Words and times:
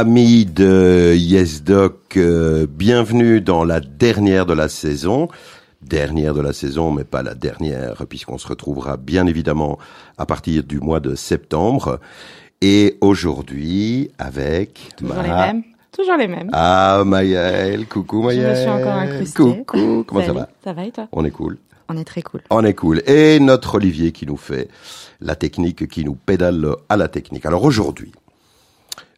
Amis 0.00 0.46
de 0.46 1.14
YesDoc, 1.14 2.16
euh, 2.16 2.66
bienvenue 2.66 3.42
dans 3.42 3.64
la 3.64 3.80
dernière 3.80 4.46
de 4.46 4.54
la 4.54 4.70
saison. 4.70 5.28
Dernière 5.82 6.32
de 6.32 6.40
la 6.40 6.54
saison, 6.54 6.90
mais 6.90 7.04
pas 7.04 7.22
la 7.22 7.34
dernière, 7.34 8.06
puisqu'on 8.08 8.38
se 8.38 8.48
retrouvera 8.48 8.96
bien 8.96 9.26
évidemment 9.26 9.78
à 10.16 10.24
partir 10.24 10.64
du 10.64 10.80
mois 10.80 11.00
de 11.00 11.14
septembre. 11.14 12.00
Et 12.62 12.96
aujourd'hui, 13.02 14.10
avec... 14.18 14.88
Toujours 14.96 15.20
les 15.22 15.28
mêmes. 15.28 15.62
Toujours 15.92 16.16
les 16.16 16.28
mêmes. 16.28 16.48
Ah, 16.54 17.02
Maëlle. 17.04 17.86
Coucou 17.86 18.22
Maëlle. 18.22 18.40
Je 18.40 18.46
me 18.48 18.54
suis 18.54 18.70
encore 18.70 18.94
incrustée. 18.94 19.42
Coucou. 19.42 20.04
Comment 20.06 20.24
ça 20.24 20.32
va 20.32 20.48
Ça 20.64 20.72
va 20.72 20.86
et 20.86 20.92
toi 20.92 21.08
On 21.12 21.26
est 21.26 21.30
cool. 21.30 21.58
On 21.90 21.98
est 21.98 22.04
très 22.04 22.22
cool. 22.22 22.40
On 22.48 22.64
est 22.64 22.72
cool. 22.72 23.02
Et 23.06 23.38
notre 23.38 23.74
Olivier 23.74 24.12
qui 24.12 24.24
nous 24.24 24.38
fait 24.38 24.68
la 25.20 25.36
technique, 25.36 25.88
qui 25.88 26.06
nous 26.06 26.14
pédale 26.14 26.74
à 26.88 26.96
la 26.96 27.08
technique. 27.08 27.44
Alors 27.44 27.64
aujourd'hui, 27.64 28.12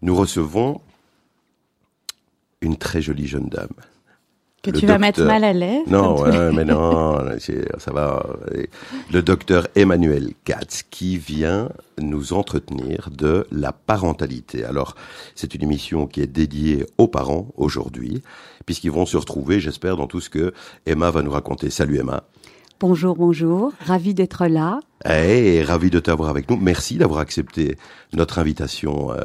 nous 0.02 0.14
recevons 0.14 0.80
une 2.60 2.76
très 2.76 3.02
jolie 3.02 3.26
jeune 3.26 3.48
dame. 3.48 3.74
Que 4.62 4.70
Le 4.70 4.78
tu 4.78 4.86
vas 4.86 4.98
mettre 4.98 5.24
mal 5.24 5.42
à 5.42 5.52
l'aise. 5.52 5.82
Non, 5.88 6.24
mais 6.52 6.64
non, 6.64 7.18
ça 7.78 7.92
va. 7.92 8.24
Le 9.12 9.20
docteur 9.20 9.66
Emmanuel 9.74 10.34
Katz 10.44 10.84
qui 10.88 11.18
vient 11.18 11.68
nous 12.00 12.32
entretenir 12.32 13.10
de 13.10 13.44
la 13.50 13.72
parentalité. 13.72 14.64
Alors, 14.64 14.94
c'est 15.34 15.56
une 15.56 15.64
émission 15.64 16.06
qui 16.06 16.20
est 16.20 16.28
dédiée 16.28 16.86
aux 16.96 17.08
parents 17.08 17.48
aujourd'hui, 17.56 18.22
puisqu'ils 18.64 18.92
vont 18.92 19.04
se 19.04 19.16
retrouver, 19.16 19.58
j'espère, 19.58 19.96
dans 19.96 20.06
tout 20.06 20.20
ce 20.20 20.30
que 20.30 20.54
Emma 20.86 21.10
va 21.10 21.22
nous 21.22 21.32
raconter. 21.32 21.68
Salut 21.68 21.98
Emma. 21.98 22.22
Bonjour, 22.82 23.14
bonjour. 23.14 23.72
Ravi 23.86 24.12
d'être 24.12 24.44
là. 24.48 24.80
Hey, 25.04 25.62
ravi 25.62 25.88
de 25.88 26.00
t'avoir 26.00 26.30
avec 26.30 26.50
nous. 26.50 26.56
Merci 26.56 26.96
d'avoir 26.96 27.20
accepté 27.20 27.76
notre 28.12 28.40
invitation 28.40 29.12
euh, 29.12 29.16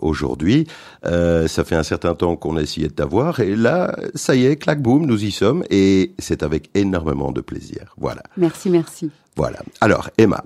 aujourd'hui. 0.00 0.66
Euh, 1.06 1.46
ça 1.46 1.62
fait 1.62 1.76
un 1.76 1.84
certain 1.84 2.16
temps 2.16 2.34
qu'on 2.34 2.56
a 2.56 2.60
essayé 2.62 2.88
de 2.88 2.92
t'avoir 2.92 3.38
et 3.38 3.54
là, 3.54 3.94
ça 4.16 4.34
y 4.34 4.46
est, 4.46 4.56
clac 4.56 4.82
boum, 4.82 5.06
nous 5.06 5.24
y 5.24 5.30
sommes 5.30 5.62
et 5.70 6.12
c'est 6.18 6.42
avec 6.42 6.70
énormément 6.74 7.30
de 7.30 7.40
plaisir. 7.40 7.94
Voilà, 7.98 8.24
Merci, 8.36 8.68
merci. 8.68 9.12
voilà. 9.36 9.60
Alors, 9.80 10.10
Emma, 10.18 10.42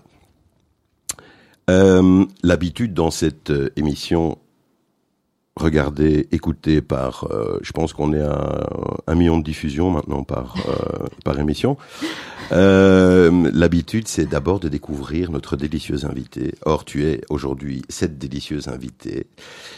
euh, 1.71 2.27
l'habitude 2.43 2.93
dans 2.93 3.11
cette 3.11 3.49
euh, 3.51 3.71
émission 3.77 4.37
regardée, 5.59 6.28
écoutée 6.33 6.81
par, 6.81 7.28
euh, 7.31 7.59
je 7.62 7.73
pense 7.73 7.92
qu'on 7.92 8.12
est 8.12 8.23
à 8.23 8.69
un 9.06 9.14
million 9.14 9.39
de 9.39 9.45
diffusions 9.45 9.91
maintenant 9.91 10.25
par 10.25 10.55
euh, 10.69 11.06
par 11.25 11.39
émission. 11.39 11.77
Euh, 12.53 13.50
L'habitude, 13.53 14.09
c'est 14.09 14.27
d'abord 14.27 14.61
de 14.61 14.69
découvrir 14.69 15.31
notre 15.31 15.56
délicieuse 15.56 16.05
invitée. 16.05 16.55
Or, 16.65 16.84
tu 16.84 17.05
es 17.05 17.20
aujourd'hui 17.28 17.83
cette 17.89 18.19
délicieuse 18.19 18.69
invitée. 18.69 19.27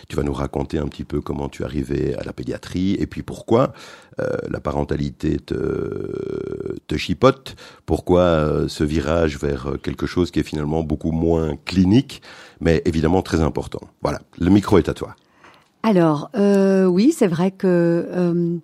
Tu 0.09 0.17
vas 0.17 0.23
nous 0.23 0.33
raconter 0.33 0.79
un 0.79 0.87
petit 0.87 1.05
peu 1.05 1.21
comment 1.21 1.49
tu 1.49 1.63
es 1.63 1.65
arrivé 1.65 2.15
à 2.15 2.23
la 2.23 2.33
pédiatrie 2.33 2.95
et 2.95 3.07
puis 3.07 3.23
pourquoi 3.23 3.73
la 4.51 4.61
parentalité 4.61 5.39
te, 5.39 6.77
te 6.87 6.97
chipote, 6.97 7.57
pourquoi 7.87 8.69
ce 8.69 8.85
virage 8.85 9.39
vers 9.39 9.77
quelque 9.83 10.07
chose 10.07 10.31
qui 10.31 10.41
est 10.41 10.43
finalement 10.43 10.83
beaucoup 10.83 11.11
moins 11.11 11.57
clinique, 11.65 12.21
mais 12.61 12.83
évidemment 12.85 13.23
très 13.23 13.41
important. 13.41 13.81
Voilà, 14.03 14.21
le 14.39 14.51
micro 14.51 14.77
est 14.77 14.91
à 14.91 14.95
toi. 14.95 15.17
Alors, 15.83 16.31
euh, 16.37 16.85
oui, 16.87 17.15
c'est 17.17 17.27
vrai 17.27 17.51
que 17.51 17.67
euh, 18.11 18.59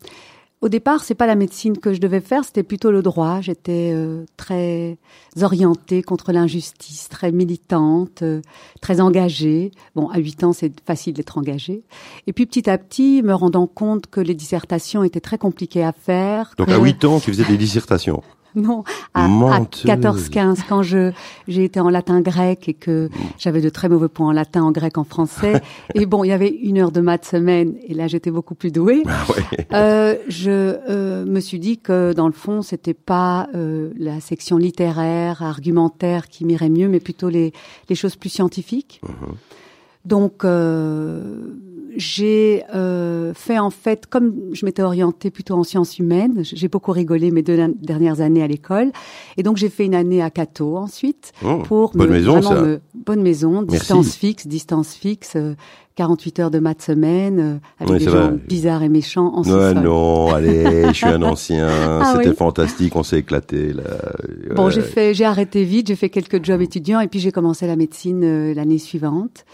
au 0.61 0.69
départ, 0.69 1.03
c'est 1.05 1.15
pas 1.15 1.27
la 1.27 1.35
médecine 1.35 1.79
que 1.79 1.93
je 1.95 2.01
devais 2.01 2.21
faire, 2.21 2.45
c'était 2.45 2.63
plutôt 2.63 2.91
le 2.91 3.03
droit. 3.03 3.41
J'étais 3.41 3.93
euh, 3.95 4.25
très 4.37 4.99
orientée 5.41 6.03
contre 6.03 6.33
l'injustice, 6.33 7.09
très 7.09 7.33
militante, 7.33 8.23
euh, 8.23 8.41
très 8.81 9.01
engagée. 9.01 9.71
Bon, 9.95 10.09
à 10.09 10.19
8 10.19 10.45
ans, 10.45 10.53
c'est 10.53 10.73
facile 10.85 11.15
d'être 11.15 11.39
engagée. 11.39 11.85
Et 12.27 12.33
puis 12.33 12.47
petit 12.47 12.69
à 12.69 12.77
petit, 12.79 13.23
me 13.23 13.35
rendant 13.35 13.67
compte 13.67 14.07
que 14.09 14.21
les 14.21 14.35
dissertations 14.35 15.03
étaient 15.03 15.21
très 15.21 15.39
compliquées 15.39 15.85
à 15.85 15.93
faire. 15.93 16.53
Donc 16.59 16.69
que- 16.69 16.73
à 16.73 16.79
8 16.79 17.05
ans, 17.05 17.19
tu 17.21 17.31
faisais 17.33 17.45
des 17.45 17.57
dissertations. 17.59 18.23
Non, 18.57 18.85
à, 19.13 19.27
à 19.27 19.29
Menteuse. 19.29 19.85
14-15, 19.85 20.61
quand 20.67 20.83
je 20.83 21.13
j'ai 21.47 21.65
été 21.65 21.79
en 21.79 21.91
latin 21.91 22.23
grec 22.23 22.69
et 22.69 22.75
que 22.75 23.11
j'avais 23.39 23.61
de 23.61 23.69
très 23.69 23.89
mauvais 23.89 24.09
points 24.09 24.29
en 24.29 24.33
latin, 24.33 24.65
en 24.65 24.73
grec, 24.73 24.97
en 24.97 25.05
français. 25.05 25.61
et 25.95 26.07
bon, 26.07 26.25
il 26.25 26.29
y 26.29 26.33
avait 26.33 26.49
une 26.49 26.79
heure 26.79 26.91
de 26.91 27.03
maths 27.03 27.27
semaine, 27.27 27.75
et 27.87 27.93
là 27.93 28.09
j'étais 28.09 28.31
beaucoup 28.31 28.55
plus 28.55 28.73
douée. 28.73 29.03
Ah 29.07 29.25
ouais. 29.29 29.67
Euh, 29.73 30.15
je 30.29 30.51
euh, 30.51 31.27
me 31.27 31.41
suis 31.41 31.59
dit 31.59 31.79
que 31.79 32.15
dans 32.15 32.27
le 32.27 32.33
fond, 32.33 32.63
c'était 32.63 32.95
pas 32.95 33.49
euh, 33.55 33.91
la 33.99 34.21
section 34.21 34.57
littéraire, 34.57 35.43
argumentaire 35.43 36.29
qui 36.29 36.45
m'irait 36.47 36.71
mieux, 36.71 36.89
mais 36.89 37.01
plutôt 37.01 37.29
les, 37.29 37.53
les 37.91 37.95
choses 37.95 38.17
plus 38.17 38.31
scientifiques. 38.31 39.01
Donc, 40.07 40.45
euh, 40.45 41.59
j'ai 41.97 42.63
euh, 42.75 43.33
fait 43.35 43.59
en 43.59 43.71
fait, 43.71 44.07
comme 44.07 44.35
je 44.53 44.65
m'étais 44.67 44.83
orientée 44.83 45.31
plutôt 45.31 45.55
en 45.55 45.65
sciences 45.65 45.99
humaines, 45.99 46.41
j'ai 46.43 46.69
beaucoup 46.69 46.93
rigolé 46.93 47.31
mes 47.31 47.43
deux 47.43 47.59
dernières 47.81 48.21
années 48.21 48.43
à 48.43 48.47
l'école, 48.47 48.93
et 49.37 49.43
donc 49.43 49.57
j'ai 49.57 49.69
fait 49.69 49.85
une 49.87 49.95
année 49.95 50.23
à 50.23 50.31
Cato 50.31 50.77
ensuite 50.77 51.33
Oh, 51.45 51.59
pour 51.65 51.93
bonne 51.93 52.09
me, 52.09 52.13
maison, 52.15 52.43
ça. 52.43 52.61
me- 52.61 52.81
bonne 52.95 53.23
maison, 53.23 53.63
Merci. 53.63 53.79
distance 53.79 54.15
fixe, 54.15 54.47
distance 54.47 54.95
fixe, 54.95 55.33
euh, 55.37 55.55
48 55.97 56.41
heures 56.41 56.51
de 56.51 56.59
maths 56.59 56.83
semaine, 56.83 57.41
euh, 57.41 57.57
avec 57.81 57.93
Oui, 57.95 57.99
des 58.01 58.05
gens 58.05 58.13
va. 58.13 58.31
bizarres 58.47 58.83
et 58.83 58.91
méchants 58.91 59.33
en 59.35 59.43
Ouais, 59.43 59.73
non, 59.73 60.31
allez, 60.35 60.89
je 60.89 60.93
suis 60.93 61.07
un 61.07 61.23
ancien, 61.23 61.67
Ah 62.03 62.13
c'était 62.15 62.29
oui. 62.29 62.37
fantastique, 62.37 62.95
on 62.97 63.03
s'est 63.03 63.21
éclaté 63.21 63.73
là. 63.73 63.83
Bon, 64.55 64.69
j'ai 64.69 64.83
fait, 64.83 65.15
j'ai 65.15 65.25
arrêté 65.25 65.65
vite, 65.65 65.87
j'ai 65.87 65.97
fait 65.97 66.11
quelques 66.11 66.45
jobs 66.45 66.61
étudiants 66.61 67.01
et 67.01 67.09
puis 67.09 67.19
j'ai 67.21 67.33
commencé 67.33 67.67
la 67.67 67.77
médecine 67.77 68.23
euh, 68.25 68.53
l'année 68.53 68.79
suivante. 68.79 69.47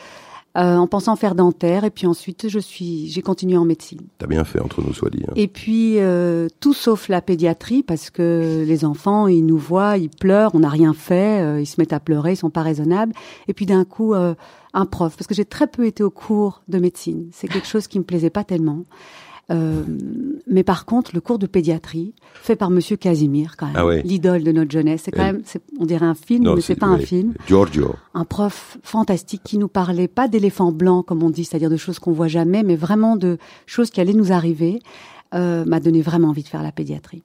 Euh, 0.57 0.77
en 0.77 0.87
pensant 0.87 1.17
faire 1.17 1.35
dentaire 1.35 1.85
et 1.85 1.91
puis 1.91 2.07
ensuite 2.07 2.49
je 2.49 2.59
suis 2.59 3.09
j'ai 3.09 3.23
continué 3.23 3.57
en 3.57 3.65
médecine. 3.65 4.01
T'as 4.19 4.27
bien 4.27 4.45
fait 4.45 4.61
entre 4.61 4.83
nous, 4.83 4.93
soit 4.93 5.11
dit. 5.11 5.23
hein. 5.27 5.33
Et 5.37 5.49
puis 5.49 5.99
euh, 5.99 6.49
tout 6.61 6.75
sauf 6.75 7.09
la 7.09 7.23
pédiatrie 7.23 7.83
parce 7.83 8.11
que 8.11 8.65
les 8.67 8.85
enfants 8.85 9.29
ils 9.29 9.45
nous 9.47 9.57
voient, 9.59 9.97
ils 9.97 10.11
pleurent, 10.11 10.55
on 10.55 10.61
n'a 10.61 10.69
rien 10.69 10.93
fait, 10.93 11.41
euh, 11.43 11.61
ils 11.61 11.67
se 11.67 11.81
mettent 11.81 11.93
à 11.95 12.01
pleurer, 12.01 12.33
ils 12.33 12.37
sont 12.37 12.51
pas 12.51 12.63
raisonnables. 12.63 13.13
Et 13.49 13.55
puis 13.55 13.65
d'un 13.67 13.85
coup 13.85 14.13
euh, 14.15 14.35
un 14.75 14.87
prof 14.87 15.17
parce 15.17 15.27
que 15.27 15.35
j'ai 15.35 15.45
très 15.47 15.67
peu 15.67 15.87
été 15.87 16.03
au 16.03 16.11
cours 16.11 16.63
de 16.69 16.79
médecine, 16.79 17.29
c'est 17.33 17.49
quelque 17.49 17.67
chose 17.67 17.87
qui 17.87 17.99
me 17.99 18.05
plaisait 18.05 18.31
pas 18.31 18.45
tellement. 18.45 18.85
Euh, 19.51 19.83
mais 20.47 20.63
par 20.63 20.87
contre, 20.87 21.11
le 21.15 21.21
cours 21.21 21.39
de 21.39 21.47
pédiatrie 21.47 22.15
fait 22.35 22.57
par 22.57 22.71
Monsieur 22.71 22.97
Casimir, 22.97 23.57
quand 23.57 23.67
même, 23.67 23.75
Ah 23.77 23.85
ouais. 23.85 24.03
l'idole 24.03 24.45
de 24.45 24.53
notre 24.53 24.71
jeunesse. 24.71 25.03
C'est 25.05 25.11
quand 25.11 25.25
même, 25.25 25.43
on 25.79 25.85
dirait 25.85 26.07
un 26.07 26.15
film, 26.15 26.45
Non, 26.45 26.55
mais 26.55 26.61
c'est 26.61 26.77
pas 26.77 26.87
un 26.87 26.99
film 26.99 27.35
Giorgio. 27.47 27.95
un 28.15 28.25
prof 28.25 28.79
fantastique 28.83 29.43
qui 29.45 29.59
nous 29.59 29.69
parlait 29.69 30.09
pas 30.09 30.29
d'éléphants 30.29 30.73
blancs 30.73 31.05
comme 31.05 31.23
on 31.23 31.31
dit, 31.31 31.45
c'est-à-dire 31.45 31.71
de 31.71 31.77
choses 31.77 31.99
qu'on 31.99 32.13
voit 32.13 32.29
jamais, 32.29 32.63
mais 32.63 32.77
vraiment 32.77 33.17
de 33.17 33.37
choses 33.67 33.91
qui 33.91 34.01
allaient 34.01 34.13
nous 34.15 34.33
arriver, 34.33 34.79
euh, 35.35 35.65
m'a 35.65 35.81
donné 35.81 36.03
vraiment 36.03 36.29
envie 36.29 36.45
de 36.45 36.49
faire 36.49 36.63
la 36.63 36.73
pédiatrie. 36.73 37.23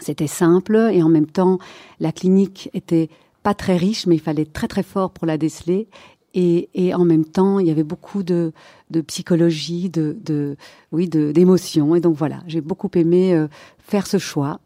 C'était 0.00 0.26
simple 0.26 0.90
et 0.92 1.02
en 1.02 1.08
même 1.08 1.26
temps 1.26 1.58
la 2.00 2.10
clinique 2.12 2.68
était 2.74 3.08
pas 3.42 3.54
très 3.54 3.76
riche, 3.76 4.06
mais 4.06 4.16
il 4.16 4.20
fallait 4.20 4.42
être 4.42 4.52
très 4.52 4.68
très 4.68 4.82
fort 4.82 5.10
pour 5.10 5.26
la 5.26 5.36
déceler. 5.38 5.86
Et, 6.34 6.68
et 6.74 6.94
en 6.94 7.04
même 7.04 7.24
temps, 7.24 7.60
il 7.60 7.66
y 7.66 7.70
avait 7.70 7.84
beaucoup 7.84 8.24
de, 8.24 8.52
de 8.90 9.00
psychologie, 9.00 9.88
de, 9.88 10.16
de 10.24 10.56
oui, 10.90 11.08
de 11.08 11.30
d'émotions. 11.30 11.94
Et 11.94 12.00
donc 12.00 12.16
voilà, 12.16 12.42
j'ai 12.48 12.60
beaucoup 12.60 12.90
aimé 12.94 13.34
euh, 13.34 13.46
faire 13.78 14.06
ce 14.06 14.18
choix. 14.18 14.60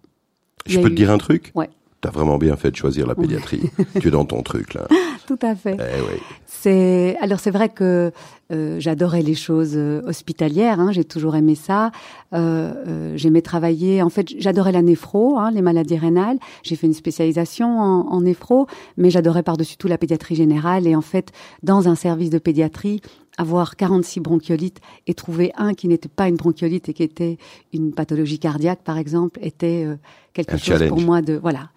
Je 0.67 0.81
peux 0.81 0.89
te 0.89 0.95
dire 0.95 1.11
un 1.11 1.19
truc? 1.19 1.53
Ouais. 1.55 1.69
T'as 2.01 2.11
vraiment 2.11 2.39
bien 2.39 2.57
fait 2.57 2.71
de 2.71 2.77
choisir 2.77 3.07
la 3.09 3.17
pédiatrie. 3.17 3.71
tu 4.01 4.09
es 4.09 4.11
dans 4.13 4.25
ton 4.25 4.43
truc 4.43 4.75
là. 4.75 4.87
Tout 5.27 5.39
à 5.43 5.55
fait. 5.57 5.77
Eh 5.79 6.01
oui. 6.01 6.21
C'est 6.47 7.17
alors 7.21 7.41
c'est 7.41 7.51
vrai 7.51 7.69
que 7.69 8.13
euh, 8.53 8.77
j'adorais 8.79 9.21
les 9.23 9.35
choses 9.35 9.73
euh, 9.75 10.01
hospitalières. 10.07 10.79
Hein, 10.81 10.93
j'ai 10.93 11.05
toujours 11.05 11.35
aimé 11.37 11.55
ça. 11.55 11.91
Euh, 12.35 12.73
euh, 12.87 13.13
J'aimais 13.17 13.43
travailler. 13.43 14.01
En 14.01 14.09
fait, 14.11 14.29
j'adorais 14.39 14.73
la 14.73 14.81
néphro, 14.81 15.39
hein, 15.39 15.51
les 15.51 15.61
maladies 15.61 15.99
rénales. 15.99 16.39
J'ai 16.63 16.77
fait 16.77 16.87
une 16.87 16.95
spécialisation 16.95 17.79
en, 17.81 18.09
en 18.09 18.21
néphro, 18.23 18.67
mais 18.97 19.11
j'adorais 19.11 19.43
par-dessus 19.43 19.77
tout 19.77 19.89
la 19.89 19.99
pédiatrie 19.99 20.37
générale. 20.37 20.87
Et 20.87 20.95
en 20.95 21.03
fait, 21.03 21.33
dans 21.63 21.89
un 21.89 21.95
service 21.95 22.31
de 22.31 22.39
pédiatrie, 22.39 23.03
avoir 23.39 23.77
46 23.77 24.21
bronchiolites 24.21 24.81
et 25.07 25.15
trouver 25.15 25.53
un 25.57 25.73
qui 25.73 25.89
n'était 25.89 26.09
pas 26.09 26.29
une 26.29 26.37
bronchiolite 26.37 26.89
et 26.91 26.93
qui 26.93 27.03
était 27.03 27.39
une 27.73 27.93
pathologie 27.93 28.39
cardiaque, 28.39 28.81
par 28.85 28.99
exemple, 28.99 29.39
était 29.43 29.85
euh, 29.87 29.97
quelque 30.35 30.55
Un 30.55 30.59
chose 30.59 30.89
pour 30.89 31.01
moi 31.01 31.23
de 31.23 31.35
voilà. 31.35 31.71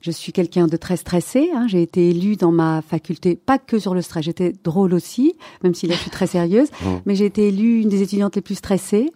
Je 0.00 0.12
suis 0.12 0.32
quelqu'un 0.32 0.68
de 0.68 0.76
très 0.76 0.96
stressé. 0.96 1.50
Hein. 1.52 1.66
J'ai 1.68 1.82
été 1.82 2.10
élue 2.10 2.36
dans 2.36 2.52
ma 2.52 2.82
faculté, 2.82 3.34
pas 3.34 3.58
que 3.58 3.80
sur 3.80 3.94
le 3.94 4.02
stress. 4.02 4.24
J'étais 4.24 4.52
drôle 4.62 4.94
aussi, 4.94 5.34
même 5.64 5.74
si 5.74 5.88
là 5.88 5.96
je 5.96 6.00
suis 6.00 6.10
très 6.10 6.28
sérieuse. 6.28 6.68
Mais 7.06 7.16
j'ai 7.16 7.26
été 7.26 7.48
élue 7.48 7.80
une 7.80 7.88
des 7.88 8.02
étudiantes 8.02 8.36
les 8.36 8.42
plus 8.42 8.54
stressées. 8.54 9.10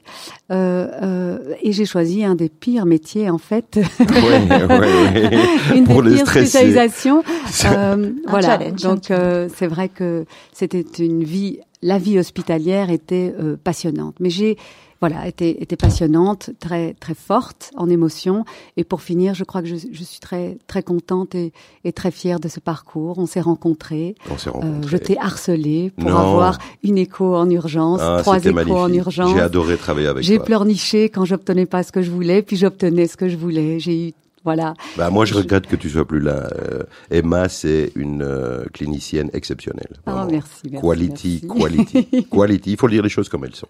Euh, 0.51 0.89
euh, 1.03 1.55
et 1.63 1.73
j'ai 1.73 1.85
choisi 1.85 2.25
un 2.25 2.35
des 2.35 2.49
pires 2.49 2.85
métiers 2.85 3.31
en 3.31 3.39
fait. 3.39 3.79
Ouais, 4.01 4.67
ouais, 4.67 4.79
ouais. 4.79 5.39
une 5.77 5.85
Pour 5.85 6.03
des 6.03 6.17
pires 6.17 6.27
spécialisations. 6.27 7.23
Euh, 7.65 8.11
Un 8.27 8.31
voilà. 8.31 8.59
challenge, 8.59 8.83
Donc 8.83 9.11
euh, 9.13 9.49
c'est 9.55 9.69
vrai 9.69 9.89
que 9.89 10.25
c'était 10.53 10.85
une 10.99 11.23
vie 11.23 11.61
la 11.83 11.99
vie 11.99 12.19
hospitalière 12.19 12.91
était 12.91 13.35
passionnante. 13.65 14.17
Mais 14.21 14.31
j'ai 14.31 14.57
voilà, 15.03 15.27
était, 15.27 15.57
était 15.61 15.75
passionnante, 15.75 16.51
très 16.61 16.95
très 16.95 17.15
forte 17.15 17.73
en 17.77 17.91
émotion. 17.91 18.45
Et 18.77 18.85
pour 18.85 19.03
finir, 19.03 19.35
je 19.35 19.43
crois 19.43 19.61
que 19.61 19.67
je, 19.67 19.75
je 19.75 20.05
suis 20.05 20.21
très 20.21 20.59
très 20.69 20.85
contente 20.85 21.35
et, 21.35 21.53
et, 21.83 21.93
très 21.93 22.13
fière 22.13 22.39
de 22.39 22.47
ce 22.47 22.61
parcours. 22.61 23.19
On 23.19 23.27
s'est 23.27 23.41
rencontrés. 23.41 24.15
On 24.31 24.39
s'est 24.39 24.51
rencontrés. 24.51 24.87
Euh, 24.87 24.89
je 24.89 24.97
t'ai 24.97 25.19
harcelé 25.19 25.91
pour 25.99 26.15
avoir 26.17 26.59
une 26.85 26.99
écho 26.99 27.35
en 27.35 27.51
urgence, 27.51 27.99
ah, 28.01 28.19
trois 28.23 28.39
échos 28.39 28.53
magnifique. 28.55 28.79
en 28.79 28.93
urgence. 28.93 29.35
J'ai 29.35 29.41
adoré 29.41 29.77
travailler 29.77 30.07
avec 30.07 30.23
J'ai 30.23 30.37
toi. 30.37 30.45
pleurniché 30.45 31.09
quand 31.09 31.25
j'obtenais 31.25 31.67
pas 31.67 31.83
ce 31.83 31.91
que 31.91 32.01
je 32.01 32.11
voulais, 32.13 32.43
puis 32.43 32.57
j'obtenais 32.57 33.09
ce 33.09 33.17
que 33.17 33.29
je 33.29 33.37
voulais. 33.37 33.81
J'ai 33.81 34.11
eu 34.11 34.13
voilà. 34.45 34.75
Bah 34.97 35.11
moi, 35.11 35.25
je 35.25 35.35
regrette 35.35 35.67
que 35.67 35.77
tu 35.77 35.89
sois 35.91 36.07
plus 36.07 36.21
là. 36.21 36.51
Euh, 36.59 36.83
Emma, 37.11 37.49
c'est 37.49 37.93
une 37.97 38.23
euh, 38.23 38.65
clinicienne 38.73 39.31
exceptionnelle. 39.33 40.01
Vraiment. 40.07 40.27
merci, 40.31 40.63
merci, 40.71 40.85
Quality, 40.87 41.41
merci. 41.45 41.61
quality, 41.61 42.27
quality. 42.31 42.71
Il 42.73 42.77
faut 42.77 42.89
dire 42.89 43.03
les 43.03 43.09
choses 43.09 43.29
comme 43.29 43.45
elles 43.45 43.55
sont. 43.55 43.69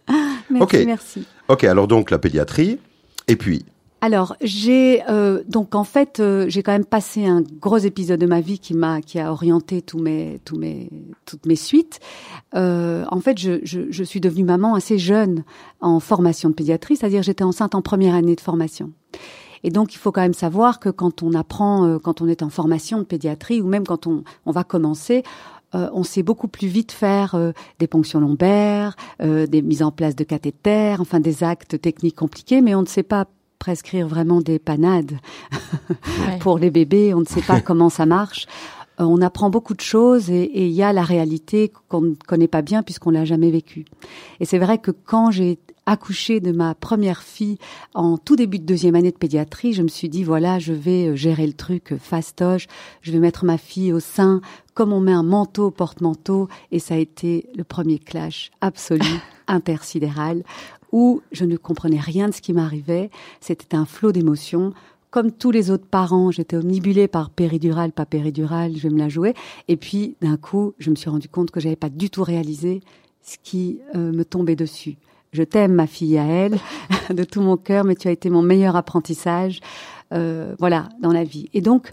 Merci, 0.50 0.62
Ok. 0.62 0.82
merci. 0.86 1.26
Ok, 1.48 1.64
alors 1.64 1.88
donc 1.88 2.10
la 2.10 2.18
pédiatrie, 2.18 2.78
et 3.28 3.36
puis 3.36 3.64
Alors, 4.00 4.34
j'ai 4.42 5.02
euh, 5.08 5.42
donc 5.48 5.74
en 5.76 5.84
fait, 5.84 6.18
euh, 6.18 6.46
j'ai 6.48 6.62
quand 6.62 6.72
même 6.72 6.84
passé 6.84 7.24
un 7.26 7.42
gros 7.60 7.78
épisode 7.78 8.18
de 8.18 8.26
ma 8.26 8.40
vie 8.40 8.58
qui 8.58 8.74
m'a 8.74 9.00
qui 9.00 9.20
a 9.20 9.30
orienté 9.30 9.80
tous 9.82 9.98
mes 10.00 10.40
tous 10.44 10.58
mes 10.58 10.90
toutes 11.24 11.46
mes 11.46 11.54
suites. 11.56 12.00
Euh, 12.54 13.04
en 13.10 13.20
fait, 13.20 13.38
je, 13.38 13.60
je, 13.62 13.82
je 13.90 14.04
suis 14.04 14.20
devenue 14.20 14.44
maman 14.44 14.74
assez 14.74 14.98
jeune 14.98 15.44
en 15.80 16.00
formation 16.00 16.48
de 16.50 16.54
pédiatrie, 16.54 16.96
c'est-à-dire 16.96 17.22
j'étais 17.22 17.44
enceinte 17.44 17.74
en 17.76 17.82
première 17.82 18.14
année 18.16 18.34
de 18.34 18.40
formation. 18.40 18.90
Et 19.64 19.70
donc, 19.70 19.94
il 19.94 19.98
faut 19.98 20.12
quand 20.12 20.22
même 20.22 20.34
savoir 20.34 20.80
que 20.80 20.88
quand 20.88 21.22
on 21.22 21.34
apprend, 21.34 21.86
euh, 21.86 21.98
quand 21.98 22.20
on 22.20 22.28
est 22.28 22.42
en 22.42 22.50
formation 22.50 22.98
de 22.98 23.04
pédiatrie, 23.04 23.60
ou 23.60 23.66
même 23.66 23.86
quand 23.86 24.06
on, 24.06 24.24
on 24.46 24.50
va 24.50 24.64
commencer, 24.64 25.22
euh, 25.74 25.88
on 25.92 26.02
sait 26.02 26.22
beaucoup 26.22 26.48
plus 26.48 26.68
vite 26.68 26.92
faire 26.92 27.34
euh, 27.34 27.52
des 27.78 27.86
ponctions 27.86 28.20
lombaires, 28.20 28.94
euh, 29.22 29.46
des 29.46 29.62
mises 29.62 29.82
en 29.82 29.90
place 29.90 30.14
de 30.14 30.24
cathéters, 30.24 31.00
enfin 31.00 31.20
des 31.20 31.42
actes 31.42 31.80
techniques 31.80 32.16
compliqués, 32.16 32.60
mais 32.60 32.74
on 32.74 32.82
ne 32.82 32.86
sait 32.86 33.02
pas 33.02 33.26
prescrire 33.58 34.06
vraiment 34.06 34.40
des 34.40 34.58
panades 34.58 35.18
pour 36.40 36.58
les 36.58 36.70
bébés, 36.70 37.14
on 37.14 37.20
ne 37.20 37.24
sait 37.26 37.42
pas 37.42 37.60
comment 37.64 37.88
ça 37.88 38.06
marche. 38.06 38.46
Euh, 39.00 39.04
on 39.04 39.20
apprend 39.20 39.50
beaucoup 39.50 39.74
de 39.74 39.80
choses 39.80 40.30
et 40.30 40.66
il 40.66 40.72
y 40.72 40.82
a 40.82 40.92
la 40.92 41.02
réalité 41.02 41.72
qu'on 41.88 42.02
ne 42.02 42.14
connaît 42.14 42.48
pas 42.48 42.62
bien 42.62 42.82
puisqu'on 42.82 43.10
l'a 43.10 43.24
jamais 43.24 43.50
vécue. 43.50 43.84
Et 44.40 44.44
c'est 44.44 44.58
vrai 44.58 44.78
que 44.78 44.90
quand 44.90 45.30
j'ai 45.30 45.58
accouché 45.86 46.40
de 46.40 46.52
ma 46.52 46.74
première 46.74 47.22
fille 47.22 47.58
en 47.94 48.16
tout 48.16 48.36
début 48.36 48.58
de 48.58 48.64
deuxième 48.64 48.94
année 48.94 49.10
de 49.10 49.16
pédiatrie, 49.16 49.72
je 49.72 49.82
me 49.82 49.88
suis 49.88 50.08
dit 50.08 50.24
voilà, 50.24 50.58
je 50.58 50.72
vais 50.72 51.08
euh, 51.08 51.16
gérer 51.16 51.46
le 51.46 51.54
truc 51.54 51.92
euh, 51.92 51.98
fastoche, 51.98 52.66
je 53.00 53.12
vais 53.12 53.18
mettre 53.18 53.44
ma 53.44 53.58
fille 53.58 53.92
au 53.92 54.00
sein 54.00 54.40
comme 54.74 54.92
on 54.92 55.00
met 55.00 55.12
un 55.12 55.24
manteau 55.24 55.66
au 55.66 55.70
porte-manteau 55.70 56.48
et 56.70 56.78
ça 56.78 56.94
a 56.94 56.98
été 56.98 57.48
le 57.56 57.64
premier 57.64 57.98
clash 57.98 58.50
absolu 58.60 59.04
intersidéral 59.48 60.44
où 60.92 61.22
je 61.32 61.44
ne 61.44 61.56
comprenais 61.56 61.98
rien 61.98 62.28
de 62.28 62.34
ce 62.34 62.42
qui 62.42 62.52
m'arrivait, 62.52 63.10
c'était 63.40 63.74
un 63.74 63.86
flot 63.86 64.12
d'émotions. 64.12 64.74
Comme 65.12 65.30
tous 65.30 65.50
les 65.50 65.70
autres 65.70 65.84
parents, 65.86 66.30
j'étais 66.30 66.56
omnibulée 66.56 67.06
par 67.06 67.28
péridurale, 67.28 67.92
pas 67.92 68.06
péridurale, 68.06 68.72
je 68.74 68.88
vais 68.88 68.94
me 68.94 68.98
la 68.98 69.10
jouer. 69.10 69.34
Et 69.68 69.76
puis, 69.76 70.16
d'un 70.22 70.38
coup, 70.38 70.72
je 70.78 70.88
me 70.88 70.94
suis 70.94 71.10
rendu 71.10 71.28
compte 71.28 71.50
que 71.50 71.60
j'avais 71.60 71.76
pas 71.76 71.90
du 71.90 72.08
tout 72.08 72.24
réalisé 72.24 72.80
ce 73.20 73.36
qui 73.42 73.78
euh, 73.94 74.10
me 74.10 74.24
tombait 74.24 74.56
dessus. 74.56 74.96
Je 75.34 75.42
t'aime, 75.42 75.74
ma 75.74 75.86
fille, 75.86 76.16
à 76.16 76.24
elle, 76.24 76.58
de 77.14 77.24
tout 77.24 77.42
mon 77.42 77.58
cœur, 77.58 77.84
mais 77.84 77.94
tu 77.94 78.08
as 78.08 78.10
été 78.10 78.30
mon 78.30 78.40
meilleur 78.40 78.74
apprentissage, 78.74 79.60
euh, 80.14 80.54
voilà, 80.58 80.88
dans 81.02 81.12
la 81.12 81.24
vie. 81.24 81.50
Et 81.52 81.60
donc, 81.60 81.92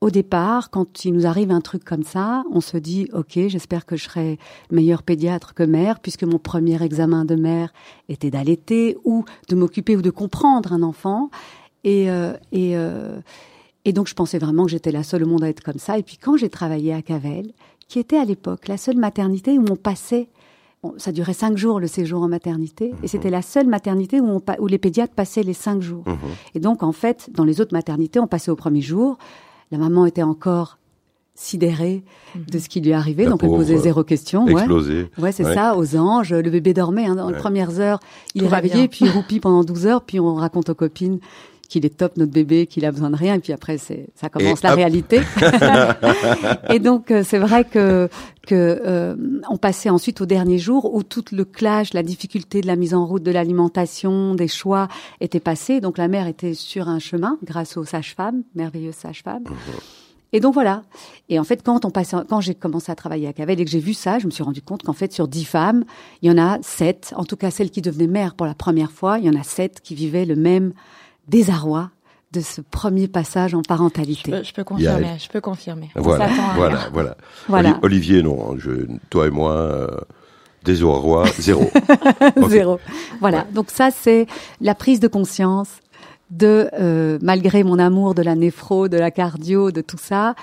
au 0.00 0.10
départ, 0.10 0.70
quand 0.70 1.04
il 1.04 1.12
nous 1.12 1.24
arrive 1.24 1.52
un 1.52 1.60
truc 1.60 1.84
comme 1.84 2.02
ça, 2.02 2.42
on 2.50 2.60
se 2.60 2.78
dit, 2.78 3.08
OK, 3.12 3.38
j'espère 3.46 3.86
que 3.86 3.94
je 3.94 4.02
serai 4.02 4.40
meilleur 4.72 5.04
pédiatre 5.04 5.54
que 5.54 5.62
mère, 5.62 6.00
puisque 6.00 6.24
mon 6.24 6.40
premier 6.40 6.82
examen 6.82 7.24
de 7.24 7.36
mère 7.36 7.72
était 8.08 8.32
d'allaiter 8.32 8.96
ou 9.04 9.24
de 9.48 9.54
m'occuper 9.54 9.94
ou 9.94 10.02
de 10.02 10.10
comprendre 10.10 10.72
un 10.72 10.82
enfant. 10.82 11.30
Et, 11.88 12.10
euh, 12.10 12.32
et, 12.52 12.76
euh, 12.76 13.18
et 13.84 13.92
donc, 13.92 14.08
je 14.08 14.14
pensais 14.14 14.38
vraiment 14.38 14.64
que 14.64 14.70
j'étais 14.70 14.92
la 14.92 15.02
seule 15.02 15.24
au 15.24 15.26
monde 15.26 15.42
à 15.44 15.48
être 15.48 15.62
comme 15.62 15.78
ça. 15.78 15.98
Et 15.98 16.02
puis, 16.02 16.18
quand 16.18 16.36
j'ai 16.36 16.50
travaillé 16.50 16.92
à 16.92 17.00
Cavel, 17.02 17.52
qui 17.88 17.98
était 17.98 18.18
à 18.18 18.24
l'époque 18.24 18.68
la 18.68 18.76
seule 18.76 18.96
maternité 18.98 19.58
où 19.58 19.64
on 19.70 19.76
passait, 19.76 20.28
bon, 20.82 20.92
ça 20.98 21.12
durait 21.12 21.32
cinq 21.32 21.56
jours 21.56 21.80
le 21.80 21.86
séjour 21.86 22.22
en 22.22 22.28
maternité, 22.28 22.92
et 23.02 23.08
c'était 23.08 23.30
la 23.30 23.40
seule 23.40 23.66
maternité 23.66 24.20
où, 24.20 24.26
on, 24.28 24.40
pa- 24.40 24.56
où 24.60 24.66
les 24.66 24.76
pédiatres 24.78 25.14
passaient 25.14 25.42
les 25.42 25.54
cinq 25.54 25.80
jours. 25.80 26.04
Mhm. 26.06 26.16
Et 26.54 26.60
donc, 26.60 26.82
en 26.82 26.92
fait, 26.92 27.30
dans 27.32 27.44
les 27.44 27.60
autres 27.62 27.72
maternités, 27.72 28.20
on 28.20 28.26
passait 28.26 28.50
au 28.50 28.56
premier 28.56 28.82
jour. 28.82 29.16
La 29.70 29.78
maman 29.78 30.04
était 30.04 30.22
encore 30.22 30.78
sidérée 31.34 32.02
de 32.34 32.58
ce 32.58 32.68
qui 32.68 32.80
lui 32.80 32.92
arrivait, 32.92 33.24
La 33.24 33.30
donc 33.30 33.44
elle 33.44 33.50
posait 33.50 33.76
zéro 33.76 34.02
question. 34.02 34.44
Ouais, 34.44 34.52
explosé. 34.54 35.08
ouais 35.18 35.30
c'est 35.30 35.44
Ouais. 35.44 35.54
ça, 35.54 35.76
aux 35.78 35.96
anges. 35.96 36.34
Le 36.34 36.50
bébé 36.50 36.74
dormait 36.74 37.06
hein, 37.06 37.14
dans 37.14 37.30
les 37.30 37.36
premières 37.38 37.78
heures. 37.78 38.00
Il 38.34 38.42
Tout 38.42 38.48
est 38.48 38.50
réveillé, 38.50 38.88
puis 38.88 39.04
il 39.04 39.10
roupit 39.10 39.38
pendant 39.38 39.62
12 39.62 39.86
heures, 39.86 40.02
puis 40.02 40.18
on 40.18 40.34
raconte 40.34 40.68
aux 40.68 40.74
copines 40.74 41.20
qu'il 41.68 41.84
est 41.84 41.96
top, 41.96 42.16
notre 42.16 42.32
bébé, 42.32 42.66
qu'il 42.66 42.84
a 42.86 42.90
besoin 42.90 43.10
de 43.10 43.16
rien, 43.16 43.34
et 43.34 43.38
puis 43.38 43.52
après, 43.52 43.76
c'est, 43.76 44.08
ça 44.14 44.30
commence 44.30 44.60
Et 44.60 44.66
la 44.66 44.72
hop. 44.72 44.76
réalité. 44.76 45.20
et 46.70 46.78
donc, 46.78 47.10
euh, 47.10 47.22
c'est 47.24 47.38
vrai 47.38 47.64
que, 47.64 48.08
que 48.46 48.80
euh, 48.84 49.14
on 49.50 49.58
passait 49.58 49.90
ensuite 49.90 50.20
au 50.22 50.26
dernier 50.26 50.58
jour 50.58 50.94
où 50.94 51.02
tout 51.02 51.24
le 51.30 51.44
clash, 51.44 51.92
la 51.92 52.02
difficulté 52.02 52.62
de 52.62 52.66
la 52.66 52.76
mise 52.76 52.94
en 52.94 53.04
route 53.06 53.22
de 53.22 53.30
l'alimentation, 53.30 54.34
des 54.34 54.48
choix 54.48 54.88
était 55.20 55.40
passé. 55.40 55.80
Donc, 55.80 55.98
la 55.98 56.08
mère 56.08 56.26
était 56.26 56.54
sur 56.54 56.88
un 56.88 56.98
chemin 56.98 57.38
grâce 57.44 57.76
aux 57.76 57.84
sages-femmes, 57.84 58.42
merveilleuses 58.54 58.94
sages-femmes. 58.94 59.44
Et 60.32 60.40
donc 60.40 60.52
voilà. 60.52 60.82
Et 61.30 61.38
en 61.38 61.44
fait, 61.44 61.62
quand 61.62 61.84
on 61.84 61.90
passe, 61.90 62.14
quand 62.28 62.40
j'ai 62.40 62.54
commencé 62.54 62.92
à 62.92 62.94
travailler 62.94 63.28
à 63.28 63.32
Cavel 63.32 63.60
et 63.60 63.64
que 63.64 63.70
j'ai 63.70 63.78
vu 63.78 63.94
ça, 63.94 64.18
je 64.18 64.26
me 64.26 64.30
suis 64.30 64.42
rendu 64.42 64.60
compte 64.60 64.82
qu'en 64.82 64.92
fait, 64.92 65.12
sur 65.12 65.26
dix 65.26 65.44
femmes, 65.44 65.84
il 66.20 66.28
y 66.28 66.32
en 66.32 66.38
a 66.38 66.58
sept, 66.60 67.14
en 67.16 67.24
tout 67.24 67.36
cas 67.36 67.50
celles 67.50 67.70
qui 67.70 67.80
devenaient 67.80 68.06
mères 68.06 68.34
pour 68.34 68.46
la 68.46 68.54
première 68.54 68.92
fois, 68.92 69.18
il 69.18 69.24
y 69.24 69.30
en 69.30 69.40
a 69.40 69.42
sept 69.42 69.80
qui 69.80 69.94
vivaient 69.94 70.26
le 70.26 70.36
même 70.36 70.74
désarroi 71.28 71.90
de 72.32 72.40
ce 72.40 72.60
premier 72.60 73.08
passage 73.08 73.54
en 73.54 73.62
Je 73.62 73.68
parentalité. 73.68 74.30
peux, 74.30 74.42
je 74.42 74.52
peux 74.52 74.60
y 74.60 74.62
a- 74.62 74.64
confirmer, 74.64 75.16
je 75.18 75.28
peux 75.28 75.40
confirmer. 75.40 75.90
On 75.96 76.02
Voilà, 76.02 76.28
voilà, 76.56 76.88
voilà. 76.92 77.16
Voilà. 77.48 77.70
Oli- 77.70 77.78
Olivier, 77.82 78.22
non, 78.22 78.56
je, 78.58 78.70
toi 79.10 79.26
et 79.26 79.30
moi, 79.30 79.52
euh, 79.52 79.86
désarroi, 80.64 81.24
zéro. 81.38 81.70
Zéro. 82.48 82.78
Voilà. 83.20 83.46
Donc 83.54 83.70
ça, 83.70 83.90
c'est 83.90 84.26
la 84.60 84.74
prise 84.74 85.00
de 85.00 85.08
conscience 85.08 85.68
de, 86.30 86.68
euh, 86.78 87.18
malgré 87.22 87.64
mon 87.64 87.78
amour 87.78 88.14
de 88.14 88.20
la 88.22 88.34
néphro, 88.34 88.88
de 88.88 88.98
la 88.98 89.10
cardio, 89.10 89.70
de 89.70 89.80
tout 89.80 89.96
ça, 89.98 90.34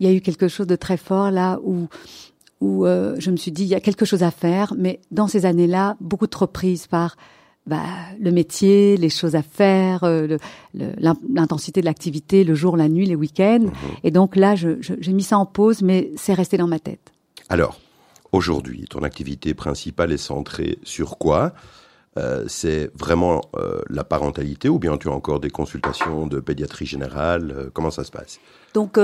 il 0.00 0.06
y 0.06 0.10
a 0.10 0.12
eu 0.14 0.20
quelque 0.20 0.48
chose 0.48 0.66
de 0.66 0.76
très 0.76 0.96
fort 0.98 1.30
là 1.30 1.58
où 1.64 1.86
où 2.60 2.86
euh, 2.86 3.16
je 3.18 3.30
me 3.32 3.36
suis 3.36 3.50
dit 3.50 3.62
il 3.64 3.68
y 3.68 3.74
a 3.74 3.80
quelque 3.80 4.04
chose 4.04 4.22
à 4.22 4.30
faire, 4.30 4.72
mais 4.78 5.00
dans 5.10 5.26
ces 5.26 5.46
années-là, 5.46 5.96
beaucoup 6.00 6.28
trop 6.28 6.46
prise 6.46 6.86
par 6.86 7.16
bah, 7.66 7.84
le 8.20 8.32
métier, 8.32 8.96
les 8.96 9.08
choses 9.08 9.36
à 9.36 9.42
faire, 9.42 10.02
euh, 10.02 10.36
l'intensité 10.74 11.80
de 11.80 11.86
l'activité, 11.86 12.42
le 12.42 12.54
jour, 12.54 12.76
la 12.76 12.88
nuit, 12.88 13.06
les 13.06 13.14
week-ends. 13.14 13.66
Et 14.02 14.10
donc 14.10 14.34
là, 14.34 14.56
j'ai 14.56 15.12
mis 15.12 15.22
ça 15.22 15.38
en 15.38 15.46
pause, 15.46 15.82
mais 15.82 16.10
c'est 16.16 16.34
resté 16.34 16.56
dans 16.56 16.66
ma 16.66 16.80
tête. 16.80 17.12
Alors, 17.48 17.78
aujourd'hui, 18.32 18.86
ton 18.90 19.02
activité 19.02 19.54
principale 19.54 20.10
est 20.12 20.16
centrée 20.16 20.78
sur 20.82 21.18
quoi? 21.18 21.52
Euh, 22.18 22.44
C'est 22.48 22.90
vraiment 22.98 23.40
euh, 23.56 23.80
la 23.88 24.04
parentalité 24.04 24.68
ou 24.68 24.78
bien 24.78 24.98
tu 24.98 25.08
as 25.08 25.12
encore 25.12 25.38
des 25.38 25.50
consultations 25.50 26.26
de 26.26 26.40
pédiatrie 26.40 26.86
générale? 26.86 27.70
Comment 27.72 27.90
ça 27.90 28.02
se 28.02 28.10
passe? 28.10 28.40
Donc, 28.74 28.98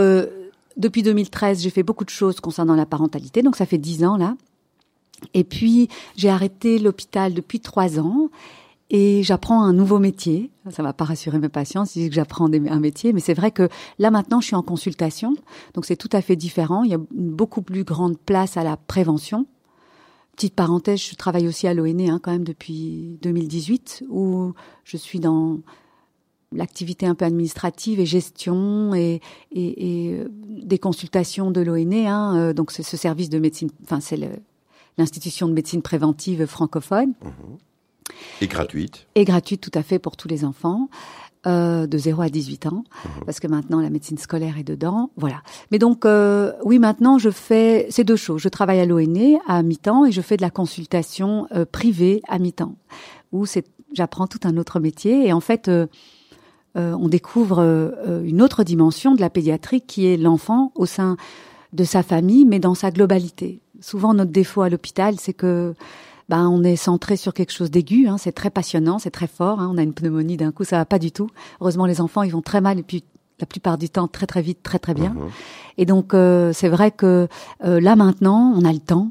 depuis 0.76 1.02
2013, 1.02 1.62
j'ai 1.62 1.70
fait 1.70 1.84
beaucoup 1.84 2.04
de 2.04 2.10
choses 2.10 2.40
concernant 2.40 2.74
la 2.74 2.86
parentalité. 2.86 3.42
Donc, 3.42 3.54
ça 3.54 3.66
fait 3.66 3.78
dix 3.78 4.04
ans 4.04 4.16
là. 4.16 4.34
Et 5.34 5.44
puis, 5.44 5.88
j'ai 6.16 6.28
arrêté 6.28 6.78
l'hôpital 6.78 7.34
depuis 7.34 7.60
trois 7.60 7.98
ans 7.98 8.28
et 8.90 9.22
j'apprends 9.22 9.62
un 9.62 9.72
nouveau 9.72 9.98
métier. 9.98 10.50
Ça 10.70 10.82
va 10.82 10.92
pas 10.92 11.04
rassurer 11.04 11.38
mes 11.38 11.48
patients 11.48 11.84
si 11.84 12.08
que 12.08 12.14
j'apprends 12.14 12.46
un 12.52 12.80
métier, 12.80 13.12
mais 13.12 13.20
c'est 13.20 13.34
vrai 13.34 13.50
que 13.50 13.68
là 13.98 14.10
maintenant, 14.10 14.40
je 14.40 14.46
suis 14.46 14.56
en 14.56 14.62
consultation. 14.62 15.34
Donc, 15.74 15.84
c'est 15.84 15.96
tout 15.96 16.08
à 16.12 16.22
fait 16.22 16.36
différent. 16.36 16.84
Il 16.84 16.90
y 16.90 16.94
a 16.94 16.98
une 17.14 17.30
beaucoup 17.30 17.62
plus 17.62 17.84
grande 17.84 18.18
place 18.18 18.56
à 18.56 18.64
la 18.64 18.76
prévention. 18.76 19.46
Petite 20.36 20.54
parenthèse, 20.54 21.00
je 21.02 21.16
travaille 21.16 21.48
aussi 21.48 21.66
à 21.66 21.74
l'ONE 21.74 22.00
hein, 22.08 22.20
quand 22.22 22.30
même 22.30 22.44
depuis 22.44 23.18
2018, 23.22 24.04
où 24.08 24.52
je 24.84 24.96
suis 24.96 25.18
dans 25.18 25.58
l'activité 26.52 27.06
un 27.06 27.14
peu 27.14 27.24
administrative 27.24 28.00
et 28.00 28.06
gestion 28.06 28.94
et, 28.94 29.20
euh, 29.56 30.28
des 30.30 30.78
consultations 30.78 31.50
de 31.50 31.60
l'ONE. 31.60 31.92
Hein, 32.06 32.36
euh, 32.36 32.52
donc 32.54 32.70
c'est 32.70 32.82
ce 32.84 32.96
service 32.96 33.28
de 33.30 33.38
médecine, 33.38 33.68
enfin 33.82 34.00
c'est 34.00 34.16
le- 34.16 34.28
l'institution 34.98 35.48
de 35.48 35.52
médecine 35.52 35.82
préventive 35.82 36.46
francophone 36.46 37.14
Et 38.40 38.46
gratuite 38.46 39.06
et 39.14 39.24
gratuite 39.24 39.60
tout 39.60 39.76
à 39.78 39.82
fait 39.82 39.98
pour 39.98 40.16
tous 40.16 40.28
les 40.28 40.44
enfants. 40.44 40.88
euh, 41.46 41.86
de 41.86 41.96
0 41.98 42.20
à 42.20 42.28
18 42.28 42.66
ans, 42.66 42.82
parce 43.24 43.38
que 43.38 43.46
maintenant 43.46 43.80
la 43.80 43.90
médecine 43.90 44.18
scolaire 44.18 44.58
est 44.58 44.64
dedans, 44.64 45.10
voilà. 45.16 45.40
Mais 45.70 45.78
donc 45.78 46.04
euh, 46.04 46.52
oui, 46.64 46.80
maintenant 46.80 47.16
je 47.16 47.30
fais 47.30 47.86
ces 47.90 48.02
deux 48.02 48.16
choses. 48.16 48.42
Je 48.42 48.48
travaille 48.48 48.80
à 48.80 48.84
l'ONE 48.84 49.38
à 49.46 49.62
mi-temps 49.62 50.04
et 50.04 50.10
je 50.10 50.20
fais 50.20 50.36
de 50.36 50.42
la 50.42 50.50
consultation 50.50 51.46
euh, 51.54 51.64
privée 51.64 52.22
à 52.26 52.40
mi-temps, 52.40 52.74
où 53.30 53.46
c'est 53.46 53.64
j'apprends 53.94 54.26
tout 54.26 54.40
un 54.42 54.56
autre 54.56 54.80
métier 54.80 55.28
et 55.28 55.32
en 55.32 55.40
fait 55.40 55.70
on 56.74 57.08
découvre 57.08 57.60
une 58.24 58.42
autre 58.42 58.62
dimension 58.62 59.14
de 59.14 59.20
la 59.20 59.30
pédiatrie 59.30 59.80
qui 59.80 60.06
est 60.06 60.16
l'enfant 60.16 60.70
au 60.76 60.86
sein 60.86 61.16
de 61.72 61.84
sa 61.84 62.02
famille, 62.02 62.44
mais 62.44 62.60
dans 62.60 62.74
sa 62.74 62.90
globalité. 62.90 63.60
Souvent 63.80 64.14
notre 64.14 64.30
défaut 64.30 64.62
à 64.62 64.68
l'hôpital, 64.68 65.16
c'est 65.18 65.32
que 65.32 65.74
ben, 66.28 66.46
on 66.48 66.62
est 66.62 66.76
centré 66.76 67.16
sur 67.16 67.32
quelque 67.32 67.52
chose 67.52 67.70
d'aigu, 67.70 68.06
hein, 68.06 68.18
c'est 68.18 68.32
très 68.32 68.50
passionnant, 68.50 68.98
c'est 68.98 69.10
très 69.10 69.26
fort. 69.26 69.60
Hein, 69.60 69.70
on 69.72 69.78
a 69.78 69.82
une 69.82 69.94
pneumonie 69.94 70.36
d'un 70.36 70.52
coup, 70.52 70.64
ça 70.64 70.76
va 70.76 70.84
pas 70.84 70.98
du 70.98 71.10
tout. 71.10 71.28
Heureusement, 71.60 71.86
les 71.86 72.00
enfants, 72.00 72.22
ils 72.22 72.32
vont 72.32 72.42
très 72.42 72.60
mal 72.60 72.78
et 72.78 72.82
puis 72.82 73.04
la 73.40 73.46
plupart 73.46 73.78
du 73.78 73.88
temps 73.88 74.08
très 74.08 74.26
très 74.26 74.42
vite, 74.42 74.62
très 74.62 74.78
très 74.78 74.94
bien. 74.94 75.10
Mhm. 75.10 75.28
Et 75.78 75.86
donc 75.86 76.12
euh, 76.12 76.52
c'est 76.52 76.68
vrai 76.68 76.90
que 76.90 77.28
euh, 77.64 77.80
là 77.80 77.96
maintenant, 77.96 78.52
on 78.56 78.64
a 78.64 78.72
le 78.72 78.80
temps. 78.80 79.10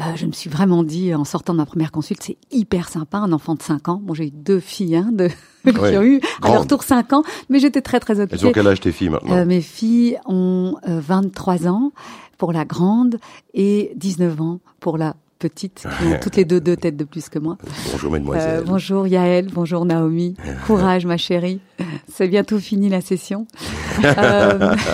Euh, 0.00 0.04
je 0.16 0.26
me 0.26 0.32
suis 0.32 0.48
vraiment 0.48 0.82
dit 0.84 1.14
en 1.14 1.24
sortant 1.24 1.52
de 1.52 1.58
ma 1.58 1.66
première 1.66 1.92
consulte, 1.92 2.22
c'est 2.22 2.38
hyper 2.50 2.88
sympa, 2.88 3.18
un 3.18 3.32
enfant 3.32 3.54
de 3.54 3.62
5 3.62 3.88
ans. 3.88 4.00
Bon, 4.02 4.14
j'ai 4.14 4.28
eu 4.28 4.30
deux 4.30 4.58
filles 4.58 4.96
hein, 4.96 5.10
de, 5.12 5.28
qui 5.66 5.78
Ouais, 5.78 5.98
ont 5.98 6.02
eu 6.02 6.20
à 6.40 6.52
leur 6.52 6.66
tour 6.66 6.82
5 6.82 7.12
ans, 7.12 7.22
mais 7.50 7.58
j'étais 7.58 7.82
très 7.82 8.00
très 8.00 8.14
Elles 8.14 8.20
ont 8.20 8.24
occupée. 8.24 8.52
quel 8.52 8.66
âge 8.68 8.80
tes 8.80 8.90
filles 8.90 9.10
maintenant? 9.10 9.36
Euh, 9.36 9.44
mes 9.44 9.60
filles 9.60 10.18
ont 10.26 10.76
euh, 10.88 10.98
23 11.00 11.68
ans 11.68 11.92
pour 12.42 12.52
la 12.52 12.64
grande 12.64 13.20
et 13.54 13.92
19 13.94 14.40
ans 14.40 14.58
pour 14.80 14.98
la 14.98 15.14
petite, 15.48 15.86
qui 15.98 16.06
ont 16.06 16.18
toutes 16.20 16.36
les 16.36 16.44
deux 16.44 16.60
deux 16.60 16.76
têtes 16.76 16.96
de 16.96 17.04
plus 17.04 17.28
que 17.28 17.38
moi. 17.38 17.56
Bonjour 17.92 18.08
Euh, 18.10 18.12
mademoiselle. 18.12 18.64
bonjour 18.66 19.06
Yael, 19.06 19.48
bonjour 19.52 19.84
Naomi. 19.84 20.34
Courage 20.66 21.04
ma 21.06 21.16
chérie. 21.16 21.60
C'est 22.08 22.28
bientôt 22.28 22.58
fini 22.58 22.88
la 22.88 23.00
session. 23.00 23.46
Euh, 24.04 24.74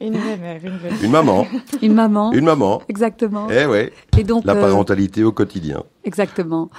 Une 0.00 0.14
mère, 0.14 0.58
une 0.64 0.78
vraie 0.78 0.90
mère. 0.90 1.04
Une 1.04 1.10
maman, 1.12 1.46
une 1.80 1.94
maman. 1.94 2.32
une 2.32 2.44
maman. 2.44 2.82
Exactement. 2.88 3.46
Eh 3.50 3.66
ouais, 3.66 3.92
Et 4.18 4.24
donc 4.24 4.44
la 4.44 4.54
euh, 4.54 4.60
parentalité 4.60 5.22
au 5.22 5.30
quotidien. 5.30 5.84
exactement. 6.02 6.70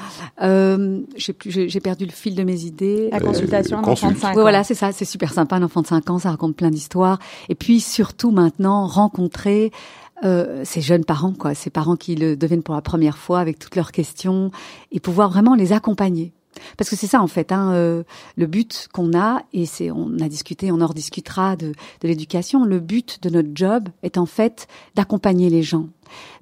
Euh, 0.41 0.99
j'ai 1.15 1.79
perdu 1.79 2.05
le 2.05 2.11
fil 2.11 2.35
de 2.35 2.43
mes 2.43 2.63
idées. 2.65 3.07
La 3.13 3.17
Euh, 3.17 3.21
consultation, 3.21 3.77
un 3.77 3.81
enfant 3.81 3.91
de 3.93 3.99
consulte. 4.13 4.19
5 4.19 4.31
Ouais, 4.33 4.39
ans. 4.39 4.41
voilà, 4.41 4.65
c'est 4.65 4.73
ça, 4.75 4.91
c'est 4.91 5.05
super 5.05 5.31
sympa, 5.31 5.55
un 5.55 5.63
enfant 5.63 5.81
de 5.81 5.87
5 5.87 6.09
ans, 6.09 6.19
ça 6.19 6.31
raconte 6.31 6.57
plein 6.57 6.69
d'histoires. 6.69 7.17
Et 7.47 7.55
puis 7.55 7.79
surtout 7.79 8.31
maintenant, 8.31 8.87
rencontrer 8.87 9.71
euh, 10.23 10.63
ces 10.65 10.81
jeunes 10.81 11.05
parents, 11.05 11.33
quoi, 11.33 11.53
ces 11.53 11.69
parents 11.69 11.95
qui 11.95 12.15
le 12.15 12.35
deviennent 12.35 12.63
pour 12.63 12.75
la 12.75 12.81
première 12.81 13.17
fois 13.17 13.39
avec 13.39 13.59
toutes 13.59 13.75
leurs 13.75 13.91
questions 13.91 14.51
et 14.91 14.99
pouvoir 14.99 15.29
vraiment 15.29 15.55
les 15.55 15.73
accompagner. 15.73 16.33
Parce 16.77 16.89
que 16.89 16.95
c'est 16.95 17.07
ça 17.07 17.21
en 17.21 17.27
fait, 17.27 17.51
hein, 17.51 17.71
euh, 17.73 18.03
le 18.37 18.45
but 18.45 18.87
qu'on 18.93 19.17
a, 19.17 19.41
et 19.53 19.65
c'est, 19.65 19.91
on 19.91 20.19
a 20.19 20.29
discuté, 20.29 20.71
on 20.71 20.81
en 20.81 20.87
rediscutera 20.87 21.55
de, 21.55 21.73
de 22.01 22.07
l'éducation. 22.07 22.63
Le 22.63 22.79
but 22.79 23.21
de 23.23 23.29
notre 23.29 23.49
job 23.55 23.89
est 24.03 24.17
en 24.17 24.27
fait 24.27 24.67
d'accompagner 24.95 25.49
les 25.49 25.63
gens, 25.63 25.87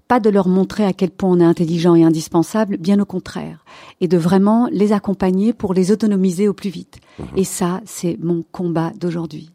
pas 0.07 0.19
de 0.19 0.29
leur 0.29 0.49
montrer 0.49 0.83
à 0.83 0.91
quel 0.91 1.11
point 1.11 1.29
on 1.29 1.39
est 1.39 1.45
intelligent 1.45 1.95
et 1.95 2.03
indispensable, 2.03 2.75
bien 2.75 2.99
au 2.99 3.05
contraire, 3.05 3.63
et 4.01 4.09
de 4.09 4.17
vraiment 4.17 4.67
les 4.69 4.91
accompagner 4.91 5.53
pour 5.53 5.73
les 5.73 5.91
autonomiser 5.91 6.49
au 6.49 6.53
plus 6.53 6.69
vite. 6.69 6.99
Et 7.37 7.45
ça, 7.45 7.79
c'est 7.85 8.17
mon 8.21 8.43
combat 8.51 8.91
d'aujourd'hui. 8.99 9.50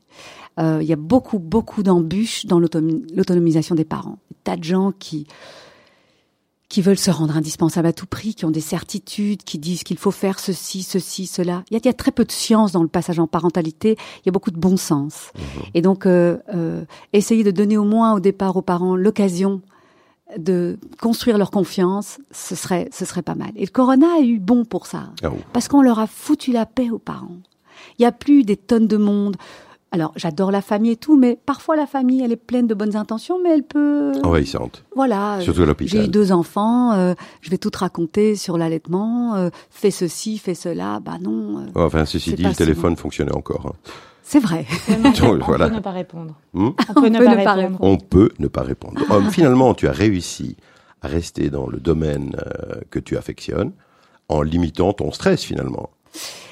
Euh, 0.59 0.79
Il 0.83 0.89
y 0.89 0.93
a 0.93 0.97
beaucoup, 0.97 1.39
beaucoup 1.39 1.83
d'embûches 1.83 2.47
dans 2.47 2.59
l'autonomi- 2.59 3.05
l'autonomisation 3.15 3.75
des 3.75 3.85
parents. 3.85 4.19
Des 4.31 4.37
tas 4.45 4.57
de 4.57 4.65
gens 4.65 4.93
qui 4.99 5.27
qui 6.69 6.83
veulent 6.83 6.99
se 6.99 7.13
rendre 7.13 7.37
indispensables 7.37 7.87
à 7.87 7.93
tout 7.93 8.07
prix, 8.07 8.35
qui 8.35 8.45
ont 8.45 8.51
des 8.51 8.61
certitudes, 8.61 9.45
qui 9.45 9.57
disent 9.59 9.85
qu'il 9.85 9.99
faut 9.99 10.11
faire 10.11 10.41
ceci, 10.41 10.83
ceci, 10.83 11.27
cela. 11.27 11.63
Il 11.71 11.75
y, 11.75 11.77
a, 11.77 11.81
il 11.81 11.87
y 11.87 11.89
a 11.89 11.93
très 11.93 12.11
peu 12.11 12.25
de 12.25 12.33
science 12.33 12.73
dans 12.73 12.83
le 12.83 12.89
passage 12.89 13.21
en 13.21 13.29
parentalité. 13.29 13.97
Il 14.19 14.23
y 14.27 14.29
a 14.31 14.33
beaucoup 14.33 14.51
de 14.51 14.59
bon 14.59 14.77
sens. 14.77 15.31
Et 15.75 15.81
donc, 15.81 16.07
euh, 16.07 16.39
euh, 16.53 16.85
essayer 17.13 17.45
de 17.45 17.53
donner 17.53 17.77
au 17.77 17.85
moins 17.85 18.15
au 18.15 18.21
départ 18.21 18.57
aux 18.57 18.63
parents 18.63 18.97
l'occasion 18.97 19.63
de 20.39 20.77
construire 21.01 21.39
leur 21.39 21.53
confiance, 21.53 22.19
ce 22.33 22.57
serait, 22.57 22.89
ce 22.93 23.05
serait 23.05 23.23
pas 23.23 23.37
mal. 23.37 23.53
Et 23.55 23.65
le 23.65 23.71
Corona 23.71 24.09
a 24.19 24.21
eu 24.23 24.41
bon 24.41 24.65
pour 24.65 24.89
ça. 24.89 25.11
Ah. 25.23 25.31
Parce 25.53 25.69
qu'on 25.69 25.83
leur 25.83 26.01
a 26.01 26.09
foutu 26.09 26.51
la 26.51 26.67
paix 26.67 26.91
aux 26.91 26.99
parents. 26.99 27.39
Il 27.99 28.03
n'y 28.03 28.07
a 28.07 28.13
plus 28.13 28.43
des 28.43 28.57
tonnes 28.57 28.89
de 28.89 28.97
monde. 28.97 29.37
Alors, 29.93 30.13
j'adore 30.17 30.51
la 30.51 30.61
famille 30.63 30.91
et 30.93 30.97
tout, 30.97 31.17
mais 31.17 31.39
parfois 31.47 31.77
la 31.77 31.87
famille, 31.87 32.21
elle 32.23 32.33
est 32.33 32.37
pleine 32.37 32.67
de 32.67 32.75
bonnes 32.75 32.97
intentions, 32.97 33.39
mais 33.43 33.51
elle 33.51 33.63
peut... 33.63 34.13
Envahissante. 34.25 34.85
Voilà. 34.95 35.39
Surtout 35.41 35.61
à 35.61 35.63
J'ai 35.63 35.67
l'hôpital. 35.69 36.05
eu 36.05 36.09
deux 36.09 36.33
enfants, 36.33 36.93
euh, 36.93 37.15
je 37.41 37.51
vais 37.51 37.57
tout 37.59 37.71
te 37.71 37.79
raconter 37.79 38.35
sur 38.35 38.59
l'allaitement, 38.59 39.37
euh, 39.37 39.49
fais 39.71 39.91
ceci, 39.93 40.39
fais 40.39 40.55
cela, 40.55 41.01
bah 41.01 41.19
non, 41.21 41.61
euh, 41.61 41.67
Enfin, 41.77 42.05
ceci 42.05 42.35
dit, 42.35 42.43
le 42.43 42.51
si 42.51 42.57
téléphone 42.57 42.97
fonctionnait 42.97 43.35
encore. 43.35 43.67
hein. 43.69 43.91
c'est 44.23 44.41
vrai. 44.41 44.67
On 45.23 45.39
voilà. 45.39 45.69
peut 45.69 45.75
ne 45.77 45.81
pas 45.81 45.93
répondre. 45.93 46.35
Hmm 46.53 46.71
On 46.91 47.01
peut 47.01 47.09
ne 47.09 47.45
pas 47.45 47.53
répondre. 47.55 47.79
On 47.81 47.97
peut 47.97 48.31
ne 48.41 48.49
pas 48.49 48.63
répondre. 48.63 49.01
Homme, 49.11 49.31
finalement, 49.31 49.73
tu 49.73 49.87
as 49.89 49.93
réussi 49.93 50.57
à 51.01 51.07
rester 51.09 51.49
dans 51.49 51.69
le 51.69 51.79
domaine 51.79 52.37
euh, 52.45 52.81
que 52.91 52.99
tu 52.99 53.17
affectionnes 53.17 53.71
en 54.29 54.43
limitant 54.43 54.93
ton 54.93 55.13
stress 55.13 55.43
finalement. 55.45 55.91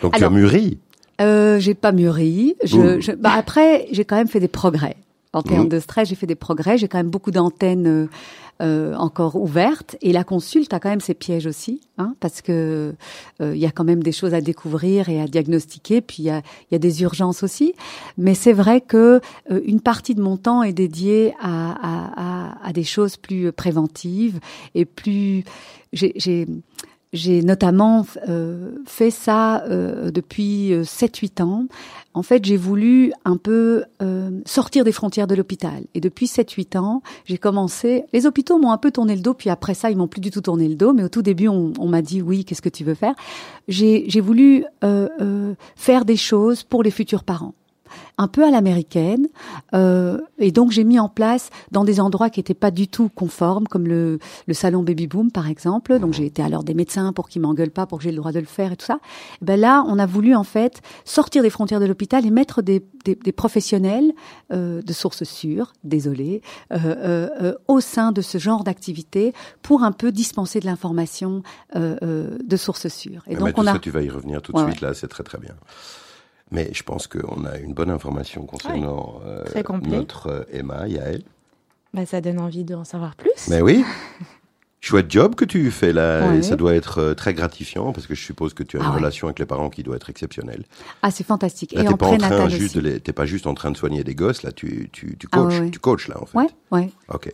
Donc 0.02 0.14
tu 0.14 0.22
as 0.24 0.30
mûri. 0.30 0.78
Euh, 1.20 1.58
j'ai 1.60 1.74
pas 1.74 1.92
mûri. 1.92 2.54
Je, 2.64 3.00
je- 3.00 3.12
bah 3.12 3.32
après, 3.36 3.86
j'ai 3.92 4.04
quand 4.04 4.16
même 4.16 4.28
fait 4.28 4.40
des 4.40 4.48
progrès. 4.48 4.96
En 5.32 5.42
termes 5.42 5.66
Mmh. 5.66 5.68
de 5.70 5.80
stress, 5.80 6.08
j'ai 6.08 6.14
fait 6.14 6.26
des 6.28 6.36
progrès. 6.36 6.78
J'ai 6.78 6.86
quand 6.86 6.98
même 6.98 7.10
beaucoup 7.10 7.32
d'antennes 7.32 7.86
euh, 7.88 8.06
euh, 8.62 8.94
encore 8.94 9.34
ouvertes. 9.34 9.96
Et 10.00 10.12
la 10.12 10.22
consulte 10.22 10.72
a 10.72 10.78
quand 10.78 10.88
même 10.90 11.00
ses 11.00 11.14
pièges 11.14 11.46
aussi, 11.46 11.80
hein, 11.98 12.14
parce 12.20 12.40
que 12.40 12.94
euh, 13.40 13.52
il 13.52 13.60
y 13.60 13.66
a 13.66 13.72
quand 13.72 13.82
même 13.82 14.00
des 14.00 14.12
choses 14.12 14.32
à 14.32 14.40
découvrir 14.40 15.08
et 15.08 15.20
à 15.20 15.26
diagnostiquer. 15.26 16.00
Puis 16.02 16.18
il 16.20 16.26
y 16.26 16.30
a, 16.30 16.40
y 16.70 16.76
a 16.76 16.78
des 16.78 17.02
urgences 17.02 17.42
aussi. 17.42 17.74
Mais 18.16 18.34
c'est 18.34 18.52
vrai 18.52 18.80
que 18.80 19.20
euh, 19.50 19.60
une 19.66 19.80
partie 19.80 20.14
de 20.14 20.22
mon 20.22 20.36
temps 20.36 20.62
est 20.62 20.72
dédiée 20.72 21.34
à, 21.42 21.72
à, 21.72 22.12
à, 22.62 22.68
à 22.68 22.72
des 22.72 22.84
choses 22.84 23.16
plus 23.16 23.50
préventives 23.50 24.38
et 24.76 24.84
plus. 24.84 25.42
J'ai, 25.92 26.46
j'ai 27.14 27.42
notamment 27.42 28.04
euh, 28.28 28.72
fait 28.84 29.10
ça 29.10 29.62
euh, 29.64 30.10
depuis 30.10 30.72
7-8 30.72 31.42
ans. 31.42 31.66
En 32.12 32.22
fait, 32.22 32.44
j'ai 32.44 32.56
voulu 32.56 33.12
un 33.24 33.36
peu 33.36 33.84
euh, 34.00 34.30
sortir 34.46 34.84
des 34.84 34.92
frontières 34.92 35.26
de 35.26 35.34
l'hôpital. 35.34 35.82
Et 35.94 36.00
depuis 36.00 36.26
7-8 36.26 36.78
ans, 36.78 37.02
j'ai 37.24 37.38
commencé... 37.38 38.04
Les 38.12 38.26
hôpitaux 38.26 38.58
m'ont 38.58 38.70
un 38.70 38.78
peu 38.78 38.92
tourné 38.92 39.16
le 39.16 39.20
dos, 39.20 39.34
puis 39.34 39.50
après 39.50 39.74
ça, 39.74 39.90
ils 39.90 39.96
m'ont 39.96 40.06
plus 40.06 40.20
du 40.20 40.30
tout 40.30 40.40
tourné 40.40 40.68
le 40.68 40.76
dos. 40.76 40.92
Mais 40.92 41.02
au 41.02 41.08
tout 41.08 41.22
début, 41.22 41.48
on, 41.48 41.72
on 41.78 41.88
m'a 41.88 42.02
dit, 42.02 42.22
oui, 42.22 42.44
qu'est-ce 42.44 42.62
que 42.62 42.68
tu 42.68 42.84
veux 42.84 42.94
faire? 42.94 43.14
J'ai 43.66 44.04
j'ai 44.08 44.20
voulu 44.20 44.64
euh, 44.84 45.08
euh, 45.20 45.54
faire 45.74 46.04
des 46.04 46.16
choses 46.16 46.62
pour 46.62 46.82
les 46.82 46.90
futurs 46.90 47.24
parents 47.24 47.54
un 48.18 48.28
peu 48.28 48.44
à 48.44 48.50
l'américaine. 48.50 49.28
Euh, 49.74 50.20
et 50.38 50.52
donc 50.52 50.70
j'ai 50.70 50.84
mis 50.84 50.98
en 50.98 51.08
place 51.08 51.50
dans 51.72 51.84
des 51.84 52.00
endroits 52.00 52.30
qui 52.30 52.40
n'étaient 52.40 52.54
pas 52.54 52.70
du 52.70 52.88
tout 52.88 53.08
conformes, 53.08 53.66
comme 53.66 53.86
le, 53.86 54.18
le 54.46 54.54
salon 54.54 54.82
Baby 54.82 55.06
Boom 55.06 55.30
par 55.30 55.48
exemple. 55.48 55.98
Donc 55.98 56.12
j'ai 56.12 56.26
été 56.26 56.42
à 56.42 56.48
l'heure 56.48 56.64
des 56.64 56.74
médecins 56.74 57.12
pour 57.12 57.28
qu'ils 57.28 57.42
m'engueulent 57.42 57.70
pas, 57.70 57.86
pour 57.86 57.98
que 57.98 58.04
j'ai 58.04 58.10
le 58.10 58.16
droit 58.18 58.32
de 58.32 58.40
le 58.40 58.46
faire 58.46 58.72
et 58.72 58.76
tout 58.76 58.86
ça. 58.86 58.98
Et 59.42 59.44
ben 59.44 59.58
là, 59.58 59.84
on 59.86 59.98
a 59.98 60.06
voulu 60.06 60.34
en 60.34 60.44
fait 60.44 60.80
sortir 61.04 61.42
des 61.42 61.50
frontières 61.50 61.80
de 61.80 61.86
l'hôpital 61.86 62.24
et 62.26 62.30
mettre 62.30 62.62
des, 62.62 62.84
des, 63.04 63.14
des 63.14 63.32
professionnels 63.32 64.12
euh, 64.52 64.80
de 64.82 64.92
sources 64.92 65.24
sûres, 65.24 65.72
désolé, 65.82 66.42
euh, 66.72 66.76
euh, 66.84 67.28
euh, 67.42 67.54
au 67.68 67.80
sein 67.80 68.12
de 68.12 68.20
ce 68.20 68.38
genre 68.38 68.64
d'activité 68.64 69.32
pour 69.62 69.82
un 69.82 69.92
peu 69.92 70.12
dispenser 70.12 70.60
de 70.60 70.66
l'information 70.66 71.42
euh, 71.76 71.96
euh, 72.02 72.38
de 72.44 72.56
sources 72.56 72.88
sûres. 72.88 73.22
Et 73.26 73.34
Mais 73.34 73.40
donc 73.40 73.54
tout 73.54 73.60
on 73.60 73.66
a 73.66 73.72
ça, 73.74 73.78
tu 73.78 73.90
vas 73.90 74.02
y 74.02 74.10
revenir 74.10 74.40
tout 74.42 74.52
de 74.52 74.58
Ouais, 74.58 74.70
suite 74.70 74.80
là, 74.80 74.94
c'est 74.94 75.08
très 75.08 75.22
très 75.24 75.38
bien. 75.38 75.54
Mais 76.50 76.70
je 76.72 76.82
pense 76.82 77.06
qu'on 77.06 77.44
a 77.44 77.58
une 77.58 77.72
bonne 77.74 77.90
information 77.90 78.44
concernant 78.46 79.20
euh, 79.26 79.44
Très 79.44 79.62
complet. 79.62 79.96
notre 79.96 80.26
euh, 80.28 80.42
Emma, 80.52 80.86
Yael. 80.86 81.22
Bah, 81.92 82.06
ça 82.06 82.20
donne 82.20 82.38
envie 82.40 82.64
d'en 82.64 82.84
savoir 82.84 83.14
plus. 83.16 83.30
Mais 83.48 83.60
oui, 83.62 83.84
chouette 84.80 85.10
job 85.10 85.34
que 85.34 85.44
tu 85.44 85.70
fais 85.70 85.92
là. 85.92 86.28
Ouais. 86.28 86.38
Et 86.38 86.42
ça 86.42 86.56
doit 86.56 86.74
être 86.74 86.98
euh, 86.98 87.14
très 87.14 87.32
gratifiant 87.34 87.92
parce 87.92 88.06
que 88.06 88.14
je 88.14 88.22
suppose 88.22 88.52
que 88.52 88.62
tu 88.62 88.76
as 88.76 88.80
Ah 88.82 88.84
une 88.86 88.90
ouais. 88.90 88.96
relation 88.98 89.26
avec 89.28 89.38
les 89.38 89.46
parents 89.46 89.70
qui 89.70 89.82
doit 89.82 89.96
être 89.96 90.10
exceptionnelle. 90.10 90.64
ah 91.02 91.10
c'est 91.10 91.24
fantastique. 91.24 91.72
Là, 91.72 91.82
et 91.82 91.84
t'es 91.86 91.92
en 91.92 91.96
pas 91.96 92.06
en 92.06 92.16
train 92.18 92.28
prénatal 92.28 92.50
juste 92.50 92.76
aussi. 92.76 93.00
t'es 93.00 93.12
pas 93.12 93.26
juste 93.26 93.46
en 93.46 93.54
train 93.54 93.70
de 93.70 93.76
soigner 93.76 94.04
des 94.04 94.14
gosses 94.14 94.42
là, 94.42 94.52
tu 94.52 94.90
tu 94.92 95.16
tu 95.16 95.26
Ah 95.32 95.36
coaches, 95.38 95.54
ouais, 95.54 95.60
ouais. 95.60 95.70
tu 95.70 95.78
coaches 95.78 96.08
là 96.08 96.20
en 96.20 96.26
fait. 96.26 96.36
Ouais, 96.38 96.48
ouais, 96.72 96.90
Ok. 97.12 97.32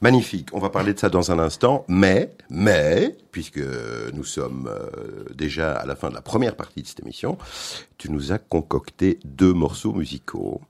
Magnifique. 0.00 0.48
On 0.52 0.58
va 0.58 0.70
parler 0.70 0.94
de 0.94 0.98
ça 0.98 1.08
dans 1.08 1.30
un 1.30 1.38
instant, 1.38 1.84
mais, 1.88 2.32
mais, 2.48 3.16
puisque 3.32 3.60
nous 4.14 4.24
sommes 4.24 4.68
euh, 4.70 5.24
déjà 5.34 5.74
à 5.74 5.86
la 5.86 5.96
fin 5.96 6.08
de 6.08 6.14
la 6.14 6.22
première 6.22 6.56
partie 6.56 6.82
de 6.82 6.86
cette 6.86 7.00
émission, 7.00 7.38
tu 7.98 8.10
nous 8.10 8.32
as 8.32 8.38
concocté 8.38 9.18
deux 9.24 9.52
morceaux 9.52 9.92
musicaux. 9.92 10.60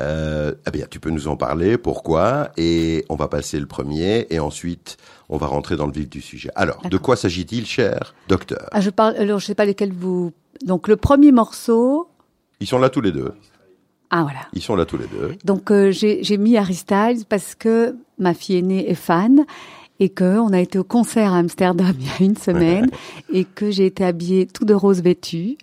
Euh, 0.00 0.54
eh 0.66 0.70
bien, 0.70 0.86
tu 0.90 0.98
peux 0.98 1.10
nous 1.10 1.28
en 1.28 1.36
parler, 1.36 1.78
pourquoi, 1.78 2.50
et 2.56 3.04
on 3.08 3.14
va 3.14 3.28
passer 3.28 3.60
le 3.60 3.66
premier, 3.66 4.26
et 4.30 4.40
ensuite, 4.40 4.96
on 5.28 5.36
va 5.36 5.46
rentrer 5.46 5.76
dans 5.76 5.86
le 5.86 5.92
vif 5.92 6.08
du 6.08 6.20
sujet. 6.20 6.50
Alors, 6.56 6.82
de 6.82 6.96
quoi 6.96 7.16
s'agit-il, 7.16 7.66
cher 7.66 8.14
docteur? 8.28 8.68
Ah, 8.72 8.80
je 8.80 8.90
parle. 8.90 9.16
Alors, 9.16 9.38
je 9.38 9.46
sais 9.46 9.54
pas 9.54 9.64
lesquels 9.64 9.92
vous. 9.92 10.32
Donc, 10.64 10.88
le 10.88 10.96
premier 10.96 11.30
morceau. 11.30 12.08
Ils 12.60 12.66
sont 12.66 12.78
là 12.78 12.90
tous 12.90 13.00
les 13.00 13.12
deux. 13.12 13.32
Ah 14.10 14.22
voilà. 14.22 14.40
Ils 14.52 14.62
sont 14.62 14.76
là 14.76 14.84
tous 14.84 14.98
les 14.98 15.06
deux. 15.06 15.36
Donc, 15.44 15.70
euh, 15.70 15.90
j'ai 15.90 16.22
j'ai 16.22 16.38
mis 16.38 16.56
Harry 16.56 16.74
Styles 16.74 17.24
parce 17.28 17.54
que 17.54 17.96
ma 18.18 18.34
fille 18.34 18.58
aînée 18.58 18.88
est 18.90 18.94
fan 18.94 19.44
et 20.00 20.08
que 20.08 20.38
on 20.38 20.52
a 20.52 20.60
été 20.60 20.78
au 20.78 20.84
concert 20.84 21.32
à 21.32 21.38
Amsterdam 21.38 21.94
il 22.00 22.06
y 22.06 22.10
a 22.10 22.26
une 22.28 22.36
semaine 22.36 22.90
et 23.32 23.44
que 23.44 23.70
j'ai 23.70 23.86
été 23.86 24.04
habillée 24.04 24.46
tout 24.46 24.64
de 24.64 24.74
rose 24.74 25.02
vêtue 25.02 25.56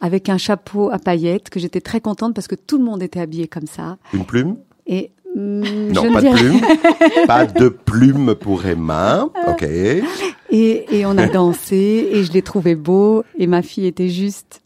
avec 0.00 0.28
un 0.28 0.38
chapeau 0.38 0.90
à 0.90 0.98
paillettes 0.98 1.50
que 1.50 1.60
j'étais 1.60 1.80
très 1.80 2.00
contente 2.00 2.34
parce 2.34 2.48
que 2.48 2.54
tout 2.54 2.78
le 2.78 2.84
monde 2.84 3.02
était 3.02 3.20
habillé 3.20 3.46
comme 3.46 3.66
ça 3.66 3.96
Une 4.12 4.24
plume? 4.24 4.56
Et 4.86 5.10
hum, 5.34 5.60
Non, 5.92 6.02
je 6.04 6.12
pas 6.12 6.20
de 6.22 6.36
plume. 6.36 6.60
pas 7.26 7.46
de 7.46 7.68
plume 7.68 8.34
pour 8.34 8.64
Emma. 8.66 9.28
Ok. 9.48 9.62
et, 9.62 10.04
et 10.50 11.06
on 11.06 11.16
a 11.16 11.26
dansé 11.32 12.08
et 12.12 12.24
je 12.24 12.32
l'ai 12.32 12.42
trouvé 12.42 12.74
beau 12.74 13.22
et 13.38 13.46
ma 13.46 13.62
fille 13.62 13.86
était 13.86 14.08
juste 14.08 14.60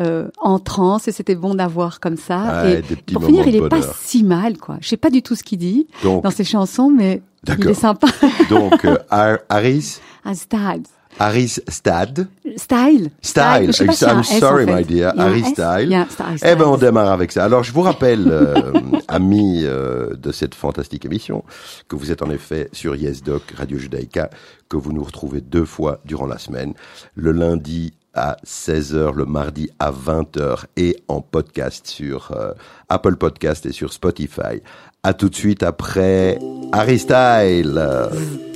euh, 0.00 0.28
en 0.38 0.58
transe 0.58 1.08
et 1.08 1.12
c'était 1.12 1.34
bon 1.34 1.54
d'avoir 1.54 2.00
comme 2.00 2.16
ça. 2.16 2.62
Ouais, 2.64 2.82
et 2.90 3.12
pour 3.12 3.24
finir, 3.24 3.46
il 3.48 3.56
est 3.56 3.68
pas 3.68 3.80
si 3.82 4.22
mal, 4.24 4.56
quoi. 4.58 4.76
Je 4.80 4.88
sais 4.88 4.96
pas 4.96 5.10
du 5.10 5.22
tout 5.22 5.34
ce 5.34 5.42
qu'il 5.42 5.58
dit 5.58 5.86
Donc, 6.02 6.22
dans 6.24 6.30
ses 6.30 6.44
chansons, 6.44 6.90
mais 6.90 7.22
il 7.46 7.68
est 7.68 7.74
sympa. 7.74 8.08
donc 8.50 8.84
euh, 8.84 8.96
Har- 9.10 9.38
Harris, 9.48 10.00
Ah, 10.24 10.34
Styles. 10.34 10.82
Harris 11.20 11.58
Stad. 11.66 12.28
Style. 12.56 13.10
Style. 13.22 13.72
Si 13.74 13.82
I'm 14.04 14.20
S, 14.20 14.38
sorry, 14.38 14.64
en 14.64 14.66
fait. 14.68 14.74
my 14.76 14.84
dear. 14.84 15.12
Harry 15.18 15.42
Style. 15.42 15.82
il 15.82 15.90
y 15.90 15.94
a 15.96 16.02
un 16.02 16.06
Style, 16.08 16.38
Eh 16.48 16.54
ben, 16.54 16.66
on 16.66 16.76
démarre 16.76 17.10
avec 17.10 17.32
ça. 17.32 17.44
Alors, 17.44 17.64
je 17.64 17.72
vous 17.72 17.80
rappelle, 17.80 18.28
euh, 18.30 18.72
amis 19.08 19.62
euh, 19.64 20.14
de 20.14 20.30
cette 20.30 20.54
fantastique 20.54 21.04
émission, 21.04 21.42
que 21.88 21.96
vous 21.96 22.12
êtes 22.12 22.22
en 22.22 22.30
effet 22.30 22.68
sur 22.72 22.94
YesDoc 22.94 23.42
Radio 23.56 23.78
Judaïka, 23.78 24.30
que 24.68 24.76
vous 24.76 24.92
nous 24.92 25.02
retrouvez 25.02 25.40
deux 25.40 25.64
fois 25.64 25.98
durant 26.04 26.26
la 26.26 26.38
semaine, 26.38 26.74
le 27.16 27.32
lundi 27.32 27.94
à 28.18 28.36
16h, 28.44 29.14
le 29.14 29.24
mardi 29.24 29.70
à 29.78 29.92
20h 29.92 30.64
et 30.76 30.96
en 31.06 31.20
podcast 31.20 31.86
sur 31.86 32.32
euh, 32.32 32.52
Apple 32.88 33.16
Podcast 33.16 33.64
et 33.66 33.72
sur 33.72 33.92
Spotify. 33.92 34.60
À 35.02 35.14
tout 35.14 35.28
de 35.28 35.34
suite 35.34 35.62
après 35.62 36.38
Harry 36.72 36.98
Style. 36.98 38.47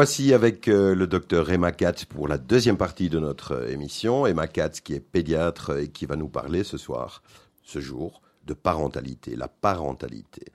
Revoici 0.00 0.32
avec 0.32 0.66
euh, 0.68 0.94
le 0.94 1.06
docteur 1.06 1.50
Emma 1.50 1.72
Katz 1.72 2.06
pour 2.06 2.26
la 2.26 2.38
deuxième 2.38 2.78
partie 2.78 3.10
de 3.10 3.18
notre 3.18 3.52
euh, 3.52 3.68
émission. 3.68 4.24
Emma 4.26 4.46
Katz 4.46 4.80
qui 4.80 4.94
est 4.94 5.00
pédiatre 5.00 5.76
et 5.78 5.88
qui 5.88 6.06
va 6.06 6.16
nous 6.16 6.30
parler 6.30 6.64
ce 6.64 6.78
soir, 6.78 7.22
ce 7.62 7.80
jour, 7.80 8.22
de 8.46 8.54
parentalité, 8.54 9.36
la 9.36 9.48
parentalité. 9.48 10.46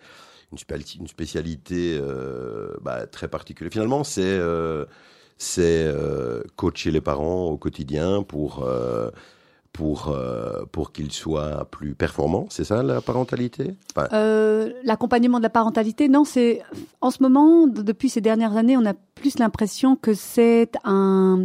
Une, 0.52 0.58
spéciali- 0.58 0.98
une 1.00 1.08
spécialité 1.08 1.96
euh, 2.02 2.74
bah, 2.82 3.06
très 3.06 3.28
particulière. 3.28 3.72
Finalement, 3.72 4.04
c'est 4.04 4.42
coacher 6.56 6.90
les 6.90 7.02
parents 7.02 7.46
au 7.46 7.60
quotidien 7.60 8.24
pour, 8.24 8.68
pour, 9.76 10.08
euh, 10.08 10.64
pour 10.72 10.94
qu'ils 10.94 11.12
soient 11.12 11.68
plus 11.70 11.96
performants. 11.96 12.46
C'est 12.50 12.64
ça 12.64 12.82
la 12.82 13.02
parentalité? 13.02 13.76
Euh, 14.14 14.72
L'accompagnement 14.84 15.38
de 15.38 15.44
la 15.44 15.50
parentalité, 15.50 16.08
non, 16.08 16.24
c'est 16.24 16.62
en 17.02 17.12
ce 17.12 17.22
moment, 17.22 17.68
depuis 17.68 18.08
ces 18.08 18.22
dernières 18.22 18.56
années, 18.56 18.78
on 18.78 18.86
a 18.86 18.94
plus 18.94 19.38
l'impression 19.38 19.98
que 19.98 20.14
c'est 20.14 20.72
un, 20.86 21.44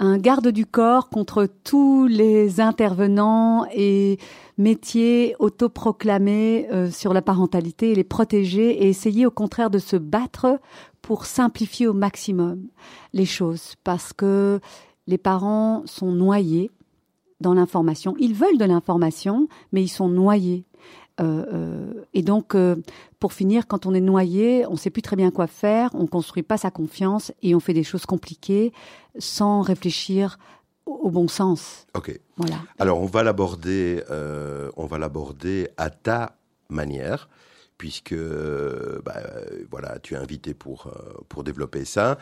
un 0.00 0.18
garde 0.18 0.48
du 0.48 0.66
corps 0.66 1.10
contre 1.10 1.46
tous 1.62 2.08
les 2.08 2.60
intervenants 2.60 3.66
et 3.72 4.18
métiers 4.58 5.36
autoproclamés 5.38 6.66
euh, 6.72 6.90
sur 6.90 7.14
la 7.14 7.22
parentalité 7.22 7.94
les 7.94 8.02
protéger 8.02 8.82
et 8.82 8.88
essayer 8.88 9.26
au 9.26 9.30
contraire 9.30 9.70
de 9.70 9.78
se 9.78 9.96
battre 9.96 10.58
pour 11.02 11.24
simplifier 11.24 11.86
au 11.86 11.92
maximum 11.92 12.66
les 13.12 13.26
choses 13.26 13.74
parce 13.84 14.12
que 14.12 14.58
les 15.06 15.18
parents 15.18 15.82
sont 15.86 16.10
noyés 16.12 16.70
dans 17.40 17.54
l'information. 17.54 18.14
Ils 18.18 18.34
veulent 18.34 18.58
de 18.58 18.64
l'information, 18.64 19.48
mais 19.72 19.82
ils 19.82 19.88
sont 19.88 20.08
noyés. 20.08 20.64
Euh, 21.20 21.44
euh, 21.52 22.04
et 22.14 22.22
donc, 22.22 22.54
euh, 22.54 22.76
pour 23.18 23.32
finir, 23.32 23.66
quand 23.66 23.86
on 23.86 23.94
est 23.94 24.00
noyé, 24.00 24.64
on 24.66 24.72
ne 24.72 24.76
sait 24.76 24.90
plus 24.90 25.02
très 25.02 25.16
bien 25.16 25.30
quoi 25.30 25.46
faire, 25.46 25.90
on 25.94 26.06
construit 26.06 26.42
pas 26.42 26.56
sa 26.56 26.70
confiance 26.70 27.32
et 27.42 27.54
on 27.54 27.60
fait 27.60 27.74
des 27.74 27.82
choses 27.82 28.06
compliquées 28.06 28.72
sans 29.18 29.60
réfléchir 29.60 30.38
au, 30.86 30.92
au 30.92 31.10
bon 31.10 31.28
sens. 31.28 31.86
ok. 31.94 32.18
Voilà. 32.36 32.56
Alors, 32.78 33.00
on 33.00 33.06
va 33.06 33.22
l'aborder, 33.22 34.02
on 34.76 34.86
va 34.86 34.98
l'aborder 34.98 35.68
à 35.76 35.90
ta 35.90 36.36
manière, 36.70 37.28
puisque 37.76 38.14
bah, 39.04 39.20
voilà, 39.70 39.98
tu 39.98 40.14
es 40.14 40.16
invité 40.16 40.54
pour 40.54 40.90
pour 41.28 41.44
développer 41.44 41.84
ça. 41.84 42.16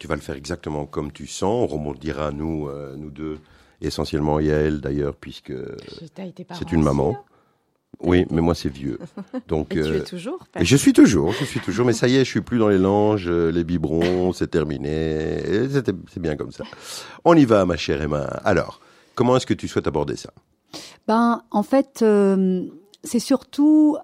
Tu 0.00 0.08
vas 0.08 0.16
le 0.16 0.22
faire 0.22 0.34
exactement 0.34 0.86
comme 0.86 1.12
tu 1.12 1.26
sens. 1.26 1.70
On 1.70 1.74
rebondira 1.74 2.32
nous 2.32 2.68
euh, 2.68 2.96
nous 2.96 3.10
deux, 3.10 3.38
essentiellement 3.86 4.40
Yael 4.40 4.80
d'ailleurs, 4.80 5.14
puisque 5.16 5.52
c'est 6.52 6.72
une 6.72 6.82
maman. 6.82 7.16
Oui, 8.02 8.24
mais 8.30 8.40
moi 8.40 8.54
c'est 8.54 8.68
vieux. 8.68 8.98
Donc 9.48 9.72
Et 9.76 9.82
tu 9.82 9.88
euh, 9.88 9.98
es 9.98 10.04
toujours 10.04 10.46
et 10.58 10.64
je 10.64 10.76
suis 10.76 10.92
toujours, 10.92 11.32
je 11.32 11.44
suis 11.44 11.60
toujours, 11.60 11.84
mais 11.84 11.92
ça 11.92 12.08
y 12.08 12.16
est, 12.16 12.24
je 12.24 12.30
suis 12.30 12.40
plus 12.40 12.58
dans 12.58 12.68
les 12.68 12.78
langes, 12.78 13.28
euh, 13.28 13.50
les 13.50 13.64
biberons, 13.64 14.32
c'est 14.32 14.48
terminé. 14.48 15.38
C'est 16.08 16.20
bien 16.20 16.36
comme 16.36 16.52
ça. 16.52 16.64
On 17.24 17.36
y 17.36 17.44
va, 17.44 17.64
ma 17.66 17.76
chère 17.76 18.00
Emma. 18.00 18.22
Alors, 18.44 18.80
comment 19.14 19.36
est-ce 19.36 19.46
que 19.46 19.54
tu 19.54 19.68
souhaites 19.68 19.86
aborder 19.86 20.16
ça? 20.16 20.32
Ben, 21.06 21.42
en 21.50 21.62
fait, 21.62 22.00
euh, 22.02 22.64
c'est 23.04 23.18
surtout 23.18 23.98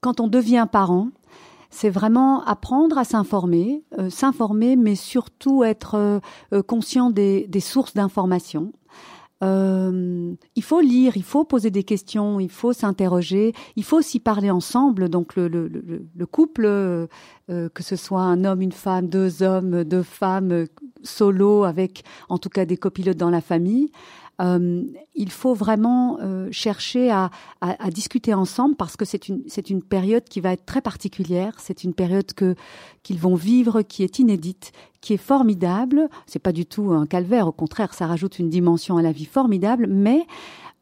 quand 0.00 0.18
on 0.18 0.26
devient 0.26 0.66
parent, 0.70 1.10
c'est 1.72 1.90
vraiment 1.90 2.44
apprendre 2.44 2.98
à 2.98 3.04
s'informer, 3.04 3.82
euh, 3.98 4.10
s'informer, 4.10 4.76
mais 4.76 4.94
surtout 4.94 5.64
être 5.64 5.94
euh, 5.96 6.20
euh, 6.52 6.62
conscient 6.62 7.10
des, 7.10 7.46
des 7.48 7.60
sources 7.60 7.94
d'information. 7.94 8.72
Euh, 9.42 10.34
il 10.54 10.62
faut 10.62 10.80
lire, 10.80 11.16
il 11.16 11.24
faut 11.24 11.44
poser 11.44 11.70
des 11.70 11.82
questions, 11.82 12.38
il 12.38 12.50
faut 12.50 12.72
s'interroger, 12.72 13.54
il 13.74 13.82
faut 13.82 13.96
aussi 13.98 14.20
parler 14.20 14.50
ensemble. 14.50 15.08
Donc 15.08 15.34
le, 15.34 15.48
le, 15.48 15.66
le, 15.66 16.06
le 16.14 16.26
couple, 16.26 16.64
euh, 16.66 17.08
que 17.48 17.82
ce 17.82 17.96
soit 17.96 18.20
un 18.20 18.44
homme, 18.44 18.60
une 18.62 18.70
femme, 18.70 19.08
deux 19.08 19.42
hommes, 19.42 19.82
deux 19.82 20.04
femmes, 20.04 20.66
solo, 21.02 21.64
avec 21.64 22.04
en 22.28 22.38
tout 22.38 22.50
cas 22.50 22.64
des 22.64 22.76
copilotes 22.76 23.16
dans 23.16 23.30
la 23.30 23.40
famille. 23.40 23.90
Euh, 24.42 24.82
il 25.14 25.30
faut 25.30 25.54
vraiment 25.54 26.18
euh, 26.20 26.48
chercher 26.50 27.10
à, 27.10 27.30
discuter 27.90 28.34
ensemble 28.34 28.74
parce 28.76 28.96
que 28.96 29.04
c'est 29.04 29.28
une 29.28 29.42
c'est 29.46 29.70
une 29.70 29.82
période 29.82 30.24
qui 30.24 30.40
va 30.40 30.52
être 30.52 30.64
très 30.64 30.80
particulière. 30.80 31.54
C'est 31.58 31.84
une 31.84 31.94
période 31.94 32.32
que 32.32 32.54
qu'ils 33.02 33.18
vont 33.18 33.34
vivre 33.34 33.82
qui 33.82 34.02
est 34.02 34.18
inédite, 34.18 34.72
qui 35.00 35.14
est 35.14 35.18
formidable. 35.18 36.08
C'est 36.26 36.38
pas 36.38 36.52
du 36.52 36.66
tout 36.66 36.92
un 36.92 37.06
calvaire, 37.06 37.46
au 37.46 37.52
contraire, 37.52 37.94
ça 37.94 38.06
rajoute 38.06 38.38
une 38.38 38.48
dimension 38.48 38.96
à 38.96 39.02
la 39.02 39.12
vie 39.12 39.26
formidable. 39.26 39.86
Mais 39.88 40.26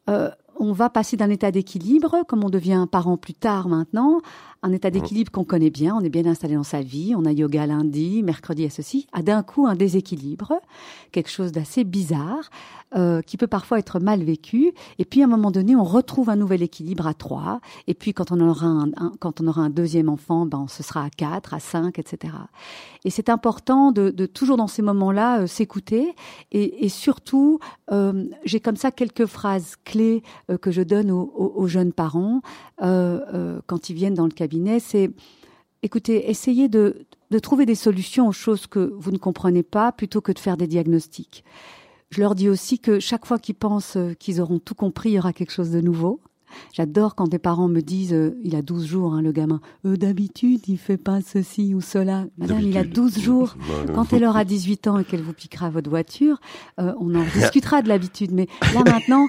euh, 0.09 0.31
on 0.61 0.73
va 0.73 0.91
passer 0.91 1.17
d'un 1.17 1.31
état 1.31 1.49
d'équilibre, 1.49 2.23
comme 2.27 2.43
on 2.43 2.49
devient 2.51 2.85
parent 2.89 3.17
plus 3.17 3.33
tard 3.33 3.67
maintenant, 3.67 4.21
un 4.63 4.71
état 4.71 4.91
d'équilibre 4.91 5.31
qu'on 5.31 5.43
connaît 5.43 5.71
bien, 5.71 5.95
on 5.95 6.01
est 6.01 6.09
bien 6.09 6.27
installé 6.27 6.53
dans 6.53 6.63
sa 6.63 6.81
vie, 6.81 7.15
on 7.17 7.25
a 7.25 7.31
yoga 7.31 7.65
lundi, 7.65 8.21
mercredi 8.21 8.65
à 8.65 8.69
ceci, 8.69 9.07
à 9.11 9.23
d'un 9.23 9.41
coup 9.41 9.65
un 9.65 9.75
déséquilibre, 9.75 10.53
quelque 11.11 11.31
chose 11.31 11.51
d'assez 11.51 11.83
bizarre, 11.83 12.51
euh, 12.95 13.23
qui 13.23 13.37
peut 13.37 13.47
parfois 13.47 13.79
être 13.79 13.99
mal 13.99 14.21
vécu, 14.23 14.71
et 14.99 15.05
puis 15.05 15.21
à 15.21 15.25
un 15.25 15.27
moment 15.27 15.49
donné, 15.49 15.75
on 15.75 15.83
retrouve 15.83 16.29
un 16.29 16.35
nouvel 16.35 16.61
équilibre 16.61 17.07
à 17.07 17.15
trois, 17.15 17.59
et 17.87 17.95
puis 17.95 18.13
quand 18.13 18.31
on 18.31 18.39
aura 18.39 18.67
un, 18.67 18.91
un 18.97 19.13
quand 19.19 19.41
on 19.41 19.47
aura 19.47 19.61
un 19.61 19.69
deuxième 19.71 20.09
enfant, 20.09 20.45
ben 20.45 20.67
ce 20.67 20.83
sera 20.83 21.05
à 21.05 21.09
quatre, 21.09 21.55
à 21.55 21.59
cinq, 21.59 21.97
etc. 21.97 22.33
Et 23.03 23.09
c'est 23.09 23.29
important 23.29 23.91
de, 23.91 24.11
de, 24.11 24.27
toujours 24.27 24.57
dans 24.57 24.67
ces 24.67 24.83
moments-là 24.83 25.41
euh, 25.41 25.47
s'écouter, 25.47 26.13
et, 26.51 26.85
et, 26.85 26.89
surtout, 26.89 27.59
euh, 27.91 28.25
j'ai 28.45 28.59
comme 28.59 28.75
ça 28.75 28.91
quelques 28.91 29.25
phrases 29.25 29.75
clés 29.85 30.21
euh, 30.51 30.57
que 30.57 30.71
je 30.71 30.81
donne 30.81 31.11
aux, 31.11 31.67
jeunes 31.67 31.93
parents 31.93 32.41
euh, 32.81 33.19
euh, 33.33 33.61
quand 33.67 33.89
ils 33.89 33.95
viennent 33.95 34.13
dans 34.13 34.25
le 34.25 34.31
cabinet, 34.31 34.79
c'est 34.79 35.11
écoutez, 35.83 36.29
essayez 36.29 36.67
de, 36.67 37.05
de 37.31 37.39
trouver 37.39 37.65
des 37.65 37.75
solutions 37.75 38.27
aux 38.27 38.33
choses 38.33 38.67
que 38.67 38.93
vous 38.97 39.11
ne 39.11 39.17
comprenez 39.17 39.63
pas 39.63 39.91
plutôt 39.91 40.21
que 40.21 40.31
de 40.31 40.39
faire 40.39 40.57
des 40.57 40.67
diagnostics. 40.67 41.43
Je 42.09 42.21
leur 42.21 42.35
dis 42.35 42.49
aussi 42.49 42.77
que 42.79 42.99
chaque 42.99 43.25
fois 43.25 43.39
qu'ils 43.39 43.55
pensent 43.55 43.97
qu'ils 44.19 44.41
auront 44.41 44.59
tout 44.59 44.75
compris, 44.75 45.11
il 45.11 45.13
y 45.13 45.19
aura 45.19 45.33
quelque 45.33 45.51
chose 45.51 45.71
de 45.71 45.79
nouveau. 45.79 46.19
J'adore 46.73 47.15
quand 47.15 47.27
des 47.27 47.39
parents 47.39 47.67
me 47.67 47.81
disent, 47.81 48.13
euh, 48.13 48.37
il 48.43 48.55
a 48.55 48.61
12 48.61 48.85
jours, 48.85 49.13
hein, 49.13 49.21
le 49.21 49.31
gamin, 49.31 49.61
euh, 49.85 49.97
d'habitude, 49.97 50.61
il 50.67 50.77
fait 50.77 50.97
pas 50.97 51.21
ceci 51.21 51.73
ou 51.73 51.81
cela. 51.81 52.25
Madame, 52.37 52.61
il 52.61 52.77
a 52.77 52.83
12 52.83 53.19
jours. 53.19 53.55
Quand 53.95 54.13
elle 54.13 54.25
aura 54.25 54.45
18 54.45 54.87
ans 54.87 54.97
et 54.99 55.03
qu'elle 55.03 55.21
vous 55.21 55.33
piquera 55.33 55.69
votre 55.69 55.89
voiture, 55.89 56.39
euh, 56.79 56.93
on 56.99 57.13
en 57.15 57.23
discutera 57.35 57.81
de 57.81 57.87
l'habitude. 57.87 58.31
Mais 58.31 58.47
là, 58.73 58.83
maintenant, 58.83 59.27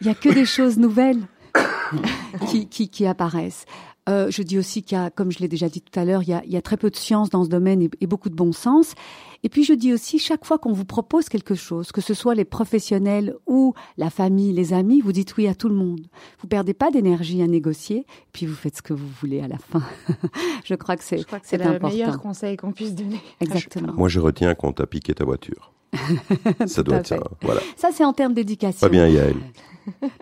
il 0.00 0.06
y 0.06 0.10
a 0.10 0.14
que 0.14 0.28
des 0.28 0.44
choses 0.44 0.78
nouvelles 0.78 1.20
qui, 2.50 2.66
qui, 2.68 2.88
qui 2.88 3.06
apparaissent. 3.06 3.64
Euh, 4.08 4.30
je 4.30 4.42
dis 4.42 4.58
aussi 4.58 4.82
qu'il 4.82 4.98
y 4.98 5.00
a, 5.00 5.10
comme 5.10 5.32
je 5.32 5.38
l'ai 5.38 5.48
déjà 5.48 5.68
dit 5.68 5.80
tout 5.80 5.98
à 5.98 6.04
l'heure, 6.04 6.22
il, 6.22 6.40
il, 6.44 6.52
y 6.52 6.56
a 6.56 6.62
très 6.62 6.76
peu 6.76 6.90
de 6.90 6.96
science 6.96 7.30
dans 7.30 7.42
ce 7.42 7.48
domaine 7.48 7.80
et, 7.80 7.90
et, 8.02 8.06
beaucoup 8.06 8.28
de 8.28 8.34
bon 8.34 8.52
sens. 8.52 8.94
Et 9.42 9.48
puis 9.48 9.64
je 9.64 9.72
dis 9.72 9.94
aussi, 9.94 10.18
chaque 10.18 10.44
fois 10.44 10.58
qu'on 10.58 10.72
vous 10.72 10.84
propose 10.84 11.30
quelque 11.30 11.54
chose, 11.54 11.90
que 11.90 12.02
ce 12.02 12.12
soit 12.12 12.34
les 12.34 12.44
professionnels 12.44 13.34
ou 13.46 13.72
la 13.96 14.10
famille, 14.10 14.52
les 14.52 14.74
amis, 14.74 15.00
vous 15.00 15.12
dites 15.12 15.36
oui 15.38 15.48
à 15.48 15.54
tout 15.54 15.68
le 15.68 15.74
monde. 15.74 16.06
Vous 16.40 16.46
perdez 16.46 16.74
pas 16.74 16.90
d'énergie 16.90 17.40
à 17.42 17.46
négocier, 17.46 18.06
puis 18.32 18.44
vous 18.44 18.54
faites 18.54 18.76
ce 18.76 18.82
que 18.82 18.92
vous 18.92 19.08
voulez 19.20 19.40
à 19.40 19.48
la 19.48 19.58
fin. 19.58 19.82
je 20.64 20.74
crois 20.74 20.96
que 20.96 21.04
c'est 21.04 21.18
Je 21.18 21.24
crois 21.24 21.40
que 21.40 21.46
c'est 21.46 21.56
le 21.56 21.78
meilleur 21.78 22.20
conseil 22.20 22.58
qu'on 22.58 22.72
puisse 22.72 22.94
donner. 22.94 23.20
Exactement. 23.40 23.94
Moi, 23.94 24.08
je 24.08 24.20
retiens 24.20 24.54
qu'on 24.54 24.72
t'a 24.72 24.86
piqué 24.86 25.14
ta 25.14 25.24
voiture. 25.24 25.72
ça 26.66 26.82
doit 26.82 26.96
être 26.96 27.06
ça. 27.06 27.20
Voilà. 27.40 27.60
Ça, 27.76 27.88
c'est 27.92 28.04
en 28.04 28.12
termes 28.12 28.34
d'éducation. 28.34 28.80
Pas 28.80 28.90
bien, 28.90 29.06
Yael. 29.08 29.36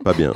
Pas 0.05 0.13
bien. 0.13 0.35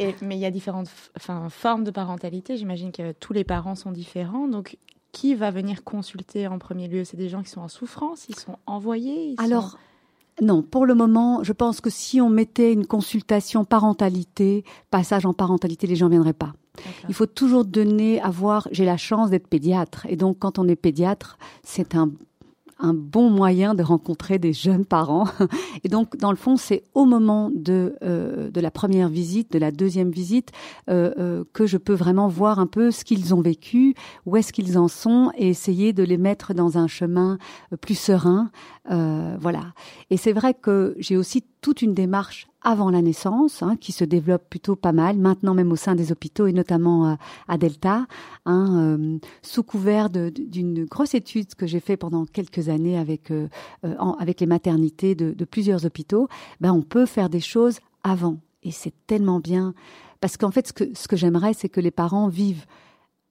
Et, 0.00 0.14
mais 0.22 0.36
il 0.36 0.40
y 0.40 0.46
a 0.46 0.50
différentes 0.50 0.88
enfin, 1.16 1.48
formes 1.48 1.84
de 1.84 1.90
parentalité. 1.90 2.56
J'imagine 2.56 2.92
que 2.92 3.12
tous 3.12 3.32
les 3.32 3.44
parents 3.44 3.74
sont 3.74 3.92
différents. 3.92 4.48
Donc, 4.48 4.76
qui 5.12 5.34
va 5.34 5.50
venir 5.50 5.84
consulter 5.84 6.48
en 6.48 6.58
premier 6.58 6.88
lieu? 6.88 7.04
C'est 7.04 7.16
des 7.16 7.28
gens 7.28 7.42
qui 7.42 7.50
sont 7.50 7.60
en 7.60 7.68
souffrance 7.68 8.26
Ils 8.28 8.34
sont 8.34 8.58
envoyés 8.66 9.30
ils 9.30 9.40
Alors, 9.40 9.70
sont... 9.70 10.44
non, 10.44 10.62
pour 10.62 10.86
le 10.86 10.94
moment, 10.94 11.44
je 11.44 11.52
pense 11.52 11.80
que 11.80 11.90
si 11.90 12.20
on 12.20 12.28
mettait 12.28 12.72
une 12.72 12.86
consultation 12.86 13.64
parentalité, 13.64 14.64
passage 14.90 15.24
en 15.26 15.32
parentalité, 15.32 15.86
les 15.86 15.96
gens 15.96 16.08
viendraient 16.08 16.32
pas. 16.32 16.54
Il 17.08 17.14
faut 17.14 17.26
toujours 17.26 17.64
donner, 17.64 18.20
avoir. 18.20 18.66
J'ai 18.72 18.84
la 18.84 18.96
chance 18.96 19.30
d'être 19.30 19.46
pédiatre, 19.46 20.06
et 20.08 20.16
donc 20.16 20.40
quand 20.40 20.58
on 20.58 20.66
est 20.66 20.74
pédiatre, 20.74 21.38
c'est 21.62 21.94
un 21.94 22.10
un 22.84 22.94
bon 22.94 23.30
moyen 23.30 23.74
de 23.74 23.82
rencontrer 23.82 24.38
des 24.38 24.52
jeunes 24.52 24.84
parents. 24.84 25.26
Et 25.84 25.88
donc, 25.88 26.16
dans 26.18 26.30
le 26.30 26.36
fond, 26.36 26.56
c'est 26.56 26.84
au 26.94 27.06
moment 27.06 27.50
de, 27.54 27.96
euh, 28.02 28.50
de 28.50 28.60
la 28.60 28.70
première 28.70 29.08
visite, 29.08 29.52
de 29.52 29.58
la 29.58 29.70
deuxième 29.70 30.10
visite, 30.10 30.50
euh, 30.90 31.12
euh, 31.18 31.44
que 31.52 31.66
je 31.66 31.78
peux 31.78 31.94
vraiment 31.94 32.28
voir 32.28 32.58
un 32.58 32.66
peu 32.66 32.90
ce 32.90 33.04
qu'ils 33.04 33.34
ont 33.34 33.40
vécu, 33.40 33.94
où 34.26 34.36
est-ce 34.36 34.52
qu'ils 34.52 34.78
en 34.78 34.88
sont, 34.88 35.30
et 35.36 35.48
essayer 35.48 35.92
de 35.92 36.02
les 36.02 36.18
mettre 36.18 36.52
dans 36.52 36.76
un 36.76 36.86
chemin 36.86 37.38
plus 37.80 37.98
serein. 37.98 38.50
Voilà. 38.86 39.72
Et 40.10 40.16
c'est 40.16 40.32
vrai 40.32 40.52
que 40.54 40.94
j'ai 40.98 41.16
aussi 41.16 41.42
toute 41.64 41.80
une 41.80 41.94
démarche 41.94 42.46
avant 42.60 42.90
la 42.90 43.00
naissance, 43.00 43.62
hein, 43.62 43.76
qui 43.80 43.92
se 43.92 44.04
développe 44.04 44.50
plutôt 44.50 44.76
pas 44.76 44.92
mal, 44.92 45.16
maintenant 45.16 45.54
même 45.54 45.72
au 45.72 45.76
sein 45.76 45.94
des 45.94 46.12
hôpitaux 46.12 46.46
et 46.46 46.52
notamment 46.52 47.08
euh, 47.08 47.14
à 47.48 47.56
Delta, 47.56 48.06
hein, 48.44 48.98
euh, 48.98 49.18
sous 49.40 49.62
couvert 49.62 50.10
d'une 50.10 50.84
grosse 50.84 51.14
étude 51.14 51.54
que 51.54 51.66
j'ai 51.66 51.80
fait 51.80 51.96
pendant 51.96 52.26
quelques 52.26 52.68
années 52.68 52.98
avec 52.98 53.30
euh, 53.30 53.48
avec 54.20 54.40
les 54.40 54.46
maternités 54.46 55.14
de, 55.14 55.32
de 55.32 55.44
plusieurs 55.46 55.86
hôpitaux. 55.86 56.28
Ben 56.60 56.70
on 56.70 56.82
peut 56.82 57.06
faire 57.06 57.30
des 57.30 57.40
choses 57.40 57.78
avant 58.02 58.36
et 58.62 58.70
c'est 58.70 58.92
tellement 59.06 59.40
bien 59.40 59.72
parce 60.20 60.36
qu'en 60.36 60.50
fait 60.50 60.68
ce 60.68 60.74
que 60.74 60.84
ce 60.92 61.08
que 61.08 61.16
j'aimerais 61.16 61.54
c'est 61.54 61.70
que 61.70 61.80
les 61.80 61.90
parents 61.90 62.28
vivent 62.28 62.66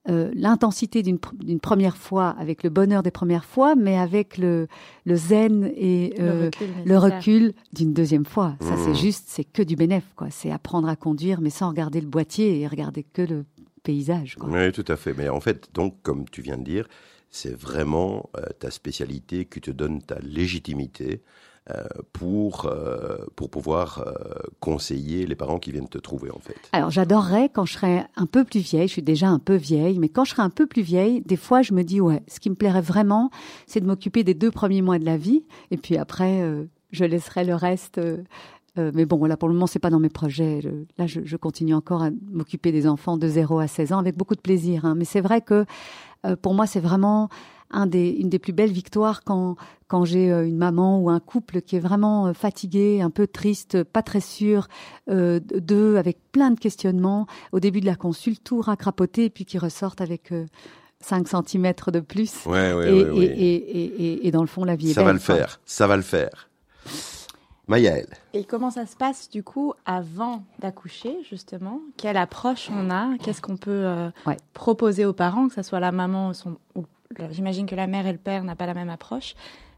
euh, 0.09 0.31
l'intensité 0.35 1.01
d'une 1.01 1.19
première 1.61 1.95
fois, 1.95 2.35
avec 2.37 2.63
le 2.63 2.69
bonheur 2.69 3.03
des 3.03 3.11
premières 3.11 3.45
fois, 3.45 3.75
mais 3.75 3.97
avec 3.97 4.37
le, 4.37 4.67
le 5.05 5.15
zen 5.15 5.71
et 5.75 6.15
euh, 6.19 6.49
le 6.85 6.97
recul, 6.97 7.15
recul 7.17 7.53
d'une 7.71 7.93
deuxième 7.93 8.25
fois. 8.25 8.55
Ça, 8.59 8.75
c'est 8.77 8.95
juste, 8.95 9.25
c'est 9.27 9.45
que 9.45 9.63
du 9.63 9.75
bénéf, 9.77 10.03
quoi. 10.15 10.27
C'est 10.29 10.51
apprendre 10.51 10.89
à 10.89 10.97
conduire, 10.97 11.39
mais 11.39 11.49
sans 11.49 11.69
regarder 11.69 12.01
le 12.01 12.07
boîtier 12.07 12.59
et 12.59 12.67
regarder 12.67 13.03
que 13.03 13.21
le 13.21 13.45
paysage. 13.83 14.35
Quoi. 14.35 14.49
Oui, 14.49 14.71
tout 14.73 14.85
à 14.87 14.97
fait. 14.97 15.13
Mais 15.17 15.29
en 15.29 15.39
fait, 15.39 15.69
donc, 15.73 15.95
comme 16.03 16.25
tu 16.29 16.41
viens 16.41 16.57
de 16.57 16.63
dire, 16.63 16.87
c'est 17.29 17.55
vraiment 17.55 18.29
euh, 18.37 18.41
ta 18.59 18.71
spécialité 18.71 19.45
qui 19.45 19.61
te 19.61 19.71
donne 19.71 20.01
ta 20.01 20.19
légitimité. 20.19 21.21
Euh, 21.71 21.85
pour, 22.11 22.65
euh, 22.65 23.19
pour 23.37 23.49
pouvoir 23.49 24.03
euh, 24.05 24.11
conseiller 24.59 25.25
les 25.25 25.35
parents 25.35 25.59
qui 25.59 25.71
viennent 25.71 25.87
te 25.87 25.97
trouver 25.97 26.29
en 26.29 26.39
fait 26.39 26.57
Alors 26.73 26.89
j'adorerais 26.89 27.47
quand 27.47 27.63
je 27.63 27.75
serais 27.75 28.05
un 28.17 28.25
peu 28.25 28.43
plus 28.43 28.59
vieille, 28.59 28.89
je 28.89 28.91
suis 28.91 29.01
déjà 29.01 29.29
un 29.29 29.39
peu 29.39 29.55
vieille, 29.55 29.97
mais 29.97 30.09
quand 30.09 30.25
je 30.25 30.31
serais 30.31 30.43
un 30.43 30.49
peu 30.49 30.67
plus 30.67 30.81
vieille, 30.81 31.21
des 31.21 31.37
fois 31.37 31.61
je 31.61 31.73
me 31.73 31.83
dis 31.83 32.01
ouais, 32.01 32.21
ce 32.27 32.41
qui 32.41 32.49
me 32.49 32.55
plairait 32.55 32.81
vraiment, 32.81 33.29
c'est 33.65 33.79
de 33.79 33.85
m'occuper 33.85 34.25
des 34.25 34.33
deux 34.33 34.51
premiers 34.51 34.81
mois 34.81 34.99
de 34.99 35.05
la 35.05 35.15
vie, 35.15 35.45
et 35.71 35.77
puis 35.77 35.95
après 35.95 36.43
je 36.91 37.05
laisserai 37.05 37.45
le 37.45 37.55
reste. 37.55 38.01
Mais 38.75 39.05
bon, 39.05 39.23
là 39.23 39.37
pour 39.37 39.47
le 39.47 39.53
moment 39.53 39.67
c'est 39.67 39.79
pas 39.79 39.89
dans 39.89 40.01
mes 40.01 40.09
projets. 40.09 40.59
Je, 40.59 40.69
là 40.97 41.07
je, 41.07 41.21
je, 41.23 41.37
continue 41.37 41.75
encore 41.75 42.03
à 42.03 42.09
m'occuper 42.29 42.73
des 42.73 42.87
enfants 42.87 43.15
de 43.15 43.27
0 43.29 43.59
à 43.59 43.67
16 43.67 43.93
ans 43.93 43.99
avec 43.99 44.17
beaucoup 44.17 44.35
de 44.35 44.41
plaisir. 44.41 44.83
Hein. 44.83 44.95
Mais 44.97 45.05
c'est 45.05 45.21
vrai 45.21 45.39
que 45.39 45.65
pour 46.41 46.55
moi 46.55 46.67
c'est 46.67 46.81
vraiment 46.81 47.29
un 47.73 47.87
des, 47.87 48.09
une 48.09 48.29
des 48.29 48.39
plus 48.39 48.53
belles 48.53 48.71
victoires 48.71 49.23
quand, 49.23 49.55
quand 49.87 50.05
j'ai 50.05 50.29
une 50.29 50.57
maman 50.57 50.99
ou 50.99 51.09
un 51.09 51.19
couple 51.19 51.61
qui 51.61 51.75
est 51.75 51.79
vraiment 51.79 52.33
fatigué, 52.33 53.01
un 53.01 53.09
peu 53.09 53.27
triste, 53.27 53.83
pas 53.83 54.01
très 54.01 54.21
sûr 54.21 54.67
euh, 55.09 55.39
d'eux, 55.39 55.97
avec 55.97 56.17
plein 56.31 56.51
de 56.51 56.59
questionnements 56.59 57.27
au 57.51 57.59
début 57.59 57.81
de 57.81 57.85
la 57.85 57.95
consulte, 57.95 58.43
tout 58.43 58.61
racrapoté, 58.61 59.25
et 59.25 59.29
puis 59.29 59.45
qui 59.45 59.57
ressortent 59.57 60.01
avec 60.01 60.31
euh, 60.31 60.45
5 61.01 61.27
cm 61.27 61.73
de 61.87 61.99
plus. 61.99 62.45
Ouais, 62.45 62.73
ouais, 62.73 62.89
et, 62.89 63.03
ouais, 63.03 63.09
ouais. 63.09 63.25
Et, 63.25 63.55
et, 63.55 64.27
et, 64.27 64.31
dans 64.31 64.41
le 64.41 64.47
fond, 64.47 64.63
la 64.63 64.75
vie 64.75 64.93
ça 64.93 65.01
est 65.01 65.05
belle. 65.05 65.19
Ça 65.19 65.33
va 65.33 65.37
le 65.37 65.39
faire, 65.39 65.59
ça 65.65 65.87
va 65.87 65.95
le 65.97 66.01
faire. 66.01 66.49
Mayaël. 67.67 68.07
Et 68.33 68.43
comment 68.43 68.71
ça 68.71 68.85
se 68.85 68.95
passe 68.95 69.29
du 69.29 69.41
coup 69.41 69.73
avant 69.85 70.43
d'accoucher 70.59 71.15
justement? 71.29 71.79
Quelle 71.97 72.17
approche 72.17 72.69
on 72.69 72.89
a? 72.89 73.17
Qu'est-ce 73.19 73.41
qu'on 73.41 73.55
peut 73.55 73.71
euh, 73.71 74.09
ouais. 74.25 74.37
proposer 74.53 75.05
aux 75.05 75.13
parents, 75.13 75.47
que 75.47 75.53
ce 75.55 75.61
soit 75.61 75.79
la 75.79 75.93
maman 75.93 76.29
ou, 76.29 76.33
son, 76.33 76.57
ou 76.75 76.83
j'imagine 77.31 77.65
que 77.65 77.75
la 77.75 77.87
mère 77.87 78.07
et 78.07 78.11
le 78.11 78.17
père 78.17 78.43
n'ont 78.43 78.55
pas 78.55 78.65
la 78.65 78.73
même 78.73 78.89
approche, 78.89 79.35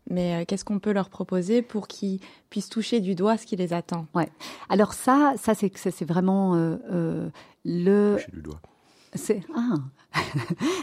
mais 0.09 0.35
euh, 0.35 0.45
qu'est-ce 0.45 0.65
qu'on 0.65 0.79
peut 0.79 0.93
leur 0.93 1.09
proposer 1.09 1.61
pour 1.61 1.87
qu'ils 1.87 2.19
puissent 2.49 2.69
toucher 2.69 2.99
du 2.99 3.15
doigt 3.15 3.37
ce 3.37 3.45
qui 3.45 3.55
les 3.55 3.73
attend? 3.73 4.07
Ouais. 4.13 4.29
Alors 4.69 4.93
ça, 4.93 5.33
ça 5.37 5.55
c'est 5.55 5.71
c'est 5.75 6.05
vraiment 6.05 6.55
euh, 6.55 6.77
euh, 6.91 7.29
le. 7.63 8.15
Toucher 8.17 8.31
du 8.31 8.41
doigt. 8.41 8.61
C'est 9.13 9.41
ah. 9.55 9.75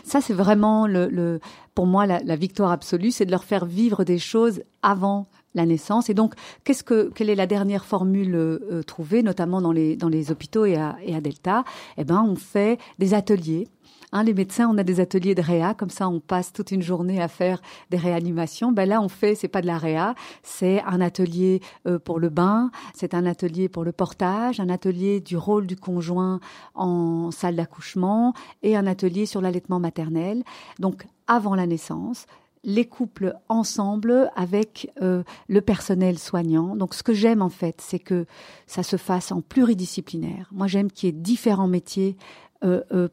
ça 0.05 0.21
c'est 0.21 0.35
vraiment 0.35 0.87
le, 0.87 1.09
le 1.09 1.41
pour 1.75 1.87
moi 1.87 2.07
la, 2.07 2.21
la 2.21 2.37
victoire 2.37 2.71
absolue, 2.71 3.11
c'est 3.11 3.27
de 3.27 3.31
leur 3.31 3.45
faire 3.45 3.65
vivre 3.65 4.05
des 4.05 4.19
choses 4.19 4.63
avant 4.83 5.29
la 5.55 5.67
naissance. 5.67 6.11
Et 6.11 6.15
donc, 6.15 6.35
qu'est-ce 6.65 6.85
que, 6.85 7.11
quelle 7.15 7.31
est 7.31 7.35
la 7.35 7.47
dernière 7.47 7.85
formule 7.85 8.35
euh, 8.35 8.83
trouvée, 8.83 9.23
notamment 9.23 9.61
dans 9.61 9.73
les, 9.73 9.97
dans 9.97 10.09
les 10.09 10.31
hôpitaux 10.31 10.65
et 10.65 10.77
à, 10.77 10.97
et 11.05 11.15
à 11.15 11.21
Delta? 11.21 11.65
Eh 11.97 12.05
ben, 12.05 12.23
on 12.27 12.37
fait 12.37 12.79
des 12.99 13.15
ateliers. 13.15 13.69
Hein, 14.15 14.25
les 14.25 14.35
médecins, 14.35 14.69
on 14.69 14.77
a 14.77 14.83
des 14.83 15.01
ateliers 15.01 15.35
de 15.35 15.41
réa, 15.41 15.73
comme 15.73 15.89
ça 15.89 16.07
on 16.07 16.21
passe 16.21 16.53
toute 16.53 16.71
une 16.71 16.83
journée 16.83 17.23
à 17.23 17.29
faire 17.29 17.63
des 17.89 17.97
réanimations. 17.97 18.71
Ben 18.71 18.87
là, 18.87 19.01
on 19.01 19.09
fait, 19.09 19.35
c'est 19.35 19.49
pas 19.49 19.63
de 19.63 19.67
la 19.67 19.79
réa, 19.79 20.15
c'est 20.43 20.83
un 20.83 21.01
atelier 21.01 21.63
euh, 21.87 21.99
pour 21.99 22.19
le 22.19 22.29
bain, 22.29 22.71
c'est 22.95 23.15
un 23.15 23.25
atelier 23.25 23.71
pour 23.71 23.85
le 23.85 23.93
portage, 23.93 24.61
un 24.61 24.69
atelier 24.69 25.21
du 25.21 25.39
rôle 25.39 25.67
du 25.67 25.77
conjoint 25.77 26.41
en 26.75 27.31
salle 27.31 27.57
d'accouchement. 27.57 28.35
Et 28.63 28.77
un 28.77 28.87
atelier 28.87 29.25
sur 29.25 29.41
l'allaitement 29.41 29.81
maternel. 29.81 30.43
Donc 30.79 31.07
avant 31.27 31.55
la 31.55 31.67
naissance, 31.67 32.27
les 32.65 32.85
couples 32.85 33.35
ensemble 33.49 34.31
avec 34.37 34.91
euh, 35.03 35.23
le 35.49 35.61
personnel 35.61 36.19
soignant. 36.19 36.77
Donc 36.77 36.95
ce 36.95 37.03
que 37.03 37.13
j'aime 37.13 37.43
en 37.43 37.49
fait, 37.49 37.81
c'est 37.81 37.99
que 37.99 38.27
ça 38.67 38.83
se 38.83 38.97
fasse 38.97 39.33
en 39.33 39.41
pluridisciplinaire. 39.41 40.49
Moi 40.53 40.67
j'aime 40.67 40.91
qu'il 40.91 41.09
y 41.09 41.11
ait 41.11 41.21
différents 41.21 41.69
métiers 41.69 42.17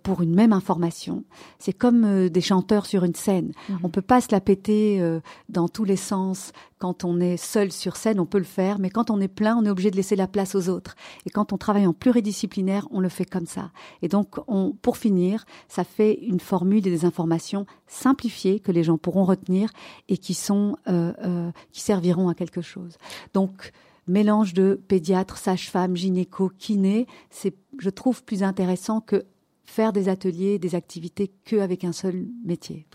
pour 0.03 0.21
une 0.21 0.35
même 0.35 0.53
information. 0.53 1.23
C'est 1.57 1.73
comme 1.73 2.05
euh, 2.05 2.29
des 2.29 2.41
chanteurs 2.41 2.85
sur 2.85 3.03
une 3.03 3.15
scène. 3.15 3.51
Mhm. 3.69 3.79
On 3.83 3.89
peut 3.89 4.01
pas 4.01 4.21
se 4.21 4.27
la 4.31 4.39
péter 4.39 5.01
euh, 5.01 5.19
dans 5.49 5.67
tous 5.67 5.83
les 5.83 5.95
sens. 5.95 6.51
Quand 6.77 7.03
on 7.03 7.19
est 7.19 7.37
seul 7.37 7.71
sur 7.71 7.95
scène, 7.95 8.19
on 8.19 8.25
peut 8.25 8.37
le 8.37 8.43
faire, 8.43 8.79
mais 8.79 8.89
quand 8.89 9.09
on 9.09 9.19
est 9.19 9.27
plein, 9.27 9.57
on 9.57 9.65
est 9.65 9.69
obligé 9.69 9.91
de 9.91 9.97
laisser 9.97 10.15
la 10.15 10.27
place 10.27 10.55
aux 10.55 10.69
autres. 10.69 10.95
Et 11.25 11.29
quand 11.29 11.51
on 11.51 11.57
travaille 11.57 11.87
en 11.87 11.93
pluridisciplinaire, 11.93 12.87
on 12.91 12.99
le 12.99 13.09
fait 13.09 13.25
comme 13.25 13.47
ça. 13.47 13.71
Et 14.01 14.07
donc, 14.07 14.35
on, 14.47 14.71
pour 14.81 14.97
finir, 14.97 15.45
ça 15.67 15.83
fait 15.83 16.13
une 16.13 16.39
formule 16.39 16.87
et 16.87 16.91
des 16.91 17.05
informations 17.05 17.65
simplifiées 17.87 18.59
que 18.59 18.71
les 18.71 18.83
gens 18.83 18.97
pourront 18.97 19.25
retenir 19.25 19.71
et 20.07 20.17
qui 20.17 20.33
sont 20.33 20.77
euh, 20.87 21.13
euh, 21.23 21.51
qui 21.71 21.81
serviront 21.81 22.29
à 22.29 22.33
quelque 22.33 22.61
chose. 22.61 22.97
Donc 23.33 23.71
mélange 24.07 24.53
de 24.53 24.79
pédiatre, 24.87 25.37
sage-femme, 25.37 25.95
gynéco, 25.95 26.51
kiné, 26.57 27.07
c'est 27.29 27.55
je 27.77 27.89
trouve 27.89 28.23
plus 28.23 28.43
intéressant 28.43 29.01
que 29.01 29.25
faire 29.69 29.93
des 29.93 30.09
ateliers, 30.09 30.59
des 30.59 30.75
activités 30.75 31.31
qu'avec 31.45 31.83
un 31.83 31.93
seul 31.93 32.25
métier. 32.43 32.85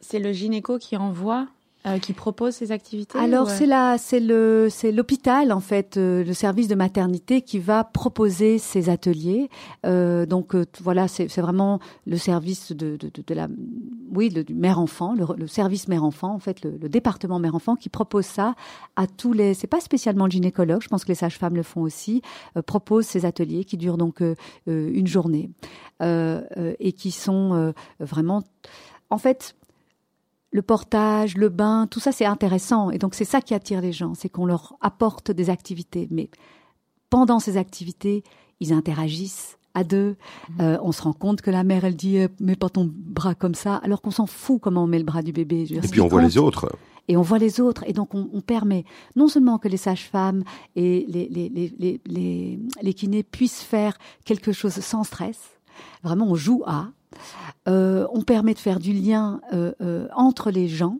C'est 0.00 0.18
le 0.18 0.32
gynéco 0.32 0.78
qui 0.78 0.96
envoie, 0.96 1.48
euh, 1.86 1.98
qui 1.98 2.12
propose 2.12 2.54
ces 2.54 2.70
activités 2.72 3.18
Alors 3.18 3.46
ou, 3.46 3.50
euh, 3.50 3.54
c'est 3.56 3.66
la, 3.66 3.98
c'est 3.98 4.20
le, 4.20 4.68
c'est 4.70 4.92
l'hôpital 4.92 5.52
en 5.52 5.60
fait, 5.60 5.96
euh, 5.96 6.24
le 6.24 6.34
service 6.34 6.68
de 6.68 6.74
maternité 6.74 7.40
qui 7.40 7.58
va 7.58 7.84
proposer 7.84 8.58
ces 8.58 8.88
ateliers. 8.90 9.48
Euh, 9.86 10.26
donc 10.26 10.54
euh, 10.54 10.64
voilà, 10.82 11.08
c'est, 11.08 11.28
c'est 11.28 11.40
vraiment 11.40 11.80
le 12.06 12.18
service 12.18 12.72
de, 12.72 12.96
de, 12.96 13.08
de, 13.08 13.22
de 13.26 13.34
la, 13.34 13.48
oui, 14.10 14.30
le, 14.30 14.44
mère-enfant, 14.54 15.14
le, 15.14 15.46
service 15.46 15.88
mère-enfant 15.88 16.34
en 16.34 16.38
fait, 16.38 16.62
le, 16.64 16.88
département 16.88 17.38
mère-enfant 17.38 17.76
qui 17.76 17.88
propose 17.88 18.26
ça 18.26 18.54
à 18.96 19.06
tous 19.06 19.32
les. 19.32 19.54
C'est 19.54 19.66
pas 19.66 19.80
spécialement 19.80 20.24
le 20.24 20.30
gynécologue, 20.30 20.82
je 20.82 20.88
pense 20.88 21.04
que 21.04 21.08
les 21.08 21.14
sages-femmes 21.14 21.56
le 21.56 21.62
font 21.62 21.82
aussi. 21.82 22.22
Euh, 22.56 22.62
propose 22.62 23.06
ces 23.06 23.24
ateliers 23.24 23.64
qui 23.64 23.76
durent 23.76 23.98
donc 23.98 24.22
euh, 24.22 24.34
euh, 24.68 24.90
une 24.92 25.06
journée 25.06 25.50
euh, 26.02 26.42
et 26.78 26.92
qui 26.92 27.10
sont 27.10 27.72
vraiment, 28.00 28.42
en 29.10 29.18
fait 29.18 29.54
le 30.50 30.62
portage, 30.62 31.36
le 31.36 31.50
bain, 31.50 31.86
tout 31.90 32.00
ça 32.00 32.12
c'est 32.12 32.24
intéressant. 32.24 32.90
Et 32.90 32.98
donc 32.98 33.14
c'est 33.14 33.24
ça 33.24 33.40
qui 33.40 33.54
attire 33.54 33.80
les 33.80 33.92
gens, 33.92 34.14
c'est 34.14 34.28
qu'on 34.28 34.46
leur 34.46 34.76
apporte 34.80 35.30
des 35.30 35.50
activités. 35.50 36.08
Mais 36.10 36.30
pendant 37.10 37.38
ces 37.38 37.56
activités, 37.56 38.22
ils 38.60 38.72
interagissent 38.72 39.57
à 39.74 39.84
deux. 39.84 40.16
Euh, 40.60 40.78
on 40.82 40.92
se 40.92 41.02
rend 41.02 41.12
compte 41.12 41.40
que 41.40 41.50
la 41.50 41.64
mère, 41.64 41.84
elle 41.84 41.96
dit 41.96 42.18
euh, 42.18 42.28
mets 42.40 42.56
pas 42.56 42.68
ton 42.68 42.90
bras 42.92 43.34
comme 43.34 43.54
ça, 43.54 43.76
alors 43.76 44.00
qu'on 44.02 44.10
s'en 44.10 44.26
fout 44.26 44.60
comment 44.60 44.84
on 44.84 44.86
met 44.86 44.98
le 44.98 45.04
bras 45.04 45.22
du 45.22 45.32
bébé. 45.32 45.64
Dire, 45.64 45.84
Et 45.84 45.88
puis 45.88 46.00
on 46.00 46.08
voit 46.08 46.22
les 46.22 46.38
autres. 46.38 46.68
et 47.08 47.16
on 47.16 47.22
voit 47.22 47.38
les 47.38 47.60
autres. 47.60 47.84
Et 47.86 47.92
donc, 47.92 48.14
on, 48.14 48.28
on 48.32 48.40
permet 48.40 48.84
non 49.16 49.28
seulement 49.28 49.58
que 49.58 49.68
les 49.68 49.76
sages-femmes 49.76 50.44
et 50.76 51.04
les, 51.08 51.28
les, 51.28 51.48
les, 51.48 51.72
les, 51.78 52.00
les, 52.06 52.58
les 52.82 52.94
kinés 52.94 53.22
puissent 53.22 53.62
faire 53.62 53.96
quelque 54.24 54.52
chose 54.52 54.72
sans 54.74 55.04
stress. 55.04 55.38
Vraiment, 56.02 56.26
on 56.26 56.34
joue 56.34 56.62
à. 56.66 56.88
Euh, 57.68 58.06
on 58.12 58.22
permet 58.22 58.54
de 58.54 58.58
faire 58.58 58.78
du 58.80 58.92
lien 58.92 59.40
euh, 59.52 59.72
euh, 59.80 60.08
entre 60.14 60.50
les 60.50 60.68
gens 60.68 60.98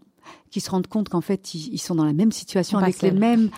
qui 0.50 0.60
se 0.60 0.70
rendent 0.70 0.86
compte 0.86 1.08
qu'en 1.08 1.20
fait, 1.20 1.54
ils, 1.54 1.74
ils 1.74 1.78
sont 1.78 1.94
dans 1.94 2.04
la 2.04 2.12
même 2.14 2.32
situation 2.32 2.78
avec 2.78 3.02
les 3.02 3.10
mêmes 3.12 3.50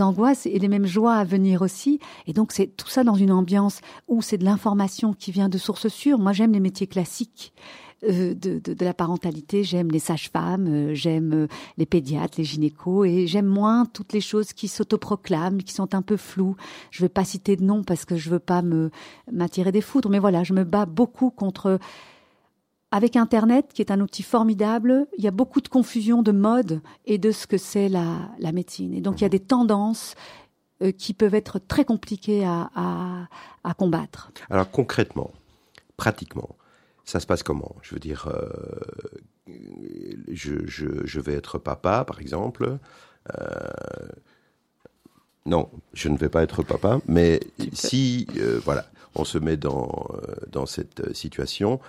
angoisses 0.00 0.46
et 0.46 0.58
les 0.58 0.68
mêmes 0.68 0.86
joies 0.86 1.14
à 1.14 1.24
venir 1.24 1.62
aussi. 1.62 2.00
Et 2.26 2.32
donc, 2.32 2.52
c'est 2.52 2.68
tout 2.76 2.88
ça 2.88 3.04
dans 3.04 3.14
une 3.14 3.32
ambiance 3.32 3.80
où 4.08 4.22
c'est 4.22 4.38
de 4.38 4.44
l'information 4.44 5.12
qui 5.12 5.32
vient 5.32 5.48
de 5.48 5.58
sources 5.58 5.88
sûres. 5.88 6.18
Moi, 6.18 6.32
j'aime 6.32 6.52
les 6.52 6.60
métiers 6.60 6.86
classiques 6.86 7.52
euh, 8.08 8.34
de, 8.34 8.58
de, 8.58 8.74
de 8.74 8.84
la 8.84 8.94
parentalité. 8.94 9.64
J'aime 9.64 9.90
les 9.90 9.98
sages-femmes, 9.98 10.66
euh, 10.68 10.94
j'aime 10.94 11.32
euh, 11.32 11.46
les 11.78 11.86
pédiatres, 11.86 12.34
les 12.38 12.44
gynécos, 12.44 13.06
et 13.06 13.26
j'aime 13.26 13.46
moins 13.46 13.86
toutes 13.86 14.12
les 14.12 14.20
choses 14.20 14.52
qui 14.52 14.68
s'autoproclament, 14.68 15.62
qui 15.62 15.72
sont 15.72 15.94
un 15.94 16.02
peu 16.02 16.16
floues. 16.16 16.56
Je 16.90 17.02
vais 17.02 17.08
pas 17.08 17.24
citer 17.24 17.56
de 17.56 17.64
nom 17.64 17.82
parce 17.82 18.04
que 18.04 18.16
je 18.16 18.30
veux 18.30 18.38
pas 18.38 18.62
me 18.62 18.90
m'attirer 19.32 19.72
des 19.72 19.80
foudres, 19.80 20.10
mais 20.10 20.18
voilà, 20.18 20.44
je 20.44 20.52
me 20.52 20.64
bats 20.64 20.86
beaucoup 20.86 21.30
contre. 21.30 21.78
Avec 22.94 23.16
Internet, 23.16 23.72
qui 23.74 23.82
est 23.82 23.90
un 23.90 24.00
outil 24.00 24.22
formidable, 24.22 25.08
il 25.18 25.24
y 25.24 25.26
a 25.26 25.32
beaucoup 25.32 25.60
de 25.60 25.66
confusion 25.66 26.22
de 26.22 26.30
mode 26.30 26.80
et 27.06 27.18
de 27.18 27.32
ce 27.32 27.48
que 27.48 27.58
c'est 27.58 27.88
la, 27.88 28.30
la 28.38 28.52
médecine. 28.52 28.94
Et 28.94 29.00
donc, 29.00 29.20
il 29.20 29.24
y 29.24 29.26
a 29.26 29.34
des 29.38 29.40
tendances 29.40 30.14
euh, 30.80 30.92
qui 30.92 31.12
peuvent 31.12 31.34
être 31.34 31.58
très 31.58 31.84
compliquées 31.84 32.44
à, 32.44 32.70
à, 32.76 33.26
à 33.64 33.74
combattre. 33.74 34.30
Alors 34.48 34.70
concrètement, 34.70 35.32
pratiquement, 35.96 36.50
ça 37.04 37.18
se 37.18 37.26
passe 37.26 37.42
comment? 37.42 37.74
Je 37.82 37.94
veux 37.94 37.98
dire, 37.98 38.28
euh, 38.28 38.48
je, 40.28 40.64
je, 40.68 40.86
je 41.04 41.20
vais 41.20 41.34
être 41.34 41.58
papa, 41.58 42.04
par 42.04 42.20
exemple. 42.20 42.78
Euh, 43.36 44.08
non, 45.46 45.68
je 45.94 46.08
ne 46.10 46.16
vais 46.16 46.28
pas 46.28 46.44
être 46.44 46.62
papa, 46.62 47.00
mais 47.08 47.40
si, 47.72 48.28
voilà, 48.64 48.86
on 49.16 49.24
se 49.24 49.38
met 49.38 49.56
dans, 49.56 50.06
dans 50.52 50.66
cette 50.66 51.12
situation, 51.12 51.80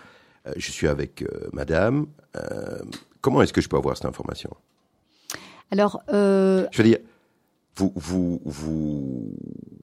je 0.55 0.71
suis 0.71 0.87
avec 0.87 1.21
euh, 1.21 1.49
madame, 1.53 2.07
euh, 2.35 2.79
comment 3.21 3.41
est-ce 3.41 3.53
que 3.53 3.61
je 3.61 3.69
peux 3.69 3.77
avoir 3.77 3.95
cette 3.97 4.05
information? 4.05 4.51
Alors, 5.71 6.01
euh, 6.13 6.67
Je 6.71 6.81
veux 6.81 6.87
dire, 6.87 6.99
vous, 7.77 7.91
vous, 7.95 8.41
vous, 8.45 9.33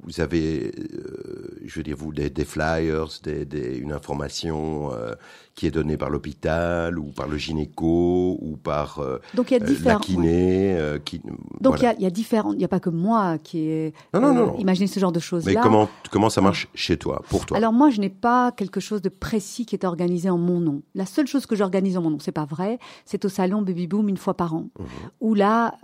vous 0.03 0.21
avez, 0.21 0.73
euh, 0.79 1.59
je 1.65 1.75
veux 1.79 1.83
dire, 1.83 1.97
vous, 1.97 2.13
des, 2.13 2.31
des 2.31 2.45
flyers, 2.45 3.07
des, 3.23 3.45
des, 3.45 3.77
une 3.77 3.93
information 3.93 4.91
euh, 4.95 5.13
qui 5.55 5.67
est 5.67 5.71
donnée 5.71 5.99
par 5.99 6.09
l'hôpital 6.09 6.99
ou 6.99 7.05
par 7.13 7.29
le 7.29 7.37
gynéco 7.37 8.39
ou 8.41 8.57
par 8.57 9.01
euh, 9.01 9.19
donc 9.35 9.51
il 9.51 9.55
y 9.55 9.57
a 9.57 9.61
euh, 9.63 9.67
la 9.67 9.73
différents. 9.75 10.01
kiné. 10.01 10.77
qui, 11.05 11.21
Donc 11.61 11.75
il 11.81 11.83
y, 11.83 11.87
a, 11.87 11.95
il 11.95 12.01
y 12.03 12.07
a 12.07 12.11
différents. 12.11 12.53
Il 12.53 12.59
n'y 12.59 12.65
a 12.65 12.69
pas 12.69 12.81
que 12.81 12.89
moi 12.89 13.37
qui 13.39 13.59
ai 13.59 13.93
Non, 14.15 14.21
non, 14.23 14.33
non, 14.35 14.47
non. 14.47 14.57
imaginé 14.59 14.87
ce 14.87 14.99
genre 14.99 15.13
de 15.13 15.21
choses 15.21 15.45
Mais 15.45 15.55
comment, 15.57 15.89
comment 16.11 16.31
ça 16.31 16.41
marche 16.41 16.69
chez 16.75 16.97
toi, 16.97 17.23
pour 17.29 17.45
toi? 17.45 17.59
Alors 17.59 17.75
moi, 17.75 17.91
je 17.91 18.01
n'ai 18.01 18.09
pas 18.09 18.53
quelque 18.53 18.81
chose 18.81 19.03
de 19.03 19.11
précis 19.11 19.67
qui 19.67 19.75
est 19.75 19.85
organisé 19.85 20.31
en 20.31 20.39
mon 20.39 20.61
nom. 20.61 20.81
La 20.95 21.05
seule 21.05 21.27
chose 21.27 21.45
que 21.45 21.55
j'organise 21.57 21.99
en 21.99 22.03
mon 22.03 22.11
nom, 22.11 22.19
c'est 22.19 22.33
pas 22.33 22.47
vrai, 22.47 22.79
c'est 23.05 23.25
au 23.27 23.29
salon 23.29 23.61
Baby 23.61 23.87
Boom 23.87 24.09
une 24.09 24.17
fois 24.17 24.35
par 24.35 24.55
an. 24.55 24.71
Mhm. 24.79 24.87
Où 25.21 25.35
là, 25.35 25.75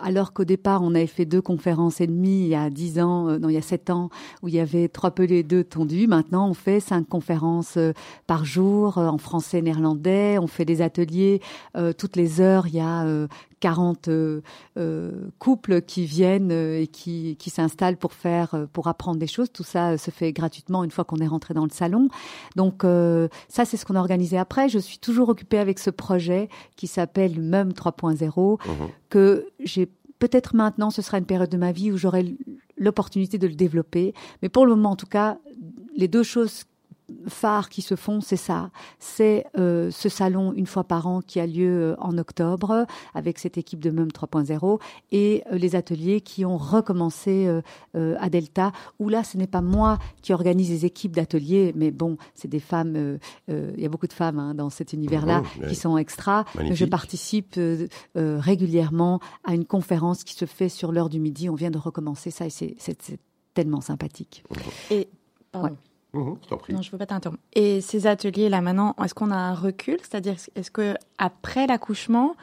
alors 0.00 0.32
qu'au 0.32 0.44
départ, 0.44 0.82
on 0.82 0.94
avait 0.94 1.08
fait 1.08 1.24
deux 1.24 1.42
conférences 1.48 2.00
et 2.02 2.06
demie 2.06 2.42
il 2.42 2.48
y 2.48 2.54
a 2.54 2.68
dix 2.68 3.00
ans, 3.00 3.28
euh, 3.28 3.38
non, 3.38 3.48
il 3.48 3.54
y 3.54 3.56
a 3.56 3.62
sept 3.62 3.88
ans, 3.88 4.10
où 4.42 4.48
il 4.48 4.54
y 4.54 4.60
avait 4.60 4.88
trois 4.88 5.10
pelés 5.12 5.38
et 5.38 5.42
deux 5.42 5.64
tondus. 5.64 6.06
Maintenant, 6.06 6.48
on 6.50 6.54
fait 6.54 6.78
cinq 6.80 7.08
conférences 7.08 7.78
euh, 7.78 7.92
par 8.26 8.44
jour 8.44 8.98
euh, 8.98 9.06
en 9.08 9.16
français, 9.18 9.62
néerlandais. 9.62 10.36
On 10.38 10.46
fait 10.46 10.66
des 10.66 10.82
ateliers 10.82 11.40
toutes 11.96 12.16
les 12.16 12.40
heures. 12.40 12.66
Il 12.66 12.74
y 12.74 12.80
a 12.80 13.04
euh, 13.04 13.26
40 13.60 14.08
euh, 14.08 14.40
euh, 14.76 15.10
couples 15.38 15.80
qui 15.82 16.04
viennent 16.04 16.52
et 16.52 16.86
qui, 16.86 17.36
qui 17.38 17.50
s'installent 17.50 17.96
pour 17.96 18.12
faire, 18.12 18.66
pour 18.72 18.86
apprendre 18.88 19.18
des 19.18 19.26
choses. 19.26 19.50
Tout 19.52 19.64
ça 19.64 19.96
se 19.98 20.10
fait 20.10 20.32
gratuitement 20.32 20.84
une 20.84 20.90
fois 20.90 21.04
qu'on 21.04 21.16
est 21.18 21.26
rentré 21.26 21.54
dans 21.54 21.64
le 21.64 21.70
salon. 21.70 22.08
Donc 22.56 22.84
euh, 22.84 23.28
ça, 23.48 23.64
c'est 23.64 23.76
ce 23.76 23.84
qu'on 23.86 23.96
a 23.96 24.00
organisé 24.00 24.36
après. 24.38 24.68
Je 24.68 24.78
suis 24.78 24.98
toujours 24.98 25.28
occupée 25.30 25.58
avec 25.58 25.78
ce 25.78 25.90
projet 25.90 26.48
qui 26.76 26.86
s'appelle 26.86 27.40
MEM 27.40 27.70
3.0 27.72 28.58
Mhm. 28.68 28.88
que 29.08 29.46
j'ai 29.64 29.88
peut-être 30.18 30.54
maintenant, 30.54 30.90
ce 30.90 31.02
sera 31.02 31.18
une 31.18 31.26
période 31.26 31.50
de 31.50 31.56
ma 31.56 31.72
vie 31.72 31.92
où 31.92 31.96
j'aurai 31.96 32.36
l'opportunité 32.76 33.38
de 33.38 33.46
le 33.46 33.54
développer. 33.54 34.14
Mais 34.42 34.48
pour 34.48 34.66
le 34.66 34.74
moment, 34.74 34.90
en 34.90 34.96
tout 34.96 35.06
cas, 35.06 35.38
les 35.96 36.08
deux 36.08 36.22
choses 36.22 36.64
phares 37.26 37.68
qui 37.70 37.82
se 37.82 37.96
font, 37.96 38.20
c'est 38.20 38.36
ça. 38.36 38.70
C'est 38.98 39.46
euh, 39.56 39.90
ce 39.90 40.08
salon 40.08 40.52
une 40.52 40.66
fois 40.66 40.84
par 40.84 41.06
an 41.06 41.20
qui 41.20 41.40
a 41.40 41.46
lieu 41.46 41.92
euh, 41.92 41.96
en 41.98 42.18
octobre 42.18 42.86
avec 43.14 43.38
cette 43.38 43.56
équipe 43.58 43.80
de 43.80 43.90
MEM 43.90 44.08
3.0 44.08 44.80
et 45.12 45.42
euh, 45.52 45.56
les 45.58 45.74
ateliers 45.74 46.20
qui 46.20 46.44
ont 46.44 46.58
recommencé 46.58 47.46
euh, 47.46 47.62
euh, 47.96 48.16
à 48.20 48.28
Delta, 48.28 48.72
où 48.98 49.08
là, 49.08 49.24
ce 49.24 49.36
n'est 49.38 49.46
pas 49.46 49.62
moi 49.62 49.98
qui 50.22 50.32
organise 50.32 50.70
les 50.70 50.84
équipes 50.84 51.16
d'ateliers, 51.16 51.72
mais 51.76 51.90
bon, 51.90 52.16
c'est 52.34 52.48
des 52.48 52.60
femmes, 52.60 52.94
euh, 52.96 53.18
euh, 53.50 53.72
il 53.76 53.82
y 53.82 53.86
a 53.86 53.88
beaucoup 53.88 54.06
de 54.06 54.12
femmes 54.12 54.38
hein, 54.38 54.54
dans 54.54 54.70
cet 54.70 54.92
univers-là 54.92 55.42
ouais. 55.60 55.68
qui 55.68 55.74
sont 55.74 55.96
extra. 55.98 56.44
Je 56.72 56.84
participe 56.84 57.54
euh, 57.58 57.86
euh, 58.16 58.38
régulièrement 58.38 59.20
à 59.44 59.54
une 59.54 59.64
conférence 59.64 60.24
qui 60.24 60.34
se 60.34 60.44
fait 60.44 60.68
sur 60.68 60.92
l'heure 60.92 61.08
du 61.08 61.20
midi. 61.20 61.48
On 61.48 61.54
vient 61.54 61.70
de 61.70 61.78
recommencer 61.78 62.30
ça 62.30 62.46
et 62.46 62.50
c'est- 62.50 62.76
tellement 63.54 63.80
sympathique. 63.80 64.44
Et 64.90 65.08
pardon. 65.50 65.68
Ouais. 65.70 65.74
Mhm, 66.14 66.36
je 66.42 66.48
t'en 66.48 66.56
prie. 66.56 66.72
Non, 66.74 66.82
je 66.82 66.88
ne 66.88 66.92
veux 66.92 66.98
pas 66.98 67.06
t'interrompre. 67.06 67.40
Et 67.54 67.80
ces 67.80 68.06
ateliers 68.06 68.48
là 68.48 68.60
maintenant, 68.60 68.94
est-ce 69.04 69.14
qu'on 69.14 69.30
a 69.30 69.36
un 69.36 69.54
recul? 69.54 69.98
C'est-à-dire, 70.00 70.36
est-ce 70.54 70.70
que 70.70 70.94
après 71.18 71.66
l'accouchement, 71.66 72.34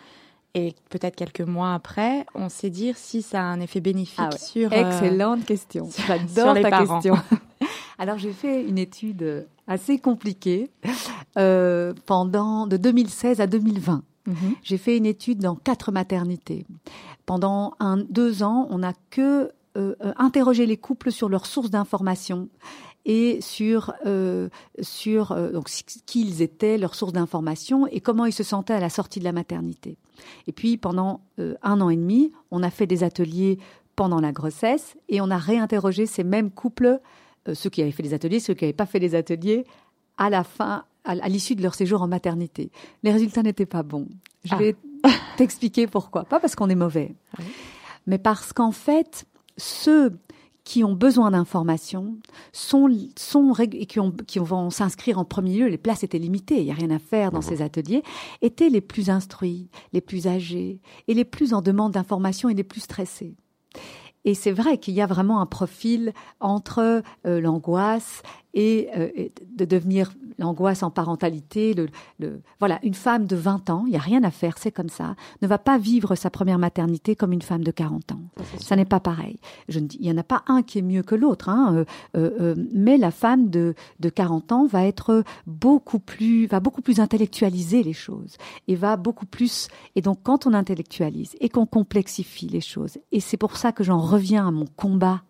Et 0.57 0.73
peut-être 0.89 1.15
quelques 1.17 1.41
mois 1.41 1.73
après, 1.73 2.25
on 2.33 2.47
sait 2.47 2.69
dire 2.69 2.95
si 2.95 3.21
ça 3.21 3.41
a 3.41 3.43
un 3.43 3.59
effet 3.59 3.81
bénéfique 3.81 4.19
Ah 4.19 4.29
ouais. 4.31 4.37
sur. 4.37 4.71
euh, 4.71 4.75
Excellente 4.89 5.43
question. 5.45 5.89
sur 5.91 6.05
J'adore 6.05 6.53
les 6.53 6.61
ta 6.61 6.69
parents. 6.69 7.01
question. 7.01 7.15
Alors 7.97 8.17
j'ai 8.17 8.31
fait 8.31 8.63
une 8.63 8.77
étude 8.77 9.47
assez 9.67 9.97
compliquée 9.99 10.69
euh, 11.37 11.93
pendant 12.05 12.67
de 12.67 12.77
2016 12.77 13.41
à 13.41 13.47
2020. 13.47 14.03
Mhm. 14.27 14.35
J'ai 14.63 14.77
fait 14.77 14.97
une 14.97 15.05
étude 15.05 15.39
dans 15.39 15.55
quatre 15.55 15.91
maternités. 15.91 16.65
Pendant 17.25 17.73
un, 17.79 17.97
deux 17.97 18.41
ans, 18.43 18.67
on 18.69 18.79
n'a 18.79 18.93
que 19.09 19.51
euh, 19.77 19.95
euh, 20.03 20.13
interrogé 20.17 20.65
les 20.65 20.77
couples 20.77 21.11
sur 21.11 21.27
leurs 21.29 21.45
sources 21.45 21.69
d'information 21.69 22.47
et 23.05 23.39
sur 23.41 23.93
euh, 24.05 24.49
sur 24.81 25.31
euh, 25.31 25.51
donc 25.51 25.69
ce 25.69 25.83
qu'ils 26.05 26.41
étaient, 26.41 26.77
leurs 26.77 26.95
sources 26.95 27.13
d'information 27.13 27.85
et 27.87 28.01
comment 28.01 28.25
ils 28.25 28.33
se 28.33 28.43
sentaient 28.43 28.73
à 28.73 28.79
la 28.79 28.89
sortie 28.89 29.19
de 29.19 29.23
la 29.25 29.31
maternité. 29.31 29.97
Et 30.47 30.51
puis 30.51 30.77
pendant 30.77 31.21
euh, 31.39 31.55
un 31.61 31.81
an 31.81 31.89
et 31.89 31.95
demi, 31.95 32.31
on 32.51 32.63
a 32.63 32.69
fait 32.71 32.87
des 32.87 33.03
ateliers 33.03 33.59
pendant 33.95 34.19
la 34.19 34.31
grossesse 34.31 34.95
et 35.09 35.21
on 35.21 35.29
a 35.29 35.37
réinterrogé 35.37 36.05
ces 36.05 36.23
mêmes 36.23 36.51
couples, 36.51 36.99
euh, 37.47 37.53
ceux 37.53 37.69
qui 37.69 37.81
avaient 37.81 37.91
fait 37.91 38.03
des 38.03 38.13
ateliers, 38.13 38.39
ceux 38.39 38.53
qui 38.55 38.63
n'avaient 38.65 38.73
pas 38.73 38.85
fait 38.87 38.99
des 38.99 39.13
ateliers, 39.15 39.65
à 40.17 40.29
la 40.29 40.43
fin, 40.43 40.83
à, 41.03 41.11
à 41.11 41.29
l'issue 41.29 41.55
de 41.55 41.61
leur 41.61 41.75
séjour 41.75 42.01
en 42.01 42.07
maternité. 42.07 42.71
Les 43.03 43.11
résultats 43.11 43.43
n'étaient 43.43 43.65
pas 43.67 43.83
bons. 43.83 44.07
Je 44.45 44.53
Ah. 44.53 44.57
vais 44.57 44.75
t'expliquer 45.37 45.85
pourquoi. 45.87 46.23
Pas 46.25 46.39
parce 46.39 46.55
qu'on 46.55 46.69
est 46.69 46.75
mauvais, 46.75 47.13
Oui. 47.37 47.45
mais 48.07 48.17
parce 48.17 48.51
qu'en 48.53 48.71
fait, 48.71 49.25
ceux 49.57 50.17
qui 50.65 50.83
ont 50.83 50.93
besoin 50.93 51.31
d'informations 51.31 52.17
sont, 52.51 52.89
sont 53.15 53.53
et 53.59 53.85
qui, 53.85 53.99
ont, 53.99 54.11
qui 54.11 54.39
vont 54.39 54.69
s'inscrire 54.69 55.19
en 55.19 55.23
premier 55.23 55.55
lieu, 55.55 55.67
les 55.67 55.77
places 55.77 56.03
étaient 56.03 56.19
limitées, 56.19 56.57
il 56.57 56.65
n'y 56.65 56.71
a 56.71 56.75
rien 56.75 56.89
à 56.89 56.99
faire 56.99 57.31
dans 57.31 57.41
ces 57.41 57.61
ateliers, 57.61 58.03
étaient 58.41 58.69
les 58.69 58.81
plus 58.81 59.09
instruits, 59.09 59.69
les 59.93 60.01
plus 60.01 60.27
âgés 60.27 60.81
et 61.07 61.13
les 61.13 61.23
plus 61.23 61.53
en 61.53 61.61
demande 61.61 61.93
d'informations 61.93 62.49
et 62.49 62.55
les 62.55 62.63
plus 62.63 62.81
stressés. 62.81 63.35
Et 64.25 64.33
c'est 64.33 64.51
vrai 64.51 64.79
qu'il 64.79 64.95
y 64.95 65.01
a 65.01 65.05
vraiment 65.05 65.39
un 65.39 65.45
profil 65.45 66.11
entre 66.39 67.03
euh, 67.27 67.39
l'angoisse 67.39 68.23
et, 68.55 68.89
euh, 68.97 69.09
et 69.15 69.31
de 69.55 69.65
devenir 69.65 70.11
l'angoisse 70.37 70.83
en 70.83 70.89
parentalité. 70.91 71.73
Le, 71.73 71.87
le- 72.19 72.41
voilà, 72.59 72.79
une 72.83 72.93
femme 72.93 73.25
de 73.25 73.35
20 73.35 73.69
ans, 73.69 73.83
il 73.85 73.91
n'y 73.91 73.95
a 73.95 74.01
rien 74.01 74.23
à 74.23 74.31
faire, 74.31 74.57
c'est 74.57 74.71
comme 74.71 74.89
ça, 74.89 75.15
ne 75.41 75.47
va 75.47 75.57
pas 75.57 75.77
vivre 75.77 76.15
sa 76.15 76.29
première 76.29 76.57
maternité 76.59 77.15
comme 77.15 77.31
une 77.33 77.41
femme 77.41 77.63
de 77.63 77.71
40 77.71 78.11
ans. 78.13 78.21
Ça 78.59 78.75
n'est 78.75 78.83
pas 78.85 78.99
pareil. 78.99 79.37
Je 79.69 79.79
ne 79.79 79.87
dis, 79.87 79.97
il 79.99 80.05
n'y 80.07 80.11
en 80.11 80.17
a 80.17 80.23
pas 80.23 80.43
un 80.47 80.61
qui 80.63 80.79
est 80.79 80.81
mieux 80.81 81.03
que 81.03 81.15
l'autre, 81.15 81.47
hein, 81.49 81.73
euh, 81.75 81.85
euh, 82.17 82.31
euh, 82.41 82.55
mais 82.73 82.97
la 82.97 83.11
femme 83.11 83.49
de, 83.49 83.75
de 83.99 84.09
40 84.09 84.51
ans 84.51 84.65
va 84.65 84.85
être 84.85 85.23
beaucoup 85.47 85.99
plus, 85.99 86.47
va 86.47 86.59
beaucoup 86.59 86.81
plus 86.81 86.99
intellectualiser 86.99 87.83
les 87.83 87.93
choses 87.93 88.35
et 88.67 88.75
va 88.75 88.97
beaucoup 88.97 89.25
plus. 89.25 89.67
Et 89.95 90.01
donc, 90.01 90.19
quand 90.23 90.47
on 90.47 90.53
intellectualise 90.53 91.35
et 91.39 91.49
qu'on 91.49 91.65
complexifie 91.65 92.47
les 92.47 92.61
choses, 92.61 92.97
et 93.11 93.19
c'est 93.19 93.37
pour 93.37 93.57
ça 93.57 93.71
que 93.71 93.83
j'en 93.83 93.99
reviens 93.99 94.47
à 94.47 94.51
mon 94.51 94.65
combat 94.75 95.21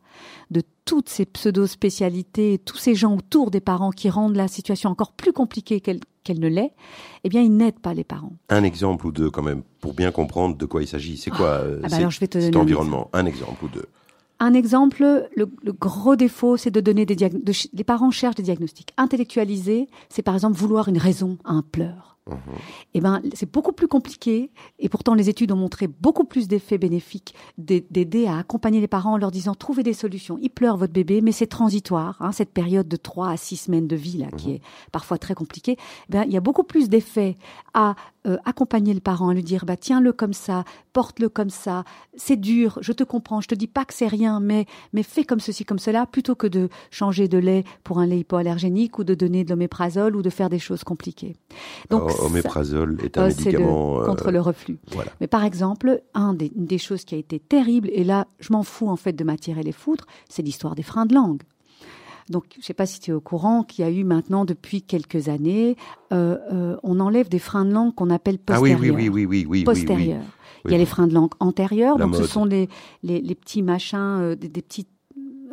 de 0.52 0.62
toutes 0.86 1.10
ces 1.10 1.26
pseudo-spécialités, 1.26 2.60
tous 2.64 2.78
ces 2.78 2.96
gens 2.96 3.16
autour 3.16 3.52
des 3.52 3.60
parents 3.60 3.92
qui 3.92 4.10
rendent 4.10 4.36
la 4.36 4.48
situation 4.48 4.90
encore 4.90 5.12
plus 5.14 5.34
compliquée 5.34 5.82
qu'elle 5.82 6.00
ne 6.40 6.48
l'est, 6.48 6.74
eh 7.24 7.30
bien, 7.30 7.42
ils 7.42 7.56
n'aident 7.56 7.80
pas 7.80 7.94
les 7.94 8.04
parents. 8.04 8.34
Un 8.50 8.64
exemple 8.64 9.06
ou 9.08 9.12
deux 9.12 9.30
quand 9.30 9.44
même, 9.44 9.64
pour 9.82 9.94
bien 9.94 10.12
comprendre 10.12 10.58
de 10.58 10.66
quoi 10.66 10.82
il 10.84 10.88
s'agit. 10.88 11.18
C'est 11.18 11.32
quoi 11.32 11.48
euh, 11.64 11.78
Ah 11.80 11.82
bah 11.84 11.90
c'est- 11.90 11.96
alors, 11.98 12.12
je 12.12 12.20
vais 12.20 12.28
te 12.28 12.40
cet 12.40 12.56
un 12.56 12.60
environnement 12.60 13.10
Un 13.14 13.26
exemple 13.26 13.66
ou 13.66 13.68
deux. 13.68 13.86
Un 14.40 14.54
exemple, 14.54 15.02
le, 15.36 15.48
le 15.64 15.72
gros 15.74 16.16
défaut, 16.18 16.58
c'est 16.58 16.70
de 16.72 16.82
donner 16.82 17.06
des 17.06 17.16
diagnostics. 17.16 17.74
De 17.74 17.78
les 17.78 17.84
parents 17.86 18.12
cherchent 18.12 18.36
des 18.36 18.44
diagnostics. 18.44 18.92
Intellectualiser, 18.98 19.88
c'est 20.10 20.24
par 20.24 20.34
exemple 20.36 20.58
vouloir 20.58 20.90
une 20.90 20.98
raison 20.98 21.38
à 21.46 21.54
un 21.54 21.62
pleur. 21.62 22.15
Eh 22.94 23.02
ben, 23.02 23.22
c'est 23.34 23.52
beaucoup 23.52 23.72
plus 23.72 23.88
compliqué. 23.88 24.52
Et 24.80 24.90
pourtant, 24.90 25.14
les 25.14 25.30
études 25.30 25.52
ont 25.52 25.56
montré 25.58 25.88
beaucoup 25.88 26.24
plus 26.24 26.48
d'effets 26.48 26.78
bénéfiques 26.78 27.36
d'ai- 27.58 27.86
d'aider 27.92 28.26
à 28.26 28.38
accompagner 28.40 28.82
les 28.82 28.88
parents 28.88 29.14
en 29.14 29.18
leur 29.18 29.32
disant 29.32 29.54
trouvez 29.54 29.84
des 29.84 29.94
solutions. 29.94 30.40
Il 30.42 30.50
pleure 30.50 30.78
votre 30.78 30.94
bébé, 30.94 31.22
mais 31.22 31.32
c'est 31.32 31.48
transitoire. 31.48 32.18
Hein, 32.22 32.32
cette 32.32 32.52
période 32.52 32.88
de 32.88 32.96
3 32.96 33.30
à 33.30 33.38
6 33.38 33.58
semaines 33.58 33.88
de 33.88 33.96
vie 33.96 34.18
là, 34.18 34.28
qui 34.38 34.54
est 34.54 34.62
parfois 34.92 35.18
très 35.18 35.36
compliquée. 35.36 35.78
Eh 36.10 36.12
ben, 36.12 36.24
il 36.26 36.32
y 36.34 36.38
a 36.38 36.42
beaucoup 36.42 36.64
plus 36.64 36.90
d'effets 36.90 37.38
à 37.74 37.96
euh, 38.26 38.38
accompagner 38.46 38.94
le 38.94 39.00
parent, 39.00 39.30
à 39.30 39.34
lui 39.34 39.44
dire 39.44 39.66
bah 39.66 39.78
tiens-le 39.78 40.12
comme 40.14 40.34
ça, 40.34 40.64
porte-le 40.94 41.30
comme 41.30 41.50
ça. 41.50 41.84
C'est 42.16 42.38
dur, 42.38 42.78
je 42.82 42.92
te 42.92 43.04
comprends. 43.04 43.42
Je 43.42 43.48
te 43.48 43.56
dis 43.56 43.68
pas 43.68 43.86
que 43.86 43.94
c'est 43.94 44.08
rien, 44.08 44.40
mais 44.40 44.66
mais 44.94 45.04
fais 45.04 45.24
comme 45.24 45.40
ceci, 45.40 45.66
comme 45.66 45.80
cela, 45.80 46.06
plutôt 46.06 46.36
que 46.36 46.48
de 46.48 46.70
changer 46.92 47.28
de 47.28 47.38
lait 47.38 47.64
pour 47.84 48.00
un 48.00 48.06
lait 48.06 48.20
hypoallergénique 48.20 49.00
ou 49.00 49.04
de 49.04 49.14
donner 49.16 49.44
de 49.44 49.50
l'oméprazole 49.50 50.16
ou 50.16 50.22
de 50.22 50.30
faire 50.30 50.50
des 50.50 50.60
choses 50.60 50.84
compliquées. 50.84 51.36
Donc 51.90 52.04
Oh, 52.06 52.10
ça- 52.10 52.24
Oméprazole 52.24 52.98
est 53.04 53.18
un 53.18 53.24
euh, 53.26 53.30
c'est 53.30 53.52
le- 53.52 53.60
médicament. 53.60 54.02
euh, 54.02 54.06
contre 54.06 54.32
le 54.32 54.42
reflux. 54.42 54.78
Voilà. 54.92 55.12
Mais 55.22 55.28
par 55.28 55.44
exemple, 55.44 56.02
un 56.14 56.34
des, 56.34 56.52
une 56.56 56.66
des 56.66 56.78
choses 56.78 57.06
qui 57.06 57.16
a 57.16 57.18
été 57.18 57.40
terrible, 57.40 57.90
et 57.92 58.04
là, 58.04 58.28
je 58.40 58.52
m'en 58.54 58.64
fous 58.64 58.88
en 58.90 58.96
fait 58.96 59.14
de 59.14 59.24
m'attirer 59.24 59.64
les 59.64 59.72
foudres, 59.72 60.06
c'est 60.30 60.42
l'histoire 60.42 60.76
des 60.76 60.84
freins 60.84 61.06
de 61.06 61.14
langue. 61.16 61.42
Donc, 62.30 62.46
je 62.54 62.60
ne 62.60 62.64
sais 62.64 62.74
pas 62.74 62.86
si 62.88 63.00
tu 63.00 63.12
es 63.12 63.14
au 63.14 63.22
courant 63.22 63.64
qu'il 63.64 63.86
y 63.86 63.88
a 63.88 63.92
eu 63.92 64.04
maintenant, 64.04 64.46
depuis 64.46 64.82
quelques 64.82 65.30
années, 65.30 65.76
euh, 66.12 66.38
euh, 66.52 66.76
on 66.82 67.00
enlève 67.00 67.30
des 67.30 67.38
freins 67.40 67.66
de 67.66 67.72
langue 67.72 67.94
qu'on 67.94 68.10
appelle 68.10 68.40
Ah 68.48 68.60
oui, 68.60 68.72
postérieurs. 68.72 68.96
oui, 68.96 69.10
oui, 69.10 69.10
oui, 69.10 69.10
oui, 69.10 69.26
oui, 69.26 69.46
oui, 69.48 69.60
oui. 69.60 69.64
postérieurs. 69.64 70.24
Il 70.66 70.72
y 70.72 70.74
a 70.76 70.78
les 70.80 70.86
freins 70.88 71.06
de 71.06 71.14
langue 71.14 71.30
antérieurs, 71.40 72.00
La 72.00 72.06
donc 72.06 72.16
ce 72.16 72.24
sont 72.24 72.44
les, 72.46 72.68
les, 73.04 73.22
les 73.22 73.36
petits 73.36 73.62
machins, 73.62 73.98
euh, 74.00 74.36
des, 74.36 74.50
des 74.50 74.64
petits 74.64 74.88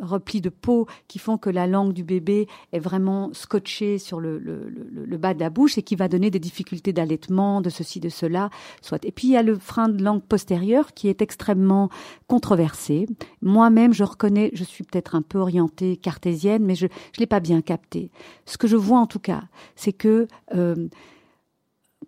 replis 0.03 0.41
de 0.41 0.49
peau 0.49 0.87
qui 1.07 1.19
font 1.19 1.37
que 1.37 1.49
la 1.49 1.67
langue 1.67 1.93
du 1.93 2.03
bébé 2.03 2.47
est 2.71 2.79
vraiment 2.79 3.31
scotchée 3.33 3.97
sur 3.97 4.19
le, 4.19 4.37
le, 4.37 4.69
le, 4.69 5.05
le 5.05 5.17
bas 5.17 5.33
de 5.33 5.39
la 5.39 5.49
bouche 5.49 5.77
et 5.77 5.83
qui 5.83 5.95
va 5.95 6.07
donner 6.07 6.29
des 6.29 6.39
difficultés 6.39 6.93
d'allaitement, 6.93 7.61
de 7.61 7.69
ceci, 7.69 7.99
de 7.99 8.09
cela. 8.09 8.49
Soit. 8.81 9.03
Et 9.05 9.11
puis 9.11 9.27
il 9.27 9.31
y 9.31 9.37
a 9.37 9.43
le 9.43 9.57
frein 9.57 9.89
de 9.89 10.03
langue 10.03 10.23
postérieur 10.23 10.93
qui 10.93 11.07
est 11.07 11.21
extrêmement 11.21 11.89
controversé. 12.27 13.07
Moi-même, 13.41 13.93
je 13.93 14.03
reconnais, 14.03 14.51
je 14.53 14.63
suis 14.63 14.83
peut-être 14.83 15.15
un 15.15 15.21
peu 15.21 15.39
orientée 15.39 15.97
cartésienne, 15.97 16.63
mais 16.63 16.75
je 16.75 16.85
ne 16.85 16.91
l'ai 17.19 17.27
pas 17.27 17.39
bien 17.39 17.61
capté. 17.61 18.11
Ce 18.45 18.57
que 18.57 18.67
je 18.67 18.75
vois 18.75 18.99
en 18.99 19.07
tout 19.07 19.19
cas, 19.19 19.43
c'est 19.75 19.93
que 19.93 20.27
euh, 20.55 20.87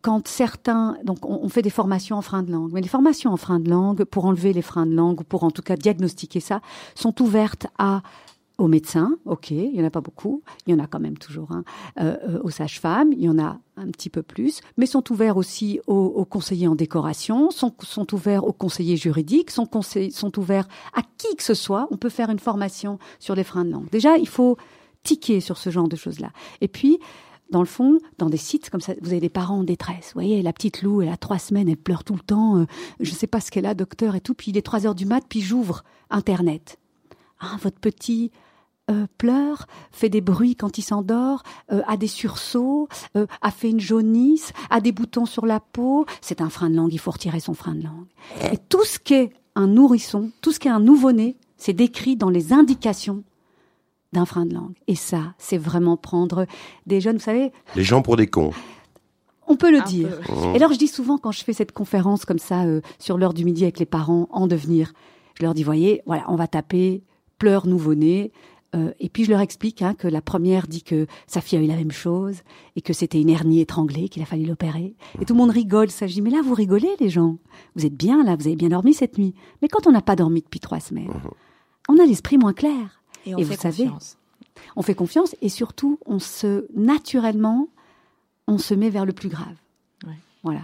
quand 0.01 0.27
certains, 0.27 0.97
donc 1.03 1.25
on, 1.25 1.47
fait 1.49 1.61
des 1.61 1.69
formations 1.69 2.17
en 2.17 2.21
frein 2.21 2.43
de 2.43 2.51
langue, 2.51 2.71
mais 2.73 2.81
les 2.81 2.87
formations 2.87 3.31
en 3.31 3.37
frein 3.37 3.59
de 3.59 3.69
langue, 3.69 4.03
pour 4.03 4.25
enlever 4.25 4.53
les 4.53 4.61
freins 4.61 4.85
de 4.85 4.93
langue, 4.93 5.21
ou 5.21 5.23
pour 5.23 5.43
en 5.43 5.51
tout 5.51 5.61
cas 5.61 5.75
diagnostiquer 5.75 6.39
ça, 6.39 6.61
sont 6.95 7.21
ouvertes 7.21 7.67
à 7.77 8.01
aux 8.57 8.67
médecins, 8.67 9.17
ok, 9.25 9.51
il 9.51 9.75
y 9.75 9.81
en 9.81 9.85
a 9.85 9.89
pas 9.89 10.01
beaucoup, 10.01 10.41
il 10.65 10.71
y 10.71 10.73
en 10.73 10.81
a 10.81 10.87
quand 10.87 10.99
même 10.99 11.17
toujours 11.17 11.51
un, 11.51 11.65
euh, 11.99 12.15
euh, 12.27 12.39
aux 12.41 12.49
sages-femmes, 12.49 13.11
il 13.11 13.21
y 13.21 13.29
en 13.29 13.37
a 13.37 13.59
un 13.75 13.87
petit 13.87 14.09
peu 14.09 14.23
plus, 14.23 14.61
mais 14.77 14.85
sont 14.85 15.11
ouverts 15.11 15.35
aussi 15.35 15.81
aux, 15.87 15.93
aux 15.93 16.23
conseillers 16.23 16.69
en 16.69 16.75
décoration, 16.75 17.51
sont, 17.51 17.73
sont 17.81 18.13
ouverts 18.13 18.45
aux 18.45 18.53
conseillers 18.53 18.95
juridiques, 18.95 19.51
sont, 19.51 19.65
conseil- 19.65 20.11
sont 20.11 20.39
ouverts 20.39 20.67
à 20.93 21.01
qui 21.17 21.35
que 21.35 21.43
ce 21.43 21.53
soit. 21.53 21.87
On 21.91 21.97
peut 21.97 22.09
faire 22.09 22.29
une 22.29 22.39
formation 22.39 22.97
sur 23.19 23.35
les 23.35 23.43
freins 23.43 23.65
de 23.65 23.71
langue. 23.71 23.89
Déjà, 23.89 24.17
il 24.17 24.27
faut 24.27 24.57
tiquer 25.03 25.41
sur 25.41 25.57
ce 25.57 25.69
genre 25.69 25.89
de 25.89 25.95
choses-là. 25.97 26.31
Et 26.61 26.69
puis, 26.69 26.99
dans 27.49 27.59
le 27.59 27.65
fond, 27.65 27.99
dans 28.17 28.29
des 28.29 28.37
sites 28.37 28.69
comme 28.69 28.81
ça, 28.81 28.93
vous 29.01 29.11
avez 29.11 29.19
des 29.19 29.29
parents 29.29 29.59
en 29.59 29.63
détresse. 29.63 30.07
Vous 30.07 30.15
voyez, 30.15 30.41
la 30.41 30.53
petite 30.53 30.81
Lou, 30.81 31.01
elle 31.01 31.09
a 31.09 31.17
trois 31.17 31.39
semaines, 31.39 31.69
elle 31.69 31.77
pleure 31.77 32.03
tout 32.03 32.15
le 32.15 32.21
temps. 32.21 32.57
euh, 32.57 32.65
je 32.99 33.11
ne 33.11 33.15
sais 33.15 33.27
pas 33.27 33.39
ce 33.39 33.51
qu'elle 33.51 33.65
a, 33.65 33.73
docteur 33.73 34.15
et 34.15 34.21
tout. 34.21 34.33
Puis 34.33 34.51
il 34.51 34.57
est 34.57 34.61
trois 34.61 34.85
heures 34.85 34.95
du 34.95 35.05
mat, 35.05 35.23
puis 35.27 35.41
j'ouvre 35.41 35.83
Internet. 36.09 36.79
Ah, 37.39 37.57
votre 37.61 37.79
petit 37.79 38.31
euh, 38.89 39.07
pleure, 39.17 39.67
fait 39.91 40.09
des 40.09 40.21
bruits 40.21 40.55
quand 40.55 40.77
il 40.77 40.81
s'endort, 40.81 41.43
euh, 41.71 41.81
a 41.87 41.97
des 41.97 42.07
sursauts, 42.07 42.87
a 43.13 43.51
fait 43.51 43.69
une 43.69 43.79
jaunisse, 43.79 44.53
a 44.69 44.81
des 44.81 44.91
boutons 44.91 45.25
sur 45.25 45.45
la 45.45 45.59
peau. 45.59 46.05
C'est 46.21 46.41
un 46.41 46.49
frein 46.49 46.69
de 46.69 46.75
langue, 46.75 46.93
il 46.93 46.99
faut 46.99 47.11
retirer 47.11 47.39
son 47.39 47.53
frein 47.53 47.75
de 47.75 47.83
langue. 47.83 48.07
Et 48.51 48.57
tout 48.57 48.83
ce 48.83 48.99
qu'est 48.99 49.31
un 49.55 49.67
nourrisson, 49.67 50.31
tout 50.41 50.51
ce 50.51 50.59
qu'est 50.59 50.69
un 50.69 50.79
nouveau-né, 50.79 51.37
c'est 51.57 51.73
décrit 51.73 52.15
dans 52.15 52.29
les 52.29 52.53
indications 52.53 53.23
d'un 54.15 54.25
frein 54.25 54.45
de 54.45 54.53
langue. 54.53 54.73
Et 54.87 54.95
ça, 54.95 55.33
c'est 55.37 55.57
vraiment 55.57 55.95
prendre 55.97 56.45
des 56.87 56.99
jeunes, 57.01 57.17
vous 57.17 57.23
savez, 57.23 57.51
Les 57.75 57.83
gens 57.83 58.01
pour 58.01 58.17
des 58.17 58.27
cons. 58.27 58.51
on 59.47 59.55
peut 59.55 59.71
le 59.71 59.81
Un 59.81 59.85
dire. 59.85 60.09
peu. 60.25 60.33
Et 60.53 60.55
alors, 60.55 60.73
je 60.73 60.77
dis 60.79 60.87
souvent, 60.87 61.17
quand 61.17 61.31
je 61.31 61.43
fais 61.43 61.53
cette 61.53 61.71
conférence 61.71 62.25
comme 62.25 62.39
ça, 62.39 62.63
euh, 62.63 62.81
sur 62.99 63.17
l'heure 63.17 63.33
du 63.33 63.45
midi 63.45 63.63
avec 63.63 63.77
les 63.79 63.85
parents 63.85 64.27
en 64.31 64.47
devenir, 64.47 64.93
je 65.37 65.43
leur 65.43 65.53
dis, 65.53 65.63
voyez, 65.63 66.01
voilà, 66.05 66.23
on 66.29 66.35
va 66.35 66.47
taper 66.47 67.03
pleurs 67.37 67.67
nouveau-né. 67.67 68.31
euh, 68.75 68.91
et 68.99 69.09
puis, 69.09 69.23
je 69.25 69.29
leur 69.31 69.41
explique 69.41 69.81
hein, 69.81 69.93
que 69.93 70.07
la 70.07 70.21
première 70.21 70.67
dit 70.67 70.81
que 70.83 71.05
sa 71.27 71.41
fille 71.41 71.59
a 71.59 71.61
eu 71.61 71.67
la 71.67 71.75
même 71.75 71.91
chose 71.91 72.37
et 72.75 72.81
que 72.81 72.93
c'était 72.93 73.21
une 73.21 73.29
hernie 73.29 73.59
étranglée, 73.61 74.09
qu'il 74.09 74.21
a 74.23 74.25
fallu 74.25 74.45
l'opérer. 74.45 74.95
Et 75.21 75.25
tout 75.25 75.33
le 75.33 75.39
monde 75.39 75.51
rigole. 75.51 75.89
Ça, 75.91 76.07
je 76.07 76.13
dis, 76.13 76.21
mais 76.21 76.29
là, 76.31 76.41
vous 76.43 76.53
rigolez, 76.53 76.89
les 76.99 77.09
gens. 77.09 77.37
Vous 77.75 77.85
êtes 77.85 77.95
bien, 77.95 78.23
là, 78.23 78.35
vous 78.35 78.47
avez 78.47 78.55
bien 78.55 78.69
dormi 78.69 78.93
cette 78.93 79.17
nuit. 79.17 79.33
Mais 79.61 79.67
quand 79.67 79.85
on 79.87 79.91
n'a 79.91 80.01
pas 80.01 80.15
dormi 80.15 80.41
depuis 80.41 80.59
trois 80.61 80.79
semaines, 80.79 81.11
on 81.89 81.99
a 81.99 82.05
l'esprit 82.05 82.37
moins 82.37 82.53
clair. 82.53 83.01
Et 83.25 83.35
on 83.35 83.37
Et 83.39 83.43
fait 83.45 83.55
vous 83.55 83.61
savez, 83.61 83.83
confiance. 83.85 84.17
On 84.75 84.81
fait 84.81 84.95
confiance 84.95 85.35
et 85.41 85.49
surtout, 85.49 85.99
on 86.05 86.19
se, 86.19 86.65
naturellement, 86.75 87.67
on 88.47 88.57
se 88.57 88.73
met 88.73 88.89
vers 88.89 89.05
le 89.05 89.13
plus 89.13 89.29
grave. 89.29 89.55
Ouais. 90.05 90.13
Voilà. 90.43 90.61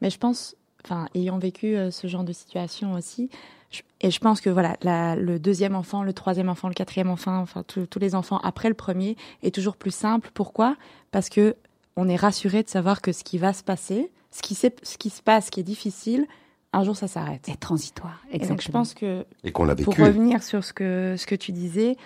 Mais 0.00 0.10
je 0.10 0.18
pense, 0.18 0.54
enfin, 0.84 1.08
ayant 1.14 1.38
vécu 1.38 1.76
euh, 1.76 1.90
ce 1.90 2.06
genre 2.06 2.24
de 2.24 2.32
situation 2.32 2.94
aussi, 2.94 3.28
je- 3.70 3.82
et 4.00 4.10
je 4.10 4.18
pense 4.20 4.40
que 4.40 4.50
voilà, 4.50 4.76
la- 4.82 5.16
le 5.16 5.38
deuxième 5.38 5.74
enfant, 5.74 6.02
le 6.02 6.12
troisième 6.12 6.48
enfant, 6.48 6.68
le 6.68 6.74
quatrième 6.74 7.10
enfant, 7.10 7.38
enfin 7.38 7.62
tous 7.64 7.86
les 7.98 8.14
enfants 8.14 8.38
après 8.38 8.68
le 8.68 8.74
premier 8.74 9.16
est 9.42 9.54
toujours 9.54 9.76
plus 9.76 9.94
simple. 9.94 10.30
Pourquoi? 10.34 10.76
Parce 11.10 11.28
que 11.28 11.56
on 11.96 12.08
est 12.08 12.16
rassuré 12.16 12.62
de 12.62 12.68
savoir 12.68 13.00
que 13.02 13.12
ce 13.12 13.22
qui 13.24 13.38
va 13.38 13.52
se 13.52 13.62
passer 13.62 14.10
ce 14.34 14.40
qui, 14.40 14.54
s'est- 14.54 14.74
ce 14.82 14.96
qui 14.96 15.10
se 15.10 15.20
passe, 15.22 15.46
ce 15.46 15.50
qui 15.50 15.60
est 15.60 15.62
difficile, 15.62 16.26
un 16.72 16.84
jour 16.84 16.96
ça 16.96 17.08
s'arrête. 17.08 17.48
est 17.48 17.56
transitoire. 17.60 18.20
Et 18.30 18.36
Exactement. 18.36 18.54
donc 18.56 18.62
je 18.62 18.70
pense 18.70 18.94
que 18.94 19.24
Et 19.44 19.52
qu'on 19.52 19.64
l'a 19.64 19.74
pour 19.76 19.92
vécu. 19.94 20.02
revenir 20.04 20.42
sur 20.42 20.64
ce 20.64 20.72
que, 20.72 21.14
ce 21.18 21.26
que 21.26 21.34
tu 21.34 21.52
disais, 21.52 21.96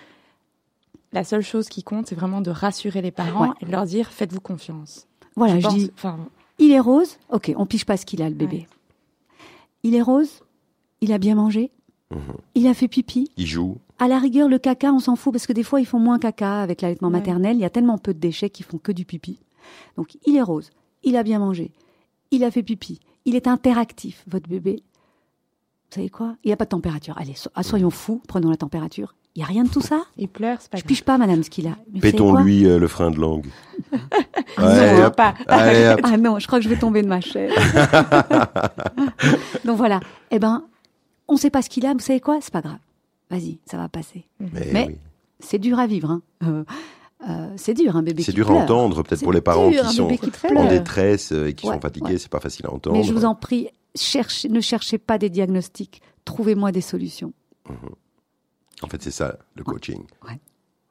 la 1.13 1.23
seule 1.23 1.41
chose 1.41 1.69
qui 1.69 1.83
compte, 1.83 2.07
c'est 2.07 2.15
vraiment 2.15 2.41
de 2.41 2.51
rassurer 2.51 3.01
les 3.01 3.11
parents 3.11 3.47
Ouais. 3.49 3.53
et 3.61 3.65
de 3.65 3.71
leur 3.71 3.85
dire 3.85 4.11
faites-vous 4.11 4.41
confiance. 4.41 5.07
Voilà, 5.35 5.55
je 5.55 5.59
je 5.59 5.63
pense- 5.67 5.75
dis, 5.75 5.91
enfin, 5.95 6.19
il 6.59 6.71
est 6.71 6.79
rose. 6.79 7.17
Ok, 7.29 7.53
on 7.57 7.65
pige 7.65 7.85
pas 7.85 7.95
ce 7.97 8.05
qu'il 8.05 8.21
a, 8.21 8.29
le 8.29 8.35
bébé. 8.35 8.67
Il 9.83 9.95
est 9.95 10.01
rose. 10.01 10.41
Il 11.01 11.13
a 11.13 11.17
bien 11.17 11.35
mangé. 11.35 11.71
Mhm. 12.11 12.19
Il 12.55 12.67
a 12.67 12.73
fait 12.73 12.87
pipi. 12.87 13.29
Il 13.37 13.45
joue. 13.45 13.77
À 13.99 14.07
la 14.07 14.19
rigueur, 14.19 14.47
le 14.49 14.57
caca, 14.59 14.91
on 14.91 14.99
s'en 14.99 15.15
fout 15.15 15.31
parce 15.33 15.47
que 15.47 15.53
des 15.53 15.63
fois, 15.63 15.79
ils 15.79 15.85
font 15.85 15.99
moins 15.99 16.19
caca 16.19 16.61
avec 16.61 16.81
l'allaitement 16.81 17.07
Ouais. 17.09 17.13
maternel. 17.13 17.55
Il 17.57 17.61
y 17.61 17.65
a 17.65 17.69
tellement 17.69 17.97
peu 17.97 18.13
de 18.13 18.19
déchets 18.19 18.49
qu'ils 18.49 18.65
font 18.65 18.77
que 18.77 18.91
du 18.91 19.05
pipi. 19.05 19.39
Donc, 19.95 20.17
il 20.25 20.35
est 20.35 20.41
rose. 20.41 20.71
Il 21.03 21.15
a 21.15 21.23
bien 21.23 21.39
mangé. 21.39 21.71
Il 22.31 22.43
a 22.43 22.51
fait 22.51 22.63
pipi. 22.63 22.99
Il 23.27 23.35
est 23.35 23.47
interactif, 23.47 24.23
votre 24.27 24.49
bébé. 24.49 24.81
Vous 25.89 25.95
savez 25.95 26.09
quoi? 26.09 26.35
Il 26.43 26.47
n'y 26.47 26.53
a 26.53 26.57
pas 26.57 26.65
de 26.65 26.69
température. 26.69 27.15
Allez, 27.17 27.35
so- 27.35 27.49
ah, 27.55 27.61
soyons 27.61 27.91
fous, 27.91 28.21
prenons 28.27 28.49
la 28.49 28.57
température. 28.57 29.13
Il 29.35 29.39
n'y 29.39 29.43
a 29.43 29.47
rien 29.47 29.63
de 29.65 29.69
tout 29.69 29.81
ça? 29.81 30.01
Il 30.17 30.29
pleure, 30.29 30.57
c'est 30.61 30.71
pas 30.71 30.77
Je 30.77 30.83
grave. 30.83 30.87
pige 30.87 31.03
pas, 31.03 31.17
madame, 31.19 31.43
ce 31.43 31.49
qu'il 31.51 31.67
a. 31.67 31.77
Pétons-lui 32.01 32.65
euh, 32.65 32.79
le 32.79 32.87
frein 32.87 33.11
de 33.11 33.19
langue. 33.19 33.45
Non, 34.57 35.05
hop. 35.05 35.15
pas. 35.15 35.35
Allez, 35.47 35.89
hop. 35.93 35.99
Ah 36.03 36.17
non, 36.17 36.39
je 36.39 36.47
crois 36.47 36.57
que 36.57 36.63
je 36.63 36.69
vais 36.69 36.79
tomber 36.79 37.03
de 37.03 37.07
ma 37.07 37.21
chaise. 37.21 37.53
Donc 39.65 39.77
voilà. 39.77 39.99
Eh 40.31 40.39
ben, 40.39 40.63
on 41.27 41.33
ne 41.33 41.37
sait 41.37 41.51
pas 41.51 41.61
ce 41.61 41.69
qu'il 41.69 41.85
a. 41.85 41.93
Vous 41.93 41.99
savez 41.99 42.19
quoi? 42.19 42.39
C'est 42.41 42.51
pas 42.53 42.61
grave. 42.61 42.79
Vas-y, 43.29 43.59
ça 43.69 43.77
va 43.77 43.87
passer. 43.89 44.25
Mais, 44.39 44.69
Mais- 44.73 44.85
oui. 44.87 44.95
C'est 45.39 45.59
dur 45.59 45.77
à 45.77 45.85
vivre. 45.85 46.09
Hein. 46.09 46.21
Euh, 46.43 46.63
euh, 47.27 47.47
c'est 47.55 47.73
dur, 47.73 47.95
un 47.95 48.03
bébé 48.03 48.21
C'est 48.23 48.31
qui 48.31 48.35
dur 48.35 48.51
à 48.51 48.53
entendre, 48.53 49.01
peut-être 49.03 49.19
C'est 49.19 49.23
pour 49.25 49.33
les 49.33 49.41
parents 49.41 49.69
dur, 49.69 49.85
qui 49.87 49.95
sont 49.95 50.07
qui 50.07 50.29
en 50.55 50.67
détresse 50.67 51.31
euh, 51.31 51.47
et 51.47 51.53
qui 51.53 51.65
Ouais, 51.67 51.73
sont 51.75 51.81
fatigués, 51.81 52.11
ouais. 52.13 52.17
c'est 52.17 52.29
pas 52.31 52.39
facile 52.39 52.65
à 52.67 52.71
entendre. 52.73 52.95
Mais 52.95 53.03
je 53.03 53.13
vous 53.13 53.25
en 53.25 53.33
prie, 53.35 53.69
cherchez, 53.95 54.49
ne 54.49 54.61
cherchez 54.61 54.97
pas 54.97 55.17
des 55.17 55.29
diagnostics. 55.29 56.01
Trouvez-moi 56.25 56.71
des 56.71 56.81
solutions. 56.81 57.33
En 58.83 58.87
fait, 58.87 59.01
c'est 59.01 59.11
ça, 59.11 59.37
le 59.55 59.63
coaching. 59.63 60.03
Ouais. 60.27 60.39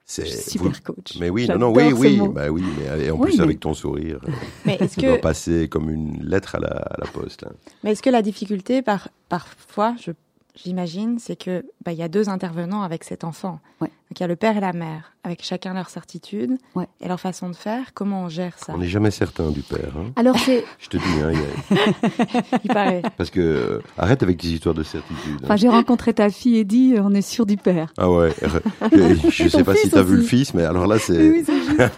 C'est 0.08 0.22
vous- 0.58 0.66
super 0.68 0.82
coach. 0.84 1.16
Mais 1.18 1.30
oui, 1.30 1.48
non, 1.48 1.58
non, 1.58 1.72
oui, 1.74 1.92
oui, 1.92 2.20
bah 2.32 2.48
oui, 2.48 2.62
mais 2.78 3.06
et 3.06 3.10
en 3.10 3.16
Oui, 3.16 3.28
plus 3.30 3.38
mais- 3.38 3.42
avec 3.44 3.60
ton 3.60 3.74
sourire, 3.74 4.20
euh, 4.28 4.30
Mais 4.64 4.76
est-ce 4.76 4.94
tu 5.00 5.06
dois 5.06 5.16
que, 5.16 5.20
passer 5.22 5.68
comme 5.68 5.90
une 5.90 6.22
lettre 6.24 6.54
à 6.54 6.60
la, 6.60 6.68
à 6.68 6.96
la 7.00 7.06
poste. 7.10 7.44
hein. 7.44 7.52
mais 7.82 7.90
est-ce 7.92 8.02
que 8.02 8.10
la 8.10 8.22
difficulté, 8.22 8.82
par, 8.82 9.08
parfois, 9.28 9.96
je, 10.00 10.12
j'imagine, 10.56 11.18
c'est 11.18 11.36
que 11.36 11.64
bah, 11.84 11.92
il 11.92 11.98
y 11.98 12.02
a 12.02 12.08
deux 12.08 12.28
intervenants 12.28 12.82
avec 12.82 13.04
cet 13.04 13.24
enfant. 13.24 13.60
Ouais. 13.80 13.88
Donc 13.88 14.18
il 14.18 14.20
y 14.20 14.24
a 14.24 14.26
le 14.28 14.36
père 14.36 14.56
et 14.56 14.60
la 14.60 14.72
mère, 14.72 15.12
avec 15.24 15.42
chacun 15.44 15.74
leur 15.74 15.88
certitude 15.90 16.56
Ouais. 16.74 16.86
et 17.00 17.08
leur 17.08 17.18
façon 17.20 17.48
de 17.50 17.54
faire. 17.56 17.92
Comment 17.94 18.22
on 18.24 18.28
gère 18.28 18.58
ça? 18.58 18.72
On 18.74 18.78
n'est 18.78 18.86
jamais 18.88 19.10
certain 19.10 19.50
du 19.50 19.60
père. 19.62 19.92
hein. 19.98 20.12
Alors, 20.16 20.38
c'est. 20.38 20.64
Je 20.78 20.88
te 20.88 20.96
dis, 20.96 21.02
hein, 21.22 21.32
il 21.32 21.38
y 21.76 21.78
a- 21.80 22.60
Il 22.64 22.68
paraît. 22.72 23.02
parce 23.16 23.30
que 23.30 23.40
euh, 23.40 23.80
arrête 23.98 24.22
avec 24.22 24.38
tes 24.38 24.48
histoires 24.48 24.74
de 24.74 24.82
certitude. 24.82 25.34
hein. 25.34 25.44
Enfin, 25.44 25.56
j'ai 25.56 25.68
rencontré 25.68 26.14
ta 26.14 26.30
fille 26.30 26.56
et 26.56 26.64
dit 26.64 26.94
on 27.00 27.12
est 27.14 27.22
sûr 27.22 27.46
du 27.46 27.56
père. 27.56 27.92
Ah 27.98 28.10
ouais, 28.10 28.32
je, 28.92 29.30
je 29.30 29.48
sais 29.48 29.58
Ton 29.58 29.64
pas 29.64 29.74
si 29.74 29.82
fils 29.82 29.90
t'as 29.90 30.02
vu 30.02 30.16
le 30.16 30.22
fils, 30.22 30.54
mais 30.54 30.64
alors 30.64 30.86
là, 30.86 30.98
c'est... 30.98 31.28
Oui, 31.30 31.42
c'est 31.44 31.60
juste. 31.62 31.92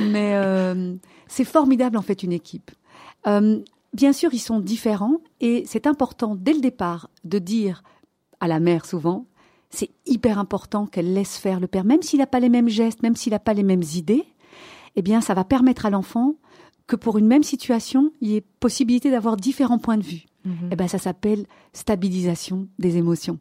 Mais 0.00 0.32
euh, 0.36 0.94
c'est 1.26 1.44
formidable 1.44 1.96
en 1.96 2.02
fait 2.02 2.22
une 2.22 2.32
équipe. 2.32 2.70
Euh, 3.26 3.58
bien 3.92 4.12
sûr, 4.12 4.30
ils 4.32 4.38
sont 4.38 4.60
différents 4.60 5.18
et 5.40 5.64
c'est 5.66 5.86
important 5.86 6.34
dès 6.34 6.52
le 6.54 6.60
départ 6.60 7.10
de 7.24 7.38
dire 7.38 7.82
à 8.40 8.48
la 8.48 8.60
mère 8.60 8.84
souvent, 8.86 9.26
c'est 9.70 9.90
hyper 10.06 10.38
important 10.38 10.86
qu'elle 10.86 11.12
laisse 11.12 11.36
faire 11.36 11.60
le 11.60 11.66
père, 11.66 11.84
même 11.84 12.02
s'il 12.02 12.20
n'a 12.20 12.26
pas 12.26 12.40
les 12.40 12.48
mêmes 12.48 12.68
gestes, 12.68 13.02
même 13.02 13.16
s'il 13.16 13.32
n'a 13.32 13.38
pas 13.38 13.52
les 13.54 13.62
mêmes 13.62 13.82
idées. 13.94 14.24
Eh 14.96 15.02
bien, 15.02 15.20
ça 15.20 15.34
va 15.34 15.44
permettre 15.44 15.84
à 15.86 15.90
l'enfant 15.90 16.34
que 16.86 16.96
pour 16.96 17.18
une 17.18 17.26
même 17.26 17.42
situation, 17.42 18.12
il 18.22 18.30
y 18.30 18.36
ait 18.36 18.40
possibilité 18.60 19.10
d'avoir 19.10 19.36
différents 19.36 19.78
points 19.78 19.98
de 19.98 20.02
vue. 20.04 20.24
Mhm. 20.44 20.70
Eh 20.72 20.76
ben, 20.76 20.88
ça 20.88 20.98
s'appelle 20.98 21.44
stabilisation 21.74 22.68
des 22.78 22.96
émotions. 22.96 23.38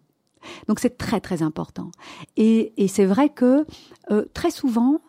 Donc 0.68 0.80
c'est 0.80 0.98
très 0.98 1.20
très 1.22 1.42
important. 1.42 1.92
Et, 2.36 2.74
et 2.78 2.88
c'est 2.88 3.06
vrai 3.06 3.30
que 3.30 3.66
euh, 4.12 4.26
très 4.34 4.52
souvent, 4.52 5.00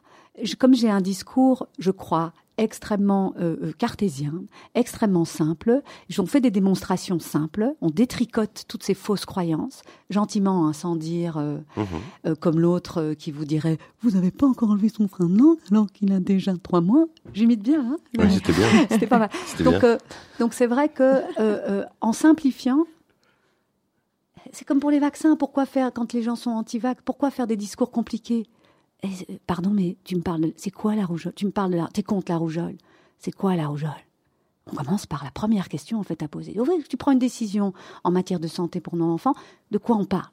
je- 0.42 0.54
comme 0.54 0.74
j'ai 0.74 0.90
un 0.90 1.00
discours, 1.00 1.66
je 1.78 1.90
crois, 1.90 2.32
extrêmement 2.58 3.32
euh, 3.38 3.56
euh, 3.62 3.72
cartésien, 3.78 4.34
extrêmement 4.74 5.24
simple, 5.24 5.80
on 6.18 6.26
fait 6.26 6.40
des 6.40 6.50
démonstrations 6.50 7.18
simples, 7.20 7.74
on 7.80 7.88
détricote 7.88 8.64
toutes 8.68 8.82
ces 8.82 8.94
fausses 8.94 9.24
croyances, 9.24 9.82
gentiment, 10.10 10.66
hein, 10.66 10.72
sans 10.72 10.96
dire 10.96 11.38
euh, 11.38 11.58
Mhm. 11.76 11.86
euh, 12.26 12.34
comme 12.34 12.58
l'autre 12.60 13.14
qui 13.18 13.30
vous 13.30 13.44
dirait 13.44 13.78
«Vous 14.02 14.10
n'avez 14.10 14.30
pas 14.32 14.46
encore 14.46 14.70
enlevé 14.70 14.88
son 14.88 15.08
frein 15.08 15.26
de 15.28 15.38
langue 15.38 15.58
alors 15.70 15.90
qu'il 15.92 16.12
a 16.12 16.20
déjà 16.20 16.54
trois 16.62 16.80
mois?» 16.80 17.06
J'imite 17.32 17.62
bien, 17.62 17.80
hein 17.80 17.96
Ouais, 18.18 18.28
c'était 18.30 18.52
bien, 18.52 18.66
C'était 18.90 19.06
pas 19.06 19.18
mal. 19.18 19.30
Donc, 19.64 19.82
donc 20.40 20.52
c'est 20.52 20.66
vrai 20.66 20.88
que 20.88 21.22
en 22.00 22.12
simplifiant, 22.12 22.84
c'est 24.52 24.64
comme 24.66 24.80
pour 24.80 24.90
les 24.90 24.98
vaccins. 24.98 25.36
Pourquoi 25.36 25.66
faire 25.66 25.92
quand 25.92 26.12
les 26.12 26.22
gens 26.22 26.36
sont 26.36 26.50
anti-vax 26.50 27.02
Pourquoi 27.04 27.30
faire 27.30 27.46
des 27.46 27.56
discours 27.56 27.90
compliqués? 27.90 28.46
Pardon, 29.46 29.70
mais 29.70 29.96
tu 30.04 30.16
me 30.16 30.22
parles. 30.22 30.40
de- 30.40 30.54
C'est 30.56 30.70
quoi 30.70 30.94
la 30.94 31.06
rougeole? 31.06 31.32
Tu 31.34 31.46
me 31.46 31.50
parles 31.52 31.70
de 31.72 31.76
la. 31.76 31.88
T'es 31.92 32.02
contre 32.02 32.32
la 32.32 32.38
rougeole 32.38 32.76
C'est 33.18 33.32
quoi 33.32 33.54
la 33.56 33.68
rougeole? 33.68 33.90
On 34.70 34.76
commence 34.76 35.06
par 35.06 35.24
la 35.24 35.30
première 35.30 35.68
question 35.68 35.98
en 35.98 36.02
fait 36.02 36.22
à 36.22 36.28
poser. 36.28 36.54
Tu 36.88 36.96
prends 36.98 37.12
une 37.12 37.18
décision 37.18 37.72
en 38.04 38.10
matière 38.10 38.38
de 38.40 38.48
santé 38.48 38.80
pour 38.80 38.96
nos 38.96 39.06
enfants. 39.10 39.34
De 39.70 39.78
quoi 39.78 39.96
on 39.96 40.04
parle? 40.04 40.28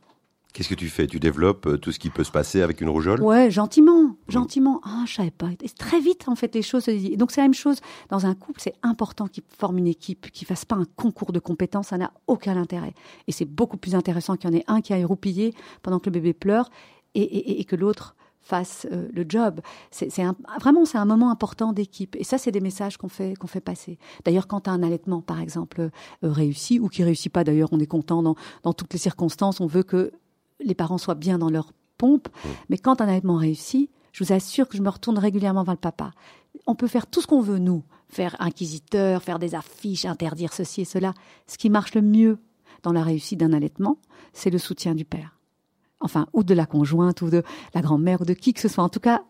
Qu'est-ce 0.51 0.69
que 0.69 0.75
tu 0.75 0.87
fais? 0.89 1.05
Tu 1.05 1.19
développes 1.19 1.67
euh, 1.67 1.77
tout 1.77 1.91
ce 1.91 1.99
qui 1.99 2.09
peut 2.09 2.23
se 2.23 2.31
passer 2.31 2.61
avec 2.61 2.79
une 2.81 2.87
rougeole? 2.89 3.21
Ouais, 3.21 3.51
gentiment, 3.51 4.15
gentiment. 4.29 4.79
Ah, 4.83 5.03
je 5.05 5.13
savais 5.15 5.31
pas. 5.31 5.49
Et 5.61 5.69
très 5.69 5.99
vite, 5.99 6.27
en 6.29 6.35
fait, 6.35 6.53
les 6.55 6.61
choses 6.61 6.85
se 6.85 6.91
disent. 6.91 7.17
Donc, 7.17 7.31
c'est 7.31 7.41
la 7.41 7.47
même 7.47 7.53
chose 7.53 7.79
dans 8.09 8.25
un 8.25 8.35
couple. 8.35 8.61
C'est 8.61 8.75
important 8.81 9.27
qu'ils 9.27 9.43
forment 9.57 9.77
une 9.79 9.87
équipe, 9.87 10.31
qu'ils 10.31 10.47
fassent 10.47 10.63
pas 10.65 10.77
un 10.77 10.85
concours 10.95 11.33
de 11.33 11.39
compétences. 11.39 11.87
Ça 11.89 11.97
n'a 11.97 12.11
aucun 12.27 12.55
intérêt. 12.57 12.93
Et 13.27 13.31
c'est 13.33 13.43
beaucoup 13.45 13.75
plus 13.77 13.95
intéressant 13.95 14.37
qu'il 14.37 14.49
y 14.49 14.53
en 14.53 14.57
ait 14.57 14.63
un 14.67 14.79
qui 14.81 14.93
aille 14.93 15.03
roupiller 15.05 15.53
pendant 15.81 15.99
que 15.99 16.05
le 16.05 16.11
bébé 16.13 16.33
pleure 16.33 16.69
et, 17.15 17.21
et- 17.21 17.59
et 17.59 17.65
que 17.65 17.75
l'autre 17.75 18.15
fasse 18.45 18.87
euh, 18.91 19.09
le 19.11 19.25
job. 19.27 19.59
C'est 19.91 20.09
vraiment 20.59 20.85
c'est 20.85 20.97
un 20.97 21.05
moment 21.05 21.31
important 21.31 21.73
d'équipe. 21.73 22.15
Et 22.17 22.23
ça, 22.23 22.37
c'est 22.37 22.51
des 22.51 22.61
messages 22.61 22.97
qu'on 22.97 23.09
fait 23.09 23.35
qu'on 23.35 23.47
fait 23.47 23.59
passer. 23.59 23.97
D'ailleurs, 24.23 24.47
quand 24.47 24.67
un 24.67 24.83
allaitement, 24.83 25.21
par 25.21 25.41
exemple, 25.41 25.81
euh, 25.81 25.89
réussit 26.21 26.79
ou 26.79 26.87
qui 26.87 27.03
réussit 27.03 27.31
pas, 27.31 27.43
d'ailleurs, 27.43 27.69
on 27.73 27.79
est 27.79 27.87
content 27.87 28.23
dans 28.23 28.35
dans 28.63 28.73
toutes 28.73 28.93
les 28.93 28.99
circonstances. 28.99 29.59
On 29.59 29.67
veut 29.67 29.83
que 29.83 30.11
les 30.61 30.75
parents 30.75 30.99
soient 30.99 31.15
bien 31.15 31.37
dans 31.37 31.49
leur 31.49 31.73
pompe. 31.97 32.29
Mais 32.69 32.77
quand 32.77 33.01
un 33.01 33.07
allaitement 33.07 33.37
réussit, 33.37 33.89
je 34.11 34.23
vous 34.23 34.31
assure 34.31 34.69
que 34.69 34.77
je 34.77 34.81
me 34.81 34.89
retourne 34.89 35.17
régulièrement 35.17 35.63
vers 35.63 35.73
le 35.73 35.79
papa. 35.79 36.11
On 36.67 36.75
peut 36.75 36.87
faire 36.87 37.07
tout 37.07 37.21
ce 37.21 37.27
qu'on 37.27 37.41
veut, 37.41 37.59
nous. 37.59 37.83
Faire 38.07 38.35
inquisiteur, 38.39 39.23
faire 39.23 39.39
des 39.39 39.55
affiches, 39.55 40.05
interdire 40.05 40.53
ceci 40.53 40.81
et 40.81 40.85
cela. 40.85 41.13
Ce 41.47 41.57
qui 41.57 41.69
marche 41.69 41.95
le 41.95 42.01
mieux 42.01 42.37
dans 42.83 42.93
la 42.93 43.03
réussite 43.03 43.39
d'un 43.39 43.51
allaitement, 43.51 43.97
c'est 44.31 44.51
le 44.51 44.59
soutien 44.59 44.93
du 44.93 45.03
père. 45.03 45.34
Enfin, 46.05 46.27
ou 46.33 46.43
de 46.43 46.53
la 46.53 46.65
conjointe, 46.65 47.21
ou 47.21 47.29
de 47.29 47.43
la 47.73 47.81
grand-mère, 47.81 48.21
ou 48.21 48.25
de 48.25 48.33
qui 48.33 48.53
que 48.53 48.61
ce 48.61 48.67
soit. 48.69 48.83
En 48.83 48.89
tout 48.89 48.99
cas, 49.01 49.23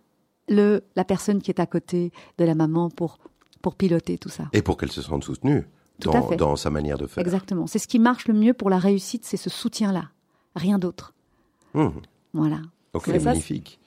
le, 0.50 0.84
la 0.96 1.04
personne 1.04 1.42
qui 1.42 1.50
est 1.50 1.60
à 1.60 1.66
côté 1.66 2.12
de 2.38 2.46
la 2.46 2.54
maman 2.54 2.90
pour, 2.90 3.18
pour 3.62 3.76
piloter 3.76 4.18
tout 4.18 4.30
ça. 4.30 4.44
Et 4.54 4.62
pour 4.62 4.78
qu'elle 4.78 4.92
se 4.92 5.02
sente 5.02 5.24
soutenue 5.24 5.66
Tout 6.00 6.10
à 6.12 6.20
dans, 6.20 6.28
fait. 6.28 6.36
dans 6.36 6.56
sa 6.56 6.70
manière 6.70 6.98
de 6.98 7.08
faire. 7.08 7.24
Exactement. 7.24 7.66
C'est 7.66 7.80
ce 7.80 7.88
qui 7.88 7.98
marche 7.98 8.28
le 8.28 8.34
mieux 8.36 8.54
pour 8.54 8.70
la 8.70 8.78
réussite, 8.78 9.26
c'est 9.26 9.38
ce 9.38 9.50
soutien-là. 9.50 10.10
Rien 10.56 10.78
d'autre. 10.78 11.14
Mhm. 11.74 11.94
Voilà. 12.34 12.58
Ok, 12.94 13.08
Mais 13.08 13.20
ça, 13.20 13.30
magnifique. 13.32 13.80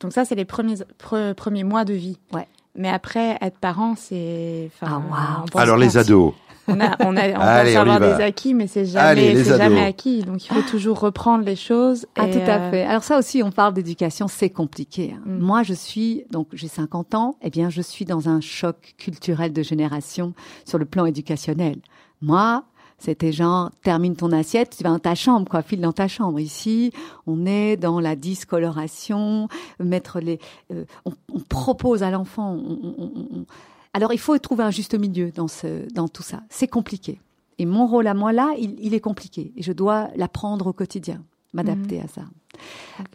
Donc 0.00 0.12
ça, 0.12 0.24
c'est 0.24 0.34
les 0.34 0.44
premiers, 0.44 0.76
pre- 0.98 1.34
premiers 1.34 1.64
mois 1.64 1.84
de 1.84 1.92
vie. 1.94 2.18
Ouais. 2.32 2.48
Mais 2.74 2.88
après, 2.88 3.36
être 3.42 3.58
parent, 3.58 3.94
c'est... 3.96 4.70
enfin, 4.74 5.02
Ah, 5.12 5.44
Alors 5.54 5.76
les 5.76 5.98
ados, 5.98 6.32
On, 6.68 6.80
a, 6.80 6.96
on, 7.04 7.16
a, 7.16 7.28
on 7.30 7.40
Allez, 7.40 7.76
on 7.76 7.84
des 7.84 8.22
acquis, 8.22 8.54
mais 8.54 8.66
c'est 8.66 8.96
Allez, 8.96 9.28
jamais, 9.32 9.44
c'est 9.44 9.56
jamais 9.58 9.80
acquis. 9.84 10.22
Donc 10.22 10.44
il 10.44 10.48
faut 10.54 10.62
toujours 10.70 11.00
reprendre 11.00 11.44
les 11.44 11.56
choses. 11.56 12.06
Ah, 12.16 12.28
et, 12.28 12.30
tout 12.30 12.38
à 12.50 12.58
euh, 12.60 12.70
fait. 12.70 12.84
Alors 12.84 13.02
ça 13.02 13.18
aussi, 13.18 13.42
on 13.42 13.50
parle 13.50 13.74
d'éducation, 13.74 14.28
c'est 14.28 14.50
compliqué. 14.50 15.14
hein. 15.16 15.22
Mm. 15.26 15.38
Moi, 15.38 15.62
je 15.64 15.74
suis, 15.74 16.24
donc 16.30 16.48
j'ai 16.52 16.68
50 16.68 17.14
ans, 17.14 17.36
eh 17.42 17.50
bien, 17.50 17.68
je 17.68 17.82
suis 17.82 18.04
dans 18.04 18.28
un 18.28 18.40
choc 18.40 18.94
culturel 18.98 19.52
de 19.52 19.62
génération 19.62 20.34
sur 20.64 20.78
le 20.78 20.84
plan 20.84 21.04
éducationnel. 21.06 21.78
Moi, 22.20 22.64
c'était 22.98 23.32
genre, 23.32 23.70
termine 23.82 24.14
ton 24.14 24.30
assiette, 24.30 24.76
tu 24.76 24.84
vas 24.84 24.90
dans 24.90 24.98
ta 25.00 25.16
chambre, 25.16 25.48
quoi, 25.50 25.62
file 25.62 25.80
dans 25.80 25.92
ta 25.92 26.06
chambre. 26.06 26.38
Ici, 26.38 26.92
on 27.26 27.46
est 27.46 27.76
dans 27.76 27.98
la 27.98 28.14
discoloration, 28.14 29.48
mettre 29.80 30.20
les, 30.20 30.38
euh, 30.72 30.84
on, 31.04 31.12
on 31.34 31.40
propose 31.40 32.04
à 32.04 32.10
l'enfant. 32.12 32.52
on- 32.52 32.78
on- 32.82 32.94
on- 32.98 33.38
on- 33.40 33.46
Alors, 33.94 34.12
il 34.12 34.18
faut 34.18 34.36
trouver 34.38 34.64
un 34.64 34.70
juste 34.70 34.94
milieu 34.94 35.30
dans 35.30 35.48
ce, 35.48 35.92
dans 35.92 36.08
tout 36.08 36.22
ça. 36.22 36.42
C'est 36.48 36.68
compliqué. 36.68 37.20
Et 37.58 37.66
mon 37.66 37.86
rôle 37.86 38.06
à 38.06 38.14
moi 38.14 38.32
là, 38.32 38.54
il, 38.58 38.76
il 38.80 38.94
est 38.94 39.00
compliqué. 39.00 39.52
Et 39.56 39.62
je 39.62 39.72
dois 39.72 40.08
l'apprendre 40.16 40.68
au 40.68 40.72
quotidien, 40.72 41.22
m'adapter 41.52 42.00
à 42.00 42.08
ça. 42.08 42.22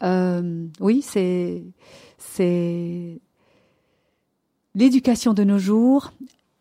Euh, 0.02 0.66
oui, 0.80 1.02
c'est 1.02 1.62
c'est 2.18 3.20
l'éducation 4.74 5.34
de 5.34 5.44
nos 5.44 5.58
jours. 5.58 6.12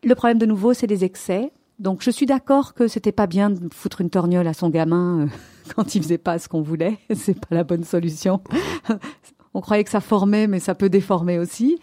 Le 0.04 0.16
problème 0.16 0.38
de 0.38 0.46
nouveau, 0.46 0.74
c'est 0.74 0.88
les 0.88 1.04
excès. 1.04 1.52
Donc, 1.80 2.02
je 2.02 2.10
suis 2.10 2.26
d'accord 2.26 2.74
que 2.74 2.88
c'était 2.88 3.12
pas 3.12 3.28
bien 3.28 3.52
de 3.52 3.74
foutre 3.74 4.02
une 4.02 4.10
torgnole 4.10 4.48
à 4.48 4.54
son 4.54 4.70
gamin 4.70 5.22
euh, 5.22 5.28
quand 5.76 5.96
il 5.96 6.02
faisait 6.02 6.18
pas 6.18 6.40
ce 6.40 6.48
qu'on 6.48 6.62
voulait. 6.62 6.98
C'est 7.16 7.40
pas 7.40 7.54
la 7.54 7.64
bonne 7.64 7.84
solution. 7.84 8.42
On 9.54 9.62
croyait 9.62 9.84
que 9.84 9.90
ça 9.90 10.02
formait, 10.02 10.48
mais 10.48 10.60
ça 10.60 10.76
peut 10.76 10.90
déformer 10.90 11.38
aussi. 11.40 11.80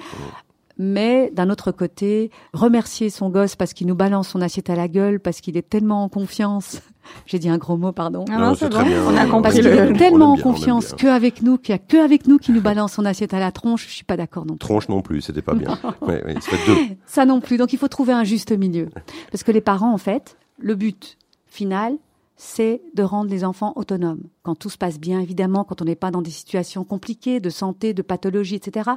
Mais 0.77 1.31
d'un 1.33 1.51
autre 1.51 1.71
côté, 1.71 2.31
remercier 2.53 3.09
son 3.11 3.31
gosse 3.31 3.55
parce 3.55 3.73
qu'il 3.75 3.87
nous 3.87 3.95
balance 3.95 4.29
son 4.29 4.41
assiette 4.41 4.71
à 4.71 4.75
la 4.75 4.89
gueule, 4.89 5.21
parce 5.21 5.41
qu'il 5.41 5.57
est 5.57 5.69
tellement 5.69 6.03
en 6.03 6.09
confiance. 6.09 6.81
J'ai 7.27 7.39
dit 7.39 7.49
un 7.49 7.59
gros 7.59 7.77
mot, 7.77 7.93
pardon. 7.93 8.25
Ah 8.29 8.39
Non, 8.39 8.47
non, 8.47 8.55
c'est 8.55 8.71
bon, 8.71 8.83
bien. 8.83 9.03
on 9.07 9.17
a 9.17 9.27
compris 9.27 9.43
Parce 9.43 9.55
qu'il 9.57 9.67
est 9.67 9.93
tellement 9.93 10.33
en 10.33 10.37
confiance 10.37 10.95
qu'avec 10.95 11.43
nous, 11.43 11.59
qu'il 11.59 11.73
y 11.73 11.77
a 11.77 11.79
que 11.79 12.03
avec 12.03 12.27
nous 12.27 12.39
qui 12.39 12.51
nous 12.51 12.63
balance 12.63 12.95
son 12.95 13.05
assiette 13.05 13.35
à 13.35 13.39
la 13.39 13.53
tronche. 13.53 13.87
Je 13.87 13.93
suis 13.93 14.05
pas 14.05 14.17
d'accord 14.17 14.47
non 14.47 14.55
plus. 14.55 14.59
Tronche 14.61 14.89
non 14.89 15.03
plus, 15.03 15.21
c'était 15.21 15.43
pas 15.43 15.55
bien. 15.55 15.79
Ouais, 16.01 16.25
ouais, 16.25 16.35
ça 16.41 16.57
fait 16.57 16.67
deux. 16.67 16.95
Ça 17.07 17.25
non 17.27 17.41
plus. 17.41 17.57
Donc 17.57 17.73
il 17.73 17.79
faut 17.79 17.89
trouver 17.89 18.13
un 18.15 18.25
juste 18.25 18.53
milieu. 18.53 18.89
Parce 19.31 19.45
que 19.45 19.53
les 19.53 19.61
parents, 19.61 19.93
en 19.93 19.99
fait, 19.99 20.37
le 20.59 20.75
but 20.75 21.19
final, 21.47 21.95
c'est 22.37 22.83
de 22.95 23.03
rendre 23.05 23.31
les 23.31 23.45
enfants 23.45 23.73
autonomes. 23.77 24.23
Quand 24.43 24.55
tout 24.57 24.69
se 24.71 24.77
passe 24.77 24.99
bien, 24.99 25.21
évidemment, 25.21 25.63
quand 25.65 25.81
on 25.83 25.85
n'est 25.85 25.95
pas 25.95 26.11
dans 26.11 26.21
des 26.23 26.31
situations 26.33 26.83
compliquées 26.85 27.39
de 27.39 27.49
santé, 27.51 27.95
de 27.95 28.03
pathologie, 28.03 28.57
etc. 28.57 28.91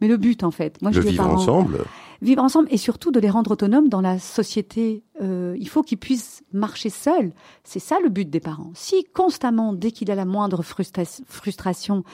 Mais 0.00 0.06
le 0.08 0.16
but, 0.16 0.44
en 0.44 0.50
fait, 0.52 0.80
moi 0.80 0.92
je 0.92 1.00
vivre 1.00 1.24
parents, 1.24 1.34
ensemble. 1.34 1.84
vivre 2.22 2.42
ensemble 2.42 2.68
et 2.70 2.76
surtout 2.76 3.10
de 3.10 3.18
les 3.18 3.30
rendre 3.30 3.50
autonomes 3.50 3.88
dans 3.88 4.00
la 4.00 4.18
société. 4.20 5.02
Euh, 5.20 5.56
il 5.58 5.68
faut 5.68 5.82
qu'ils 5.82 5.98
puissent 5.98 6.42
marcher 6.52 6.88
seuls. 6.88 7.32
C'est 7.64 7.80
ça 7.80 7.98
le 8.00 8.08
but 8.10 8.30
des 8.30 8.40
parents. 8.40 8.70
Si 8.74 9.04
constamment, 9.12 9.72
dès 9.72 9.90
qu'il 9.90 10.10
a 10.12 10.14
la 10.14 10.24
moindre 10.24 10.62
frustra- 10.62 11.22
frustration, 11.26 12.04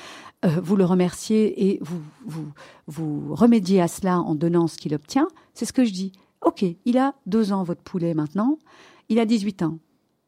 euh, 0.47 0.49
vous 0.63 0.77
le 0.77 0.87
remerciez 0.87 1.69
et 1.73 1.79
vous, 1.83 2.01
vous, 2.27 2.47
vous 2.87 3.35
remédiez 3.35 3.83
à 3.83 3.89
cela 3.89 4.19
en 4.21 4.35
donnant 4.35 4.67
ce 4.67 4.79
qu'il 4.79 4.95
obtient, 4.95 5.29
c'est 5.53 5.67
ce 5.67 5.75
que 5.75 5.85
je 5.85 5.93
dis. 5.93 6.13
Ok, 6.41 6.65
il 6.87 6.97
a 6.97 7.15
deux 7.27 7.53
ans, 7.53 7.65
votre 7.65 7.83
poulet 7.83 8.15
maintenant. 8.15 8.59
Il 9.11 9.19
a 9.19 9.27
18 9.27 9.63
ans. 9.63 9.79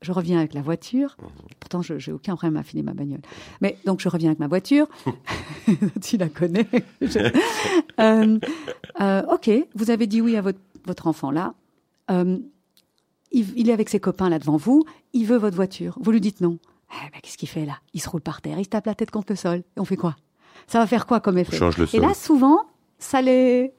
Je 0.03 0.12
reviens 0.12 0.38
avec 0.38 0.53
la 0.55 0.62
voiture. 0.62 1.16
Pourtant, 1.61 1.80
je 1.82 1.94
n'ai 1.94 2.12
aucun 2.12 2.34
problème 2.36 2.57
à 2.59 2.62
filer 2.62 2.82
ma 2.82 2.92
bagnole. 2.92 3.20
Mais 3.61 3.78
donc, 3.86 4.00
je 4.00 4.09
reviens 4.09 4.28
avec 4.30 4.38
ma 4.40 4.48
voiture. 4.48 4.86
tu 6.03 6.16
la 6.16 6.28
connais. 6.28 6.66
Je- 7.00 7.32
Euh, 8.00 8.38
euh, 9.00 9.22
ok, 9.32 9.50
vous 9.74 9.90
avez 9.90 10.07
dit 10.07 10.20
oui 10.20 10.36
à 10.36 10.40
votre, 10.42 10.59
votre 10.86 11.07
enfant 11.07 11.30
là. 11.30 11.55
Euh, 12.11 12.38
il, 13.30 13.46
il 13.57 13.68
est 13.70 13.72
avec 13.72 13.88
ses 13.88 14.00
copains 14.00 14.28
là 14.28 14.38
devant 14.38 14.57
vous. 14.57 14.84
Il 15.12 15.24
veut 15.26 15.36
votre 15.38 15.57
voiture. 15.57 15.96
Vous 16.00 16.11
lui 16.11 16.20
dites 16.20 16.40
non. 16.40 16.59
Eh 16.92 17.11
ben, 17.12 17.20
Qu'est-ce 17.22 17.38
qu'il 17.38 17.48
fait 17.48 17.64
là? 17.64 17.78
Il 17.94 18.00
se 18.03 18.09
roule 18.09 18.20
par 18.22 18.40
terre. 18.42 18.59
Il 18.59 18.64
se 18.64 18.70
tape 18.70 18.86
la 18.86 18.94
tête 18.94 19.11
contre 19.11 19.32
le 19.32 19.36
sol. 19.36 19.59
Et 19.76 19.80
on 19.80 19.84
fait 19.84 19.96
quoi? 19.96 20.16
Ça 20.66 20.78
va 20.78 20.86
faire 20.86 21.07
quoi 21.07 21.20
comme 21.20 21.36
On 21.36 21.38
effet? 21.38 21.57
Change 21.57 21.78
le 21.78 21.84
Et 21.84 21.88
sol. 21.88 22.00
là, 22.00 22.14
souvent, 22.14 22.61
ça 22.98 23.22
les, 23.22 23.72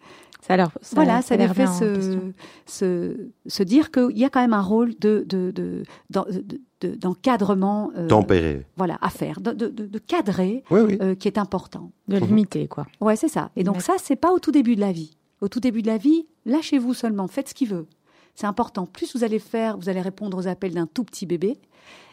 Ça 0.46 0.58
leur, 0.58 0.72
ça, 0.82 0.96
voilà, 0.96 1.22
ça, 1.22 1.38
les 1.38 1.48
fait 1.48 1.64
question. 1.64 1.86
se, 1.86 2.32
se, 2.66 3.30
se 3.48 3.64
dire 3.64 3.92
qu'il 3.92 4.18
y 4.18 4.26
a 4.26 4.30
quand 4.30 4.42
même 4.42 4.54
un 4.54 4.62
rôle 4.62 4.94
de, 5.00 5.24
de, 5.28 5.52
de, 5.52 5.84
d'en- 6.10 6.26
de- 6.26 6.60
de- 6.82 6.96
d'encadrement 6.96 7.92
euh, 7.96 8.08
Tempéré. 8.08 8.66
voilà, 8.76 8.98
à 9.02 9.10
faire, 9.10 9.40
de, 9.40 9.52
de, 9.54 9.68
de- 9.68 9.86
de 9.88 10.00
cadrer, 10.00 10.64
Oui, 10.70 10.82
oui. 10.82 10.98
euh, 11.02 11.16
qui 11.16 11.30
est 11.30 11.38
important. 11.38 11.92
De 12.10 12.18
limiter, 12.18 12.68
quoi. 12.68 12.86
Ouais, 13.00 13.16
c'est 13.16 13.30
ça. 13.30 13.52
Et 13.56 13.64
donc 13.64 13.78
D'accord. 13.78 13.96
ça, 14.00 14.04
c'est 14.04 14.18
pas 14.18 14.34
au 14.34 14.40
tout 14.40 14.52
début 14.52 14.76
de 14.76 14.82
la 14.82 14.92
vie. 14.92 15.16
Au 15.40 15.48
tout 15.48 15.62
début 15.62 15.82
de 15.82 15.88
la 15.88 15.98
vie, 15.98 16.26
lâchez-vous 16.46 16.94
seulement, 16.94 17.28
faites 17.30 17.50
ce 17.50 17.54
qu'il 17.54 17.70
veut. 17.70 17.88
C'est 18.36 18.48
important. 18.48 18.86
Plus 18.86 19.16
vous 19.16 19.24
allez 19.24 19.40
faire, 19.40 19.78
vous 19.78 19.88
allez 19.88 20.02
répondre 20.02 20.38
aux 20.38 20.48
appels 20.48 20.74
d'un 20.74 20.88
tout 20.88 21.04
petit 21.06 21.26
bébé, 21.26 21.58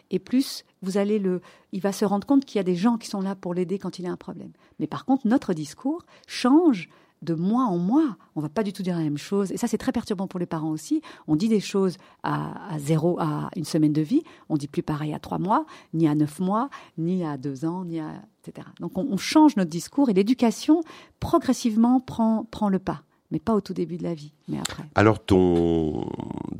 et 0.09 0.19
plus 0.19 0.63
vous 0.81 0.97
allez 0.97 1.19
le, 1.19 1.41
il 1.73 1.81
va 1.81 1.91
se 1.91 2.05
rendre 2.05 2.25
compte 2.25 2.45
qu'il 2.45 2.57
y 2.57 2.59
a 2.59 2.63
des 2.63 2.75
gens 2.75 2.97
qui 2.97 3.07
sont 3.09 3.21
là 3.21 3.35
pour 3.35 3.53
l'aider 3.53 3.77
quand 3.79 3.99
il 3.99 4.05
a 4.05 4.11
un 4.11 4.17
problème. 4.17 4.51
Mais 4.79 4.87
par 4.87 5.03
contre, 5.05 5.27
notre 5.27 5.53
discours 5.53 6.03
change 6.27 6.89
de 7.21 7.33
mois 7.33 7.65
en 7.65 7.77
mois. 7.77 8.17
On 8.35 8.41
va 8.41 8.49
pas 8.49 8.63
du 8.63 8.73
tout 8.73 8.83
dire 8.83 8.95
la 8.95 9.03
même 9.03 9.17
chose. 9.17 9.51
Et 9.51 9.57
ça, 9.57 9.67
c'est 9.67 9.77
très 9.77 9.91
perturbant 9.91 10.27
pour 10.27 10.39
les 10.39 10.45
parents 10.45 10.71
aussi. 10.71 11.01
On 11.27 11.35
dit 11.35 11.49
des 11.49 11.59
choses 11.59 11.97
à, 12.23 12.73
à 12.73 12.79
zéro, 12.79 13.19
à 13.19 13.49
une 13.55 13.65
semaine 13.65 13.93
de 13.93 14.01
vie. 14.01 14.23
On 14.49 14.57
dit 14.57 14.67
plus 14.67 14.83
pareil 14.83 15.13
à 15.13 15.19
trois 15.19 15.39
mois, 15.39 15.65
ni 15.93 16.07
à 16.07 16.15
neuf 16.15 16.39
mois, 16.39 16.69
ni 16.97 17.23
à 17.23 17.37
deux 17.37 17.65
ans, 17.65 17.85
ni 17.85 17.99
à, 17.99 18.09
etc. 18.43 18.67
Donc, 18.79 18.97
on, 18.97 19.07
on 19.09 19.17
change 19.17 19.55
notre 19.55 19.69
discours 19.69 20.09
et 20.09 20.13
l'éducation, 20.13 20.81
progressivement, 21.19 21.99
prend, 21.99 22.45
prend 22.49 22.69
le 22.69 22.79
pas. 22.79 23.03
Mais 23.31 23.39
pas 23.39 23.53
au 23.53 23.61
tout 23.61 23.73
début 23.73 23.95
de 23.95 24.03
la 24.03 24.13
vie, 24.13 24.33
mais 24.49 24.59
après. 24.59 24.83
Alors 24.93 25.23
ton 25.23 26.05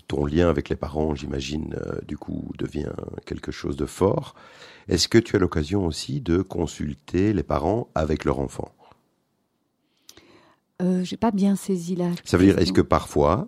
ton 0.07 0.25
lien 0.25 0.49
avec 0.49 0.69
les 0.69 0.77
parents, 0.77 1.15
j'imagine, 1.15 1.75
euh, 1.75 1.99
du 2.07 2.17
coup, 2.17 2.49
devient 2.57 2.93
quelque 3.25 3.51
chose 3.51 3.75
de 3.75 3.85
fort. 3.85 4.35
Est-ce 4.87 5.09
que 5.09 5.17
tu 5.17 5.35
as 5.35 5.39
l'occasion 5.39 5.85
aussi 5.85 6.21
de 6.21 6.41
consulter 6.41 7.33
les 7.33 7.43
parents 7.43 7.89
avec 7.93 8.23
leur 8.23 8.39
enfant? 8.39 8.73
Euh, 10.81 11.03
j'ai 11.03 11.17
pas 11.17 11.31
bien 11.31 11.55
saisi 11.55 11.95
là. 11.95 12.09
Ça 12.23 12.37
veut 12.37 12.45
dire, 12.45 12.59
est-ce 12.59 12.73
que 12.73 12.81
parfois, 12.81 13.47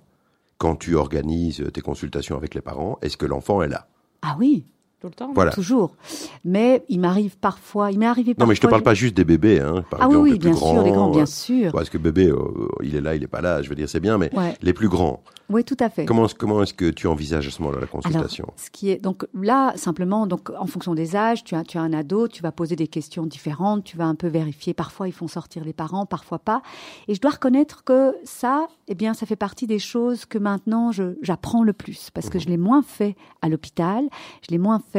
quand 0.57 0.75
tu 0.75 0.95
organises 0.95 1.63
tes 1.73 1.81
consultations 1.81 2.37
avec 2.37 2.53
les 2.55 2.61
parents, 2.61 2.97
est-ce 3.01 3.17
que 3.17 3.25
l'enfant 3.25 3.61
est 3.61 3.67
là? 3.67 3.87
Ah 4.21 4.35
oui, 4.39 4.65
Tout 5.03 5.09
le 5.09 5.15
temps. 5.15 5.31
Voilà. 5.35 5.51
toujours. 5.51 5.97
Mais 6.45 6.81
il 6.87 7.01
m'arrive 7.01 7.37
parfois, 7.37 7.91
il 7.91 7.99
m'est 7.99 8.05
arrivé 8.05 8.29
Non, 8.31 8.35
parfois. 8.35 8.47
mais 8.51 8.55
je 8.55 8.61
te 8.61 8.67
parle 8.67 8.83
pas 8.83 8.93
juste 8.93 9.17
des 9.17 9.25
bébés, 9.25 9.59
hein. 9.59 9.83
Par 9.89 10.01
Ah 10.01 10.07
oui, 10.07 10.11
exemple, 10.13 10.23
oui, 10.23 10.31
les 10.31 10.39
plus 10.39 10.49
bien 10.51 10.57
sûr, 10.57 10.81
les 10.81 10.91
grands, 10.91 11.11
bien 11.11 11.23
euh, 11.23 11.25
sûr. 11.25 11.71
Parce 11.73 11.89
que 11.89 11.97
bébé, 11.97 12.27
euh, 12.27 12.37
il 12.81 12.95
est 12.95 13.01
là, 13.01 13.13
il 13.13 13.21
est 13.21 13.27
pas 13.27 13.41
là. 13.41 13.61
Je 13.61 13.67
veux 13.67 13.75
dire, 13.75 13.89
c'est 13.89 13.99
bien, 13.99 14.17
mais 14.17 14.33
Ouais. 14.33 14.55
les 14.61 14.71
plus 14.71 14.87
grands. 14.87 15.21
Oui, 15.49 15.65
tout 15.65 15.75
à 15.81 15.89
fait. 15.89 16.05
Comment 16.05 16.25
comment 16.39 16.63
est-ce 16.63 16.73
que 16.73 16.89
tu 16.89 17.05
envisages 17.05 17.45
à 17.47 17.51
ce 17.51 17.61
moment-là 17.61 17.81
la 17.81 17.87
Alors, 17.87 18.01
consultation 18.01 18.47
ce 18.55 18.71
qui 18.71 18.89
est 18.89 18.97
donc 18.97 19.25
là 19.39 19.73
simplement 19.75 20.25
donc 20.25 20.49
en 20.57 20.65
fonction 20.67 20.95
des 20.95 21.17
âges, 21.17 21.43
tu 21.43 21.53
as 21.53 21.63
tu 21.65 21.77
as 21.77 21.81
un 21.81 21.91
ado, 21.91 22.29
tu 22.29 22.41
vas 22.41 22.53
poser 22.53 22.77
des 22.77 22.87
questions 22.87 23.25
différentes, 23.25 23.83
tu 23.83 23.97
vas 23.97 24.05
un 24.05 24.15
peu 24.15 24.27
vérifier. 24.27 24.73
Parfois 24.73 25.09
ils 25.09 25.11
font 25.13 25.27
sortir 25.27 25.65
les 25.65 25.73
parents, 25.73 26.05
parfois 26.05 26.39
pas. 26.39 26.61
Et 27.09 27.13
je 27.13 27.19
dois 27.19 27.31
reconnaître 27.31 27.83
que 27.83 28.15
ça, 28.23 28.67
eh 28.87 28.95
bien, 28.95 29.13
ça 29.13 29.25
fait 29.25 29.35
partie 29.35 29.67
des 29.67 29.79
choses 29.79 30.25
que 30.25 30.37
maintenant 30.37 30.91
j'apprends 31.21 31.63
le 31.63 31.73
plus 31.73 32.09
parce 32.13 32.29
que 32.29 32.39
je 32.39 32.47
l'ai 32.47 32.57
moins 32.57 32.81
fait 32.81 33.17
à 33.41 33.49
l'hôpital, 33.49 34.05
je 34.43 34.47
l'ai 34.51 34.57
moins 34.57 34.79
fait 34.79 34.92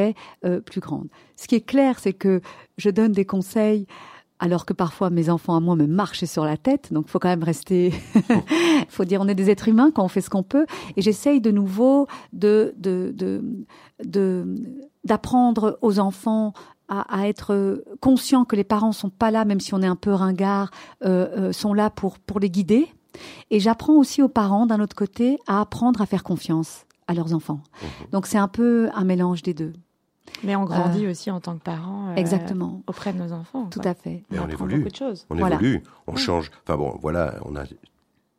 euh, 0.45 0.61
plus 0.61 0.81
grande. 0.81 1.09
Ce 1.37 1.47
qui 1.49 1.55
est 1.57 1.61
clair, 1.67 1.99
c'est 1.99 2.13
que 2.13 2.41
je 2.79 2.91
donne 2.91 3.13
des 3.13 3.25
conseils. 3.25 3.87
Alors 4.41 4.67
que 4.67 4.73
parfois 4.73 5.11
mes 5.11 5.31
enfants 5.31 5.57
à 5.57 5.61
moi 5.61 5.77
me 5.77 5.87
marchaient 5.87 6.27
sur 6.27 6.45
la 6.45 6.57
tête, 6.57 6.93
donc 6.93 7.09
faut 7.09 7.21
quand 7.21 7.29
même 7.29 7.45
rester. 7.45 7.93
faut 8.89 9.05
dire 9.05 9.21
on 9.21 9.29
est 9.29 9.35
des 9.35 9.49
êtres 9.49 9.69
humains 9.69 9.91
quand 9.95 10.05
on 10.05 10.09
fait 10.09 10.21
ce 10.21 10.29
qu'on 10.29 10.43
peut. 10.43 10.67
Et 10.97 11.03
j'essaye 11.03 11.41
de 11.41 11.51
nouveau 11.53 12.09
de 12.33 12.75
de 12.77 13.13
de 13.17 13.45
de- 14.05 14.45
d'apprendre 15.05 15.79
aux 15.83 15.99
enfants 16.01 16.53
à, 16.89 17.21
à 17.23 17.29
être 17.29 17.83
conscients 18.01 18.45
que 18.45 18.57
les 18.57 18.65
parents 18.65 18.93
sont 18.93 19.09
pas 19.09 19.31
là, 19.31 19.45
même 19.45 19.61
si 19.61 19.73
on 19.73 19.81
est 19.83 19.87
un 19.87 19.97
peu 19.97 20.13
ringard, 20.13 20.71
euh, 21.05 21.29
euh, 21.49 21.53
sont 21.53 21.73
là 21.73 21.89
pour 21.89 22.19
pour 22.19 22.41
les 22.41 22.51
guider. 22.51 22.89
Et 23.51 23.61
j'apprends 23.61 23.95
aussi 23.95 24.21
aux 24.21 24.29
parents 24.29 24.67
d'un 24.67 24.81
autre 24.81 24.97
côté 24.97 25.39
à 25.47 25.61
apprendre 25.61 26.01
à 26.03 26.07
faire 26.07 26.25
confiance 26.25 26.87
à 27.07 27.15
leurs 27.15 27.35
enfants. 27.35 27.61
Donc 28.11 28.27
c'est 28.27 28.39
un 28.39 28.49
peu 28.49 28.89
un 28.95 29.05
mélange 29.05 29.43
des 29.43 29.55
deux. 29.55 29.73
Mais 30.43 30.57
on 30.57 30.65
grandit 30.65 31.07
aussi 31.07 31.31
en 31.31 31.41
tant 31.41 31.57
que 31.57 31.63
parents. 31.63 32.11
euh, 32.11 32.15
Exactement. 32.17 32.83
Auprès 32.87 33.13
de 33.13 33.19
nos 33.19 33.33
enfants. 33.33 33.67
Tout 33.71 33.81
quoi. 33.81 33.91
à 33.93 33.95
fait. 33.95 34.25
Mais 34.31 34.39
on 34.39 34.49
évolue. 34.49 34.79
beaucoup 34.79 34.91
de 34.91 34.97
choses. 34.97 35.27
On 35.31 35.37
Voilà. 35.37 35.57
évolue, 35.57 35.83
on 36.07 36.17
change. 36.17 36.51
Enfin 36.67 36.77
bon, 36.77 36.99
voilà, 37.01 37.37
on 37.45 37.57
a 37.57 37.65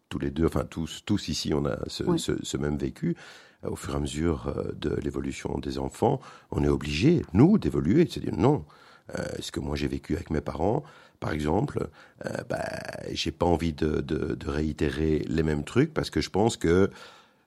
tous 0.10 0.20
les 0.20 0.30
deux, 0.32 0.46
enfin 0.46 0.66
tous, 0.70 1.04
tous 1.06 1.28
ici, 1.30 1.54
on 1.54 1.66
a 1.66 1.78
ce, 1.88 2.04
Ouais. 2.04 2.18
ce, 2.18 2.34
ce 2.44 2.58
même 2.58 2.78
vécu. 2.78 3.16
Euh, 3.64 3.70
Au 3.70 3.76
fur 3.76 3.94
et 3.94 3.98
à 3.98 4.00
mesure 4.00 4.48
euh, 4.48 4.72
de 4.76 4.96
l'évolution 4.96 5.58
des 5.60 5.78
enfants, 5.80 6.20
on 6.52 6.64
est 6.64 6.68
obligé, 6.70 7.24
nous, 7.34 7.58
d'évoluer. 7.58 8.08
C'est-à-dire, 8.10 8.36
non, 8.38 8.66
euh, 9.18 9.24
ce 9.40 9.52
que 9.52 9.60
moi 9.60 9.76
j'ai 9.76 9.88
vécu 9.88 10.16
avec 10.16 10.30
mes 10.32 10.42
parents, 10.42 10.84
par 11.20 11.32
exemple, 11.32 11.88
euh, 12.26 12.30
bah, 12.50 12.66
j'ai 13.12 13.32
pas 13.32 13.46
envie 13.46 13.74
de, 13.74 14.02
de, 14.02 14.36
de 14.36 14.50
réitérer 14.50 15.24
les 15.28 15.44
mêmes 15.44 15.64
trucs 15.64 15.94
parce 15.94 16.10
que 16.10 16.20
je 16.22 16.30
pense 16.30 16.58
que 16.58 16.90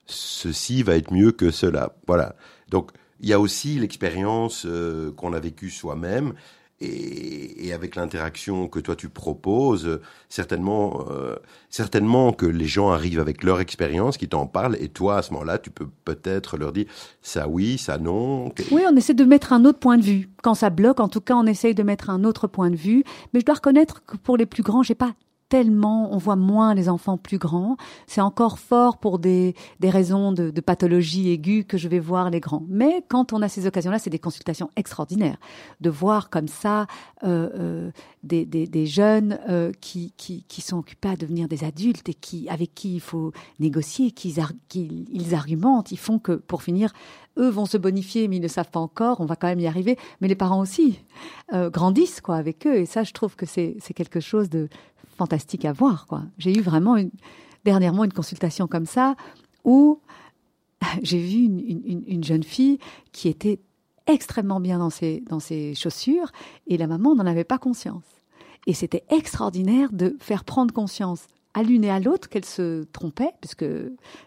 ceci 0.05 0.83
va 0.83 0.95
être 0.95 1.13
mieux 1.13 1.31
que 1.31 1.51
cela. 1.51 1.93
Voilà. 2.07 2.35
Donc, 2.69 2.91
il 3.19 3.29
y 3.29 3.33
a 3.33 3.39
aussi 3.39 3.79
l'expérience 3.79 4.65
euh, 4.65 5.11
qu'on 5.11 5.33
a 5.33 5.39
vécue 5.39 5.69
soi-même 5.69 6.33
et, 6.81 7.67
et 7.67 7.73
avec 7.73 7.95
l'interaction 7.95 8.67
que 8.67 8.79
toi 8.79 8.95
tu 8.95 9.09
proposes, 9.09 9.99
certainement, 10.29 11.05
euh, 11.11 11.35
certainement 11.69 12.31
que 12.31 12.45
les 12.45 12.65
gens 12.65 12.89
arrivent 12.89 13.19
avec 13.19 13.43
leur 13.43 13.59
expérience, 13.59 14.17
qui 14.17 14.29
t'en 14.29 14.47
parlent, 14.47 14.77
et 14.79 14.87
toi 14.87 15.17
à 15.17 15.21
ce 15.21 15.33
moment-là, 15.33 15.57
tu 15.57 15.69
peux 15.71 15.87
peut-être 16.05 16.57
leur 16.57 16.71
dire 16.71 16.85
ça 17.21 17.47
oui, 17.47 17.77
ça 17.77 17.97
non. 17.97 18.51
Oui, 18.71 18.83
on 18.89 18.95
essaie 18.95 19.13
de 19.13 19.25
mettre 19.25 19.53
un 19.53 19.65
autre 19.65 19.79
point 19.79 19.97
de 19.97 20.03
vue. 20.03 20.29
Quand 20.41 20.53
ça 20.53 20.69
bloque, 20.69 20.99
en 20.99 21.09
tout 21.09 21.21
cas, 21.21 21.35
on 21.35 21.45
essaye 21.45 21.75
de 21.75 21.83
mettre 21.83 22.09
un 22.09 22.23
autre 22.23 22.47
point 22.47 22.69
de 22.69 22.77
vue. 22.77 23.03
Mais 23.33 23.41
je 23.41 23.45
dois 23.45 23.55
reconnaître 23.55 24.03
que 24.05 24.17
pour 24.17 24.37
les 24.37 24.45
plus 24.45 24.63
grands, 24.63 24.83
j'ai 24.83 24.95
pas 24.95 25.13
tellement, 25.49 26.13
on 26.13 26.17
voit 26.17 26.35
moins 26.35 26.75
les 26.75 26.87
enfants 26.89 27.17
plus 27.17 27.39
grands. 27.39 27.75
C'est 28.05 28.21
encore 28.21 28.59
fort 28.59 28.97
pour 28.97 29.17
des, 29.17 29.55
des 29.79 29.89
raisons 29.89 30.31
de, 30.31 30.51
pathologie 30.61 31.31
aiguë 31.31 31.63
que 31.63 31.77
je 31.77 31.87
vais 31.87 31.99
voir 31.99 32.29
les 32.29 32.39
grands. 32.39 32.63
Mais 32.69 33.03
quand 33.07 33.33
on 33.33 33.41
a 33.41 33.49
ces 33.49 33.65
occasions-là, 33.65 33.97
c'est 33.97 34.11
des 34.11 34.19
consultations 34.19 34.69
extraordinaires. 34.75 35.37
De 35.81 35.89
voir 35.89 36.29
comme 36.29 36.47
ça 36.47 36.85
euh, 37.23 37.49
euh, 37.55 37.91
des, 38.23 38.45
des, 38.45 38.67
des 38.67 38.85
jeunes 38.85 39.39
euh, 39.49 39.71
qui, 39.81 40.13
qui, 40.17 40.43
qui 40.43 40.61
sont 40.61 40.77
occupés 40.77 41.09
à 41.09 41.15
devenir 41.15 41.47
des 41.47 41.63
adultes 41.63 42.07
et 42.09 42.13
qui, 42.13 42.47
avec 42.49 42.75
qui 42.75 42.95
il 42.95 43.01
faut 43.01 43.31
négocier, 43.59 44.11
qu'ils 44.11 44.37
ils 44.71 45.33
argumentent, 45.33 45.91
ils 45.91 45.97
font 45.97 46.19
que, 46.19 46.33
pour 46.33 46.61
finir, 46.61 46.93
eux 47.37 47.49
vont 47.49 47.65
se 47.65 47.77
bonifier, 47.77 48.27
mais 48.27 48.35
ils 48.35 48.41
ne 48.41 48.47
savent 48.47 48.69
pas 48.69 48.79
encore. 48.79 49.21
On 49.21 49.25
va 49.25 49.35
quand 49.35 49.47
même 49.47 49.59
y 49.59 49.67
arriver. 49.67 49.97
Mais 50.21 50.27
les 50.27 50.35
parents 50.35 50.59
aussi 50.59 50.99
grandissent 51.51 52.21
quoi 52.21 52.35
avec 52.35 52.67
eux. 52.67 52.75
Et 52.75 52.85
ça, 52.85 53.03
je 53.03 53.13
trouve 53.13 53.35
que 53.35 53.45
c'est 53.45 53.79
quelque 53.95 54.19
chose 54.19 54.49
de 54.49 54.67
fantastique 55.19 55.65
à 55.65 55.73
voir. 55.73 56.07
quoi. 56.07 56.23
J'ai 56.37 56.57
eu 56.57 56.61
vraiment 56.61 56.95
dernièrement 57.65 58.03
une 58.05 58.13
consultation 58.13 58.67
comme 58.67 58.85
ça 58.85 59.15
où 59.65 59.99
j'ai 61.03 61.19
vu 61.19 61.43
une, 61.43 61.59
une- 61.59 61.81
une- 61.85 62.03
une 62.07 62.23
jeune 62.23 62.43
fille 62.43 62.79
qui 63.11 63.27
était 63.27 63.59
extrêmement 64.07 64.59
bien 64.61 64.79
dans 64.79 64.89
ses, 64.89 65.21
dans 65.29 65.39
ses 65.41 65.75
chaussures 65.75 66.31
et 66.67 66.77
la 66.77 66.87
maman 66.87 67.15
n'en 67.15 67.25
avait 67.25 67.43
pas 67.43 67.57
conscience. 67.59 68.03
Et 68.65 68.73
c'était 68.73 69.03
extraordinaire 69.09 69.89
de 69.91 70.15
faire 70.19 70.43
prendre 70.45 70.73
conscience 70.73 71.27
à 71.53 71.63
l'une 71.63 71.83
et 71.83 71.89
à 71.91 71.99
l'autre 71.99 72.29
qu'elles 72.29 72.45
se 72.45 72.83
trompaient, 72.85 73.31
puisque 73.41 73.65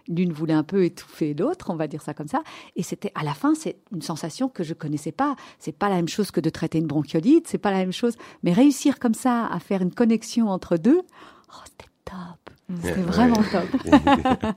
l'une 0.09 0.33
voulait 0.33 0.55
un 0.55 0.65
peu 0.65 0.85
étouffer 0.85 1.35
l'autre, 1.35 1.71
on 1.71 1.77
va 1.77 1.87
dire 1.87 2.03
ça 2.03 2.15
comme 2.15 2.29
ça. 2.29 2.43
Et 2.77 2.83
c'était 2.83 3.13
à 3.15 3.23
la 3.23 3.35
fin, 3.35 3.55
c'est 3.55 3.77
une 3.93 4.03
sensation 4.03 4.49
que 4.49 4.65
je 4.65 4.75
connaissais 4.75 5.13
pas. 5.13 5.37
C'est 5.59 5.77
pas 5.77 5.89
la 5.89 5.97
même 5.97 6.09
chose 6.09 6.31
que 6.31 6.41
de 6.41 6.51
traiter 6.51 6.79
une 6.79 6.87
bronchiolite, 6.87 7.47
c'est 7.49 7.59
pas 7.59 7.71
la 7.71 7.79
même 7.79 7.93
chose. 7.93 8.15
Mais 8.43 8.53
réussir 8.53 8.99
comme 8.99 9.15
ça 9.15 9.47
à 9.47 9.59
faire 9.61 9.83
une 9.83 9.95
connexion 9.95 10.49
entre 10.49 10.77
deux, 10.77 11.01
oh, 11.49 11.61
c'était 11.65 11.91
top. 12.05 12.51
C'était 12.83 12.99
Ouais, 12.99 13.03
vraiment 13.03 13.39
ouais. 13.39 13.45
top. 13.53 14.55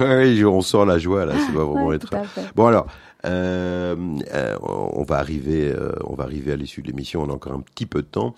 Oui, 0.00 0.44
on 0.44 0.60
sent 0.62 0.84
la 0.86 0.98
joie 0.98 1.26
là, 1.26 1.34
ça 1.38 1.52
doit 1.52 1.64
vraiment 1.64 1.86
Ouais, 1.86 1.96
être. 1.96 2.10
Bon 2.54 2.66
alors, 2.66 2.86
euh, 3.26 3.96
euh, 4.32 4.56
on 4.62 5.02
va 5.02 5.18
arriver, 5.18 5.70
euh, 5.70 5.92
on 6.04 6.14
va 6.14 6.24
arriver 6.24 6.52
à 6.52 6.56
l'issue 6.56 6.80
de 6.82 6.86
l'émission. 6.86 7.22
On 7.22 7.28
a 7.28 7.32
encore 7.32 7.52
un 7.52 7.60
petit 7.60 7.84
peu 7.86 8.00
de 8.02 8.06
temps. 8.06 8.34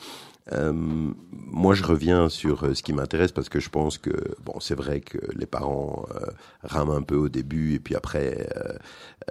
Euh, 0.51 0.73
moi, 0.73 1.75
je 1.75 1.85
reviens 1.85 2.29
sur 2.29 2.65
euh, 2.65 2.75
ce 2.75 2.83
qui 2.83 2.93
m'intéresse 2.93 3.31
parce 3.31 3.49
que 3.49 3.61
je 3.61 3.69
pense 3.71 3.97
que 3.99 4.11
bon, 4.45 4.59
c'est 4.59 4.75
vrai 4.75 5.01
que 5.01 5.19
les 5.37 5.47
parents 5.47 6.05
euh, 6.17 6.27
rament 6.65 6.91
un 6.97 7.03
peu 7.03 7.15
au 7.15 7.29
début 7.29 7.75
et 7.75 7.79
puis 7.79 7.95
après, 7.95 8.49
euh, 8.57 8.73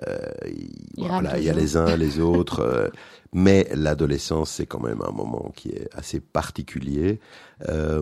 euh, 0.07 0.19
Ils 0.47 1.07
voilà, 1.07 1.37
il 1.37 1.43
y 1.43 1.49
a 1.49 1.53
les 1.53 1.75
uns, 1.75 1.97
les 1.97 2.19
autres. 2.21 2.91
mais 3.33 3.67
l'adolescence, 3.75 4.51
c'est 4.51 4.65
quand 4.65 4.79
même 4.81 5.01
un 5.01 5.11
moment 5.11 5.51
qui 5.55 5.69
est 5.69 5.89
assez 5.93 6.21
particulier. 6.21 7.19
Euh, 7.67 8.01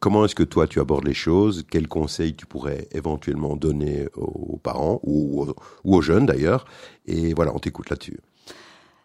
comment 0.00 0.24
est-ce 0.24 0.34
que 0.34 0.42
toi 0.42 0.66
tu 0.66 0.80
abordes 0.80 1.06
les 1.06 1.14
choses? 1.14 1.64
Quels 1.70 1.88
conseils 1.88 2.34
tu 2.34 2.46
pourrais 2.46 2.88
éventuellement 2.92 3.56
donner 3.56 4.08
aux 4.16 4.58
parents 4.58 5.00
ou, 5.04 5.42
aux- 5.42 5.54
ou 5.84 5.96
aux 5.96 6.02
jeunes 6.02 6.26
d'ailleurs? 6.26 6.64
Et 7.06 7.34
voilà, 7.34 7.54
on 7.54 7.58
t'écoute 7.58 7.90
là-dessus. 7.90 8.18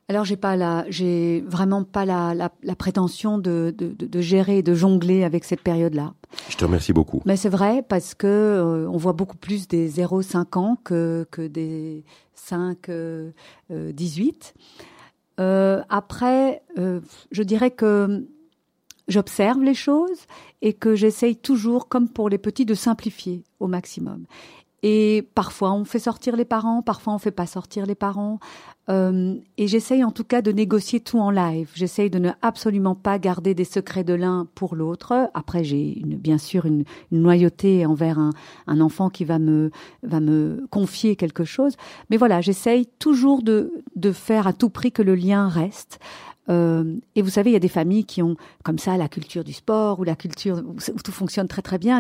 Alors 0.09 0.23
j'ai 0.23 0.37
pas 0.37 0.55
la, 0.55 0.85
j'ai 0.89 1.41
vraiment 1.47 1.83
pas 1.83 2.05
la, 2.05 2.33
la, 2.33 2.49
la 2.63 2.75
prétention 2.75 3.37
de, 3.37 3.75
de, 3.77 3.93
de, 3.93 4.21
gérer, 4.21 4.63
de 4.63 4.73
jongler 4.73 5.25
avec 5.25 5.43
cette 5.43 5.61
période-là. 5.61 6.13
Je 6.49 6.55
te 6.55 6.63
remercie 6.63 6.93
beaucoup. 6.93 7.21
Mais 7.25 7.35
c'est 7.35 7.49
vrai 7.49 7.83
parce 7.87 8.15
que 8.15 8.25
euh, 8.27 8.89
on 8.89 8.95
voit 8.95 9.11
beaucoup 9.11 9.35
plus 9.35 9.67
des 9.67 9.89
0-5 9.91 10.57
ans 10.57 10.77
que, 10.81 11.27
que 11.29 11.45
des 11.45 12.05
5 12.35 12.87
euh, 12.87 13.31
euh, 13.71 13.91
18. 13.91 14.53
Euh, 15.39 15.81
après, 15.89 16.63
euh, 16.77 17.01
je 17.31 17.43
dirais 17.43 17.71
que 17.71 18.25
j'observe 19.07 19.61
les 19.61 19.73
choses 19.73 20.25
et 20.61 20.73
que 20.73 20.95
j'essaye 20.95 21.35
toujours, 21.35 21.87
comme 21.89 22.09
pour 22.09 22.29
les 22.29 22.37
petits, 22.37 22.65
de 22.65 22.73
simplifier 22.73 23.43
au 23.59 23.67
maximum. 23.67 24.25
Et 24.89 25.27
parfois, 25.35 25.73
on 25.73 25.83
fait 25.83 25.99
sortir 25.99 26.37
les 26.37 26.45
parents, 26.45 26.81
parfois, 26.81 27.13
on 27.13 27.17
fait 27.17 27.29
pas 27.29 27.45
sortir 27.45 27.85
les 27.85 27.93
parents. 27.93 28.39
Euh, 28.89 29.35
et 29.57 29.67
j'essaye 29.67 30.01
en 30.01 30.11
tout 30.11 30.23
cas 30.23 30.41
de 30.41 30.53
négocier 30.53 31.01
tout 31.01 31.19
en 31.19 31.29
live. 31.29 31.69
J'essaye 31.73 32.09
de 32.09 32.19
ne 32.19 32.29
absolument 32.41 32.95
pas 32.95 33.19
garder 33.19 33.53
des 33.53 33.65
secrets 33.65 34.05
de 34.05 34.13
l'un 34.13 34.47
pour 34.55 34.77
l'autre. 34.77 35.29
Après, 35.33 35.65
j'ai 35.65 35.99
une, 35.99 36.15
bien 36.15 36.37
sûr 36.37 36.65
une, 36.65 36.85
une 37.11 37.21
loyauté 37.21 37.85
envers 37.85 38.17
un, 38.17 38.29
un 38.65 38.79
enfant 38.79 39.09
qui 39.09 39.25
va 39.25 39.39
me, 39.39 39.71
va 40.03 40.21
me 40.21 40.65
confier 40.69 41.17
quelque 41.17 41.43
chose. 41.43 41.75
Mais 42.09 42.15
voilà, 42.15 42.39
j'essaye 42.39 42.85
toujours 42.97 43.43
de, 43.43 43.73
de 43.97 44.13
faire 44.13 44.47
à 44.47 44.53
tout 44.53 44.69
prix 44.69 44.93
que 44.93 45.01
le 45.01 45.15
lien 45.15 45.49
reste. 45.49 45.99
Euh, 46.49 46.95
et 47.15 47.21
vous 47.21 47.29
savez, 47.29 47.49
il 47.49 47.53
y 47.53 47.57
a 47.57 47.59
des 47.59 47.67
familles 47.67 48.05
qui 48.05 48.21
ont 48.21 48.35
comme 48.63 48.79
ça 48.79 48.97
la 48.97 49.09
culture 49.09 49.43
du 49.43 49.53
sport 49.53 49.99
ou 49.99 50.03
la 50.03 50.15
culture 50.15 50.61
où, 50.65 51.01
tout 51.01 51.11
fonctionne 51.11 51.47
très 51.47 51.61
très 51.61 51.77
bien. 51.77 51.99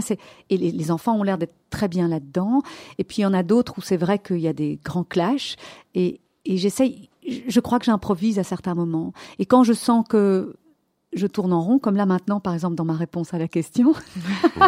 Et 0.49 0.57
les, 0.57 0.91
enfants 0.91 1.17
ont 1.17 1.23
l'air 1.23 1.37
d'être 1.37 1.55
très 1.69 1.87
bien 1.87 2.07
là-dedans. 2.07 2.61
Et 2.97 3.03
puis 3.03 3.17
il 3.19 3.21
y 3.21 3.25
en 3.25 3.33
a 3.33 3.43
d'autres 3.43 3.77
où 3.77 3.81
c'est 3.81 3.97
vrai 3.97 4.19
qu'il 4.19 4.39
y 4.39 4.47
a 4.47 4.53
des 4.53 4.79
grands 4.83 5.03
clashs. 5.03 5.55
Et, 5.95 6.21
et 6.45 6.57
j'essaye, 6.57 7.09
je 7.27 7.39
je 7.47 7.59
crois 7.59 7.79
que 7.79 7.85
j'improvise 7.85 8.39
à 8.39 8.43
certains 8.43 8.75
moments. 8.75 9.11
Et 9.39 9.45
quand 9.45 9.63
je 9.63 9.73
sens 9.73 10.05
que 10.07 10.55
je 11.17 11.27
tourne 11.27 11.53
en 11.53 11.61
rond, 11.61 11.79
comme 11.79 11.95
là 11.95 12.05
maintenant, 12.05 12.39
par 12.39 12.53
exemple, 12.53 12.75
dans 12.75 12.85
ma 12.85 12.93
réponse 12.93 13.33
à 13.33 13.37
la 13.37 13.47
question, 13.47 13.93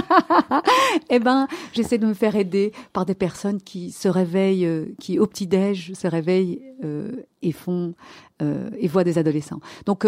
eh 1.10 1.20
ben, 1.20 1.48
j'essaie 1.74 1.98
de 1.98 2.06
me 2.06 2.14
faire 2.14 2.36
aider 2.36 2.72
par 2.94 3.06
des 3.06 3.16
personnes 3.16 3.62
qui 3.62 3.92
se 3.92 4.08
réveillent, 4.08 4.66
euh, 4.66 4.86
qui 5.00 5.20
au 5.20 5.28
petit-déj 5.28 5.94
se 5.94 6.08
réveillent 6.08 6.62
euh, 6.84 7.12
et 7.42 7.52
font 7.52 7.94
euh, 8.42 8.70
et 8.78 8.88
voient 8.88 9.04
des 9.04 9.18
adolescents. 9.18 9.60
Donc 9.86 10.06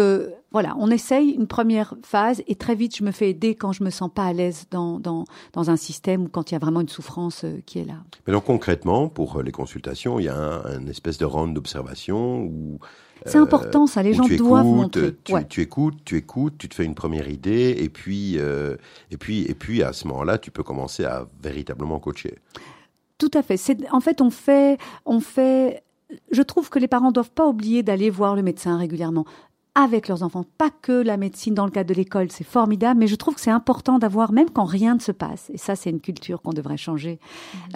voilà, 0.50 0.74
on 0.78 0.90
essaye 0.90 1.30
une 1.30 1.46
première 1.46 1.94
phase 2.02 2.42
et 2.46 2.54
très 2.54 2.74
vite 2.74 2.96
je 2.96 3.04
me 3.04 3.10
fais 3.10 3.30
aider 3.30 3.54
quand 3.54 3.72
je 3.72 3.84
me 3.84 3.90
sens 3.90 4.10
pas 4.14 4.24
à 4.24 4.32
l'aise 4.32 4.66
dans, 4.70 5.24
un 5.54 5.76
système 5.76 6.24
ou 6.24 6.28
quand 6.28 6.50
il 6.50 6.54
y 6.54 6.56
a 6.56 6.58
vraiment 6.58 6.80
une 6.80 6.88
souffrance 6.88 7.44
qui 7.66 7.78
est 7.78 7.84
là. 7.84 7.96
Mais 8.26 8.32
donc 8.32 8.44
concrètement, 8.44 9.08
pour 9.08 9.42
les 9.42 9.52
consultations, 9.52 10.18
il 10.18 10.24
y 10.24 10.28
a 10.28 10.36
un, 10.36 10.64
un 10.64 10.86
espèce 10.86 11.18
de 11.18 11.24
round 11.24 11.54
d'observation 11.54 12.42
où 12.42 12.78
C'est 13.26 13.38
important 13.38 13.86
ça, 13.86 14.02
les 14.02 14.14
gens 14.14 14.24
tu 14.24 14.36
doivent 14.36 14.64
écoutes, 14.66 14.76
montrer. 14.76 15.14
Tu, 15.24 15.32
Ouais. 15.34 15.44
tu 15.48 15.60
écoutes, 15.60 15.98
tu 16.04 16.16
écoutes, 16.16 16.58
tu 16.58 16.68
te 16.68 16.74
fais 16.74 16.84
une 16.84 16.94
première 16.94 17.28
idée, 17.28 17.76
et 17.78 17.88
puis, 17.88 18.38
euh, 18.38 18.76
et 19.10 19.16
puis, 19.16 19.42
et 19.42 19.54
puis 19.54 19.82
à 19.82 19.92
ce 19.92 20.06
moment-là, 20.08 20.38
tu 20.38 20.50
peux 20.50 20.62
commencer 20.62 21.04
à 21.04 21.26
véritablement 21.42 21.98
coacher. 22.00 22.38
Tout 23.18 23.30
à 23.34 23.42
fait. 23.42 23.56
C'est 23.56 23.78
en 23.92 24.00
fait 24.00 24.20
on 24.20 24.30
fait 24.30 24.78
on 25.06 25.20
fait. 25.20 25.82
Je 26.30 26.42
trouve 26.42 26.68
que 26.70 26.78
les 26.78 26.88
parents 26.88 27.12
doivent 27.12 27.30
pas 27.30 27.46
oublier 27.46 27.82
d'aller 27.82 28.10
voir 28.10 28.34
le 28.36 28.42
médecin 28.42 28.76
régulièrement 28.76 29.24
avec 29.74 30.08
leurs 30.08 30.22
enfants. 30.22 30.44
Pas 30.58 30.68
que 30.70 30.92
la 30.92 31.16
médecine 31.16 31.54
dans 31.54 31.64
le 31.64 31.70
cadre 31.70 31.88
de 31.88 31.94
l'école, 31.94 32.30
c'est 32.30 32.44
formidable, 32.44 33.00
mais 33.00 33.06
je 33.06 33.16
trouve 33.16 33.34
que 33.36 33.40
c'est 33.40 33.50
important 33.50 33.98
d'avoir, 33.98 34.30
même 34.32 34.50
quand 34.50 34.64
rien 34.64 34.94
ne 34.94 35.00
se 35.00 35.12
passe, 35.12 35.50
et 35.52 35.56
ça 35.58 35.76
c'est 35.76 35.88
une 35.90 36.00
culture 36.00 36.42
qu'on 36.42 36.52
devrait 36.52 36.76
changer, 36.76 37.18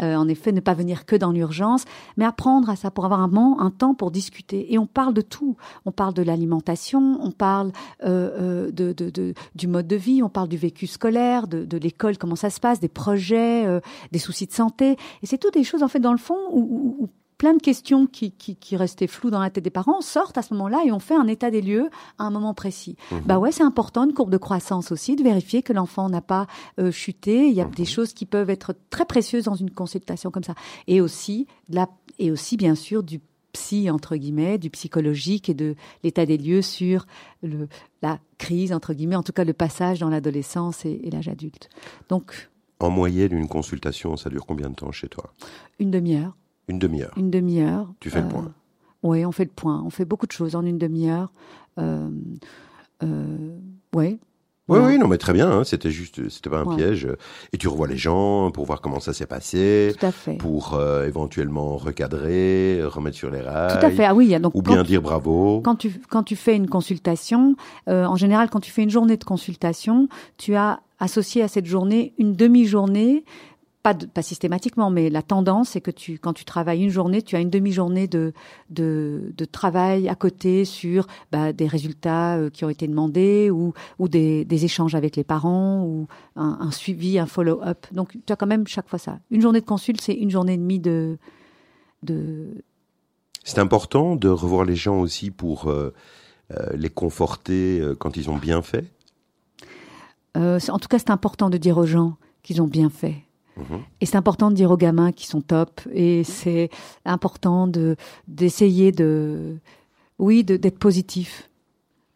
euh, 0.02 0.14
en 0.16 0.28
effet, 0.28 0.52
ne 0.52 0.60
pas 0.60 0.74
venir 0.74 1.06
que 1.06 1.16
dans 1.16 1.32
l'urgence, 1.32 1.84
mais 2.18 2.24
apprendre 2.26 2.68
à 2.68 2.76
ça 2.76 2.90
pour 2.90 3.04
avoir 3.06 3.20
un, 3.20 3.28
moment, 3.28 3.60
un 3.60 3.70
temps 3.70 3.94
pour 3.94 4.10
discuter. 4.10 4.72
Et 4.72 4.78
on 4.78 4.86
parle 4.86 5.14
de 5.14 5.22
tout. 5.22 5.56
On 5.86 5.92
parle 5.92 6.12
de 6.14 6.22
l'alimentation, 6.22 7.18
on 7.22 7.30
parle 7.30 7.72
euh, 8.04 8.66
euh, 8.68 8.70
de, 8.70 8.92
de, 8.92 9.08
de- 9.10 9.34
du 9.54 9.66
mode 9.66 9.86
de 9.86 9.96
vie, 9.96 10.22
on 10.22 10.28
parle 10.28 10.48
du 10.48 10.56
vécu 10.58 10.86
scolaire, 10.86 11.46
de, 11.48 11.64
de 11.64 11.78
l'école, 11.78 12.18
comment 12.18 12.36
ça 12.36 12.50
se 12.50 12.60
passe, 12.60 12.78
des 12.80 12.88
projets, 12.88 13.64
euh, 13.66 13.80
des 14.12 14.18
soucis 14.18 14.46
de 14.46 14.52
santé. 14.52 14.96
Et 15.22 15.26
c'est 15.26 15.38
toutes 15.38 15.54
des 15.54 15.64
choses, 15.64 15.82
en 15.82 15.88
fait, 15.88 16.00
dans 16.00 16.12
le 16.12 16.18
fond, 16.18 16.36
où, 16.50 16.60
où- 16.60 16.96
où 17.04 17.08
plein 17.38 17.54
de 17.54 17.60
questions 17.60 18.06
qui, 18.06 18.32
qui, 18.32 18.56
qui 18.56 18.76
restaient 18.76 19.06
floues 19.06 19.30
dans 19.30 19.40
la 19.40 19.50
tête 19.50 19.64
des 19.64 19.70
parents 19.70 20.00
sortent 20.00 20.38
à 20.38 20.42
ce 20.42 20.54
moment-là 20.54 20.82
et 20.86 20.92
on 20.92 20.98
fait 20.98 21.14
un 21.14 21.26
état 21.26 21.50
des 21.50 21.60
lieux 21.60 21.90
à 22.18 22.24
un 22.24 22.30
moment 22.30 22.54
précis. 22.54 22.96
Bah 23.24 23.38
ouais, 23.38 23.52
c'est 23.52 23.62
important, 23.62 24.04
une 24.04 24.14
courbe 24.14 24.30
de 24.30 24.38
croissance 24.38 24.90
aussi, 24.90 25.16
de 25.16 25.22
vérifier 25.22 25.62
que 25.62 25.72
l'enfant 25.72 26.08
n'a 26.08 26.22
pas 26.22 26.46
euh, 26.78 26.90
chuté. 26.90 27.48
Il 27.48 27.54
y 27.54 27.60
a 27.60 27.64
des 27.66 27.84
choses 27.84 28.14
qui 28.14 28.26
peuvent 28.26 28.50
être 28.50 28.74
très 28.90 29.04
précieuses 29.04 29.44
dans 29.44 29.54
une 29.54 29.70
consultation 29.70 30.30
comme 30.30 30.44
ça. 30.44 30.54
Et 30.86 31.00
aussi, 31.00 31.46
de 31.68 31.76
la, 31.76 31.88
et 32.18 32.30
aussi 32.30 32.56
bien 32.56 32.74
sûr, 32.74 33.02
du 33.02 33.20
psy, 33.52 33.90
entre 33.90 34.16
guillemets, 34.16 34.58
du 34.58 34.70
psychologique 34.70 35.48
et 35.48 35.54
de 35.54 35.76
l'état 36.04 36.26
des 36.26 36.36
lieux 36.36 36.62
sur 36.62 37.06
le, 37.42 37.68
la 38.02 38.18
crise, 38.38 38.72
entre 38.72 38.92
guillemets, 38.92 39.16
en 39.16 39.22
tout 39.22 39.32
cas 39.32 39.44
le 39.44 39.54
passage 39.54 40.00
dans 40.00 40.10
l'adolescence 40.10 40.84
et, 40.84 41.00
et 41.04 41.10
l'âge 41.10 41.28
adulte. 41.28 41.70
Donc, 42.08 42.50
En 42.80 42.90
moyenne, 42.90 43.32
une 43.32 43.48
consultation, 43.48 44.16
ça 44.16 44.28
dure 44.28 44.44
combien 44.46 44.68
de 44.68 44.74
temps 44.74 44.92
chez 44.92 45.08
toi? 45.08 45.32
Une 45.78 45.90
demi-heure. 45.90 46.34
Une 46.68 46.78
demi-heure. 46.78 47.12
Une 47.16 47.30
demi-heure. 47.30 47.92
Tu 48.00 48.10
fais 48.10 48.20
le 48.22 48.28
point. 48.28 48.52
Oui, 49.02 49.24
on 49.24 49.32
fait 49.32 49.44
le 49.44 49.50
point. 49.50 49.82
On 49.86 49.90
fait 49.90 50.04
beaucoup 50.04 50.26
de 50.26 50.32
choses 50.32 50.56
en 50.56 50.64
une 50.64 50.78
demi-heure. 50.78 51.32
Euh, 51.78 52.08
euh, 53.02 53.56
ouais. 53.94 54.18
Oui, 54.68 54.80
oui, 54.82 54.98
non, 54.98 55.06
mais 55.06 55.16
très 55.18 55.32
bien. 55.32 55.48
hein, 55.48 55.62
c'était 55.62 55.92
juste, 55.92 56.28
c'était 56.28 56.50
pas 56.50 56.58
un 56.58 56.64
Ouais. 56.64 56.74
piège. 56.74 57.06
Et 57.52 57.56
tu 57.56 57.68
revois 57.68 57.86
les 57.86 57.96
gens 57.96 58.50
pour 58.50 58.64
voir 58.66 58.80
comment 58.80 58.98
ça 58.98 59.12
s'est 59.12 59.26
passé, 59.26 59.94
Tout 59.96 60.06
à 60.06 60.10
fait. 60.10 60.34
pour 60.38 60.74
euh, 60.74 61.06
éventuellement 61.06 61.76
recadrer, 61.76 62.80
remettre 62.84 63.16
sur 63.16 63.30
les 63.30 63.40
rails, 63.42 63.78
Tout 63.78 63.86
à 63.86 63.90
fait. 63.90 64.04
Ah 64.06 64.14
oui, 64.16 64.36
donc 64.40 64.56
ou 64.56 64.62
bien 64.62 64.82
tu- 64.82 64.88
dire 64.88 65.02
bravo. 65.02 65.60
quand 65.60 65.76
tu 65.76 66.00
quand 66.10 66.24
tu 66.24 66.34
fais 66.34 66.56
une 66.56 66.68
consultation, 66.68 67.54
euh, 67.88 68.06
en 68.06 68.16
général, 68.16 68.50
quand 68.50 68.58
tu 68.58 68.72
fais 68.72 68.82
une 68.82 68.90
journée 68.90 69.16
de 69.16 69.22
consultation, 69.24 70.08
tu 70.36 70.56
as 70.56 70.80
associé 70.98 71.42
à 71.42 71.48
cette 71.48 71.66
journée 71.66 72.12
une 72.18 72.32
demi-journée. 72.32 73.24
Pas, 73.86 73.94
de- 73.94 74.06
pas 74.06 74.22
systématiquement, 74.22 74.90
mais 74.90 75.10
la 75.10 75.22
tendance, 75.22 75.68
c'est 75.68 75.80
que 75.80 75.92
tu, 75.92 76.18
quand 76.18 76.32
tu 76.32 76.44
travailles 76.44 76.82
une 76.82 76.90
journée, 76.90 77.22
tu 77.22 77.36
as 77.36 77.40
une 77.40 77.50
demi-journée 77.50 78.08
de, 78.08 78.32
de, 78.68 79.32
de 79.36 79.44
travail 79.44 80.08
à 80.08 80.16
côté 80.16 80.64
sur 80.64 81.06
bah, 81.30 81.52
des 81.52 81.68
résultats 81.68 82.36
euh, 82.36 82.50
qui 82.50 82.64
ont 82.64 82.68
été 82.68 82.88
demandés 82.88 83.48
ou, 83.48 83.74
ou 84.00 84.08
des, 84.08 84.44
des 84.44 84.64
échanges 84.64 84.96
avec 84.96 85.14
les 85.14 85.22
parents 85.22 85.84
ou 85.84 86.08
un, 86.34 86.58
un 86.60 86.72
suivi, 86.72 87.16
un 87.20 87.26
follow-up. 87.26 87.86
Donc, 87.92 88.16
tu 88.26 88.32
as 88.32 88.34
quand 88.34 88.48
même 88.48 88.66
chaque 88.66 88.88
fois 88.88 88.98
ça. 88.98 89.20
Une 89.30 89.40
journée 89.40 89.60
de 89.60 89.66
consulte, 89.66 90.00
c'est 90.00 90.14
une 90.14 90.32
journée 90.32 90.54
et 90.54 90.58
demie 90.58 90.80
de, 90.80 91.16
de, 92.02 92.64
C'est 93.44 93.60
important 93.60 94.16
de 94.16 94.28
revoir 94.28 94.64
les 94.64 94.74
gens 94.74 94.98
aussi 94.98 95.30
pour 95.30 95.68
euh, 95.68 95.94
euh, 96.50 96.70
les 96.74 96.90
conforter 96.90 97.80
quand 98.00 98.16
ils 98.16 98.30
ont 98.30 98.36
bien 98.38 98.62
fait? 98.62 98.90
Euh, 100.36 100.58
en 100.70 100.80
tout 100.80 100.88
cas, 100.88 100.98
c'est 100.98 101.10
important 101.10 101.50
de 101.50 101.56
dire 101.56 101.78
aux 101.78 101.86
gens 101.86 102.16
qu'ils 102.42 102.60
ont 102.60 102.66
bien 102.66 102.90
fait. 102.90 103.22
Mhm. 103.56 103.80
Et 104.00 104.06
c'est 104.06 104.16
important 104.16 104.50
de 104.50 104.56
dire 104.56 104.70
aux 104.70 104.76
gamins 104.76 105.12
qu'ils 105.12 105.28
sont 105.28 105.40
top. 105.40 105.80
Et 105.92 106.24
c'est 106.24 106.70
important 107.04 107.66
de 107.66 107.96
d'essayer 108.28 108.92
de, 108.92 109.56
oui, 110.18 110.44
d'être 110.44 110.78
positif. 110.78 111.50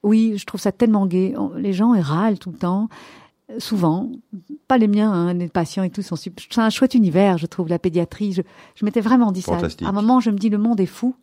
Oui, 0.02 0.34
je 0.36 0.44
trouve 0.46 0.60
ça 0.60 0.72
tellement 0.72 1.06
gai. 1.06 1.34
Les 1.56 1.72
gens 1.72 1.94
ils 1.94 2.00
râlent 2.00 2.38
tout 2.38 2.50
le 2.50 2.58
temps, 2.58 2.88
souvent. 3.58 4.10
Pas 4.68 4.78
les 4.78 4.88
miens, 4.88 5.12
hein, 5.12 5.34
les 5.34 5.48
patients 5.48 5.82
et 5.82 5.90
tout 5.90 6.02
sont. 6.02 6.16
C'est 6.16 6.32
un 6.58 6.70
chouette 6.70 6.94
univers, 6.94 7.38
je 7.38 7.46
trouve, 7.46 7.68
la 7.68 7.78
pédiatrie. 7.78 8.32
Je, 8.32 8.42
je 8.74 8.84
m'étais 8.84 9.00
vraiment 9.00 9.32
dit 9.32 9.42
ça. 9.42 9.58
À 9.58 9.88
un 9.88 9.92
moment, 9.92 10.20
je 10.20 10.30
me 10.30 10.38
dis 10.38 10.48
le 10.48 10.58
monde 10.58 10.80
est 10.80 10.86
fou. 10.86 11.14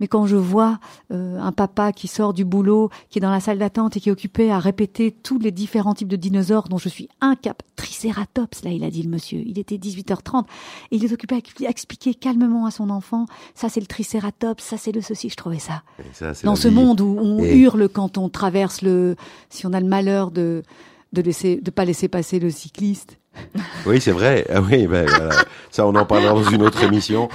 Mais 0.00 0.08
quand 0.08 0.26
je 0.26 0.36
vois 0.36 0.78
euh, 1.12 1.38
un 1.40 1.52
papa 1.52 1.92
qui 1.92 2.06
sort 2.08 2.32
du 2.34 2.44
boulot, 2.44 2.90
qui 3.10 3.18
est 3.18 3.22
dans 3.22 3.30
la 3.30 3.40
salle 3.40 3.58
d'attente 3.58 3.96
et 3.96 4.00
qui 4.00 4.08
est 4.08 4.12
occupé 4.12 4.50
à 4.50 4.58
répéter 4.58 5.10
tous 5.10 5.38
les 5.38 5.50
différents 5.52 5.94
types 5.94 6.08
de 6.08 6.16
dinosaures 6.16 6.68
dont 6.68 6.78
je 6.78 6.88
suis 6.88 7.08
incapable, 7.20 7.58
Triceratops, 7.76 8.62
là 8.64 8.70
il 8.70 8.84
a 8.84 8.90
dit 8.90 9.02
le 9.02 9.10
monsieur, 9.10 9.40
il 9.44 9.58
était 9.58 9.76
18h30, 9.76 10.44
et 10.90 10.96
il 10.96 11.04
est 11.04 11.12
occupé 11.12 11.34
à 11.34 11.38
expli- 11.38 11.66
à 11.66 11.70
expliquer 11.70 12.14
calmement 12.14 12.66
à 12.66 12.70
son 12.70 12.90
enfant, 12.90 13.26
ça 13.54 13.68
c'est 13.68 13.80
le 13.80 13.86
Triceratops, 13.86 14.62
ça 14.62 14.76
c'est 14.76 14.92
le 14.92 15.00
ceci, 15.00 15.28
je 15.28 15.36
trouvais 15.36 15.58
ça. 15.58 15.82
Ça, 16.12 16.32
Dans 16.44 16.56
ce 16.56 16.68
vie. 16.68 16.74
monde 16.74 17.00
où 17.00 17.16
on 17.20 17.38
Et- 17.40 17.56
hurle 17.56 17.88
quand 17.88 18.18
on 18.18 18.28
traverse 18.28 18.82
le, 18.82 19.16
si 19.50 19.66
on 19.66 19.72
a 19.72 19.80
le 19.80 19.86
malheur 19.88 20.30
de 20.30 20.62
de 21.12 21.22
laisser, 21.22 21.60
de 21.62 21.70
pas 21.70 21.84
laisser 21.84 22.08
passer 22.08 22.38
le 22.40 22.50
cycliste. 22.50 23.18
Oui, 23.86 24.00
c'est 24.00 24.10
vrai. 24.12 24.44
Ah 24.52 24.60
oui, 24.60 24.86
ben, 24.86 25.06
voilà. 25.08 25.30
ça, 25.70 25.86
on 25.86 25.94
en 25.94 26.04
parlera 26.04 26.34
dans 26.34 26.42
une 26.50 26.62
autre 26.62 26.82
émission. 26.82 27.28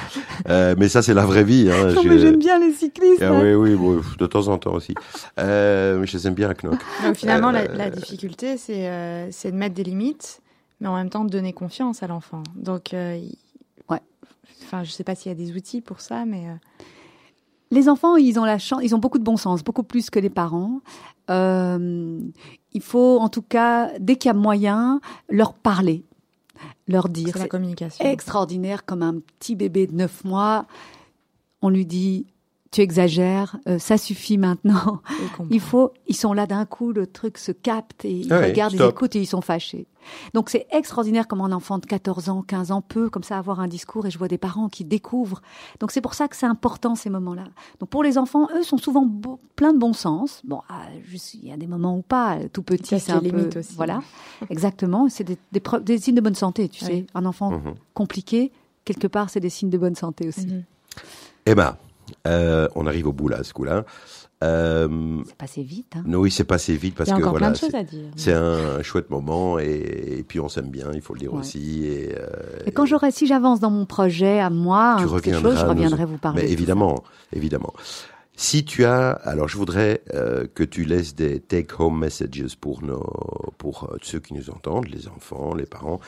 Euh, 0.49 0.75
mais 0.77 0.89
ça, 0.89 1.01
c'est 1.01 1.13
la 1.13 1.25
vraie 1.25 1.43
vie. 1.43 1.69
Hein. 1.71 1.93
Non, 1.93 2.01
Je- 2.03 2.09
mais 2.09 2.19
j'aime 2.19 2.37
bien 2.37 2.59
les 2.59 2.71
cyclistes. 2.73 3.21
Ah 3.21 3.29
hein. 3.31 3.41
oui, 3.41 3.53
oui, 3.53 3.75
bon, 3.75 4.01
de 4.17 4.25
temps 4.25 4.47
en 4.49 4.57
temps 4.57 4.73
aussi. 4.73 4.93
Euh, 5.39 5.99
mais 5.99 6.07
je 6.07 6.17
les 6.17 6.27
aime 6.27 6.33
bien, 6.33 6.49
Knock. 6.53 6.79
Donc 7.05 7.15
finalement, 7.15 7.51
la, 7.51 7.61
Euh, 7.61 7.75
la 7.75 7.89
difficulté, 7.89 8.57
c'est 8.57 8.87
euh, 8.89 9.27
c'est 9.31 9.51
de 9.51 9.55
mettre 9.57 9.75
des 9.75 9.83
limites, 9.83 10.41
mais 10.81 10.87
en 10.89 10.95
même 10.95 11.09
temps 11.09 11.23
de 11.23 11.29
donner 11.29 11.53
confiance 11.53 12.03
à 12.03 12.07
l'enfant. 12.07 12.43
Donc, 12.55 12.93
euh, 12.93 13.17
Ouais. 13.89 13.99
Enfin, 14.65 14.83
je 14.83 14.91
sais 14.91 15.03
pas 15.05 15.15
s'il 15.15 15.31
y 15.31 15.35
a 15.35 15.37
des 15.37 15.55
outils 15.55 15.79
pour 15.81 16.01
ça, 16.01 16.25
mais 16.25 16.47
euh, 16.47 16.53
Les 17.71 17.87
enfants, 17.87 18.17
ils 18.17 18.37
ont 18.37 18.43
la 18.43 18.57
chance, 18.59 18.81
ils 18.83 18.93
ont 18.93 18.99
beaucoup 18.99 19.17
de 19.17 19.23
bon 19.23 19.37
sens, 19.37 19.63
beaucoup 19.63 19.83
plus 19.83 20.09
que 20.09 20.19
les 20.19 20.29
parents. 20.29 20.81
Euh, 21.29 22.19
il 22.73 22.81
faut, 22.81 23.17
en 23.19 23.29
tout 23.29 23.41
cas, 23.41 23.97
dès 23.99 24.17
qu'il 24.17 24.29
y 24.29 24.31
a 24.31 24.33
moyen, 24.33 24.99
leur 25.29 25.53
parler, 25.53 26.03
leur 26.87 27.07
dire. 27.07 27.29
c'est 27.33 27.39
la 27.39 27.47
communication. 27.47 28.05
extraordinaire 28.05 28.85
comme 28.85 29.01
un 29.01 29.15
petit 29.39 29.55
bébé 29.55 29.87
de 29.87 29.95
neuf 29.95 30.23
mois. 30.25 30.65
On 31.61 31.69
lui 31.69 31.85
dit, 31.85 32.25
tu 32.71 32.79
exagères, 32.81 33.57
euh, 33.67 33.77
ça 33.79 33.97
suffit 33.97 34.37
maintenant. 34.37 35.01
Il 35.49 35.59
faut, 35.59 35.91
ils 36.07 36.15
sont 36.15 36.31
là 36.33 36.47
d'un 36.47 36.65
coup, 36.65 36.93
le 36.93 37.05
truc 37.05 37.37
se 37.37 37.51
capte 37.51 38.05
et 38.05 38.11
ils 38.11 38.31
Ah 38.31 38.39
regardent, 38.39 38.73
ils 38.73 38.81
écoutent 38.81 39.15
et 39.15 39.19
ils 39.19 39.25
sont 39.27 39.41
fâchés. 39.41 39.87
Donc 40.33 40.49
c'est 40.49 40.65
extraordinaire 40.71 41.27
comme 41.27 41.41
un 41.41 41.51
enfant 41.51 41.77
de 41.79 41.85
14 41.85 42.29
ans, 42.29 42.41
15 42.41 42.71
ans 42.71 42.81
peut 42.81 43.09
comme 43.09 43.23
ça 43.23 43.37
avoir 43.37 43.59
un 43.59 43.67
discours 43.67 44.05
et 44.05 44.09
je 44.11 44.17
vois 44.17 44.29
des 44.29 44.37
parents 44.37 44.69
qui 44.69 44.85
découvrent. 44.85 45.41
Donc 45.81 45.91
c'est 45.91 45.99
pour 46.01 46.13
ça 46.13 46.27
que 46.29 46.35
c'est 46.37 46.45
important 46.45 46.95
ces 46.95 47.09
moments-là. 47.09 47.43
Donc 47.79 47.89
pour 47.89 48.03
les 48.03 48.17
enfants, 48.17 48.47
eux 48.55 48.63
sont 48.63 48.77
souvent 48.77 49.05
beau- 49.05 49.39
plein 49.57 49.73
de 49.73 49.77
bon 49.77 49.91
sens. 49.93 50.41
Bon, 50.45 50.61
ah, 50.69 50.83
il 51.33 51.47
y 51.47 51.51
a 51.51 51.57
des 51.57 51.67
moments 51.67 51.97
où 51.97 52.01
pas, 52.01 52.37
tout 52.53 52.63
petit 52.63 52.99
c'est 53.01 53.11
un 53.11 53.19
peu 53.19 53.59
aussi. 53.59 53.75
voilà. 53.75 54.01
Exactement, 54.49 55.07
c'est 55.09 55.25
des, 55.25 55.37
des, 55.51 55.59
preuves- 55.59 55.83
des 55.83 55.97
signes 55.99 56.15
de 56.15 56.21
bonne 56.21 56.35
santé, 56.35 56.69
tu 56.69 56.83
Oui. 56.85 56.89
sais. 56.89 57.05
Un 57.13 57.25
enfant 57.25 57.51
Mhm. 57.51 57.75
compliqué, 57.93 58.51
quelque 58.85 59.07
part, 59.07 59.29
c'est 59.29 59.39
des 59.41 59.49
signes 59.49 59.69
de 59.69 59.77
bonne 59.77 59.95
santé 59.95 60.27
aussi. 60.29 60.47
Mhm. 60.47 60.63
Emma, 61.45 61.77
euh, 62.27 62.67
on 62.75 62.85
arrive 62.87 63.07
au 63.07 63.13
bout 63.13 63.27
là, 63.27 63.37
à 63.37 63.43
ce 63.43 63.53
coup-là. 63.53 63.85
Euh, 64.43 65.19
C'est 65.27 65.35
passé 65.37 65.61
vite. 65.63 65.93
Hein. 65.95 66.03
oui, 66.15 66.31
c'est 66.31 66.43
passé 66.43 66.75
vite 66.75 66.95
parce 66.95 67.09
Il 67.09 67.11
y 67.11 67.13
a 67.13 67.17
que 67.17 67.21
encore 67.21 67.33
voilà, 67.33 67.47
plein 67.47 67.53
de 67.53 67.57
choses 67.59 67.69
c'est- 67.69 67.77
à 67.77 67.83
dire. 67.83 68.09
c'est 68.15 68.33
un 68.33 68.81
chouette 68.81 69.09
moment 69.11 69.59
et, 69.59 70.15
et 70.17 70.23
puis 70.23 70.39
on 70.39 70.49
s'aime 70.49 70.69
bien, 70.69 70.89
il 70.93 71.01
faut 71.01 71.13
le 71.13 71.19
dire 71.19 71.31
Ouais. 71.33 71.39
aussi. 71.41 71.85
Et, 71.85 72.15
euh, 72.17 72.25
Et 72.65 72.71
quand 72.71 72.85
j'aurai, 72.87 73.11
si 73.11 73.27
j'avance 73.27 73.59
dans 73.59 73.69
mon 73.69 73.85
projet 73.85 74.39
à 74.39 74.49
moi, 74.49 74.95
Tu 74.97 75.03
hein, 75.03 75.07
reviendras 75.07 75.41
chose, 75.49 75.59
je 75.59 75.63
nous- 75.63 75.69
reviendrai 75.69 76.05
vous 76.05 76.17
parler. 76.17 76.41
Mais 76.43 76.51
évidemment, 76.51 77.03
évidemment. 77.33 77.73
Si 78.35 78.65
tu 78.65 78.83
as, 78.85 79.11
alors 79.11 79.47
je 79.47 79.57
voudrais 79.57 80.01
euh, 80.15 80.47
que 80.55 80.63
tu 80.63 80.85
laisses 80.85 81.13
des 81.13 81.39
take-home 81.39 81.99
messages 81.99 82.57
pour 82.59 82.81
nos, 82.83 83.05
pour 83.59 83.83
euh, 83.91 83.97
ceux 84.01 84.19
qui 84.19 84.33
nous 84.33 84.49
entendent, 84.49 84.87
les 84.87 85.07
enfants, 85.07 85.53
les 85.53 85.67
parents. 85.67 85.99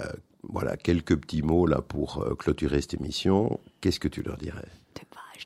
Euh, 0.00 0.02
voilà, 0.48 0.76
quelques 0.76 1.16
petits 1.16 1.42
mots 1.42 1.66
là 1.66 1.80
pour 1.86 2.24
clôturer 2.38 2.80
cette 2.80 2.94
émission. 2.94 3.60
Qu'est-ce 3.80 4.00
que 4.00 4.08
tu 4.08 4.22
leur 4.22 4.36
dirais? 4.38 4.66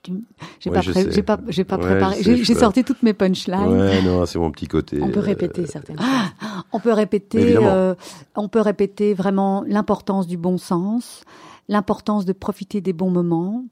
J'ai 0.07 0.70
Ouais, 0.70 0.76
pas, 0.76 0.82
pré- 0.82 1.22
pas, 1.22 1.36
pas 1.36 1.76
Ouais, 1.76 1.90
préparé. 1.90 2.22
J'ai 2.22 2.55
sorti 2.55 2.84
toutes 2.84 3.03
mes 3.03 3.12
punchlines. 3.12 3.68
Ouais, 3.68 4.03
non, 4.03 4.24
c'est 4.26 4.38
mon 4.38 4.51
petit 4.51 4.66
côté. 4.66 4.98
On 5.03 5.09
peut 5.11 5.18
euh, 5.18 5.22
répéter 5.22 5.66
certaines 5.66 5.98
choses. 5.98 6.07
On 6.72 6.80
peut 6.80 6.92
répéter. 6.92 7.57
Euh, 7.59 7.94
on 8.34 8.48
peut 8.48 8.61
répéter 8.61 9.12
vraiment 9.14 9.62
l'importance 9.66 10.26
du 10.26 10.36
bon 10.36 10.57
sens, 10.59 11.22
l'importance 11.68 12.24
de 12.24 12.32
profiter 12.32 12.80
des 12.80 12.92
bons 12.94 13.11
moments, 13.11 13.64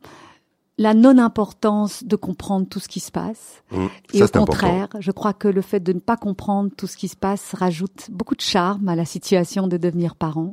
la 0.76 0.94
non-importance 0.94 2.04
de 2.04 2.14
comprendre 2.16 2.66
tout 2.68 2.78
ce 2.78 2.88
qui 2.88 3.00
se 3.00 3.10
passe. 3.10 3.62
hum, 3.72 3.88
Et 4.12 4.18
ça, 4.18 4.24
au 4.24 4.26
important. 4.26 4.44
contraire, 4.44 4.88
je 5.00 5.10
crois 5.10 5.32
que 5.32 5.48
le 5.48 5.62
fait 5.62 5.80
de 5.80 5.92
ne 5.94 5.98
pas 6.00 6.16
comprendre 6.16 6.70
tout 6.76 6.86
ce 6.86 6.96
qui 6.96 7.08
se 7.08 7.16
passe 7.16 7.54
rajoute 7.54 8.10
beaucoup 8.12 8.34
de 8.36 8.40
charme 8.42 8.88
à 8.88 8.94
la 8.96 9.04
situation 9.06 9.66
de 9.66 9.76
devenir 9.78 10.14
parent, 10.14 10.52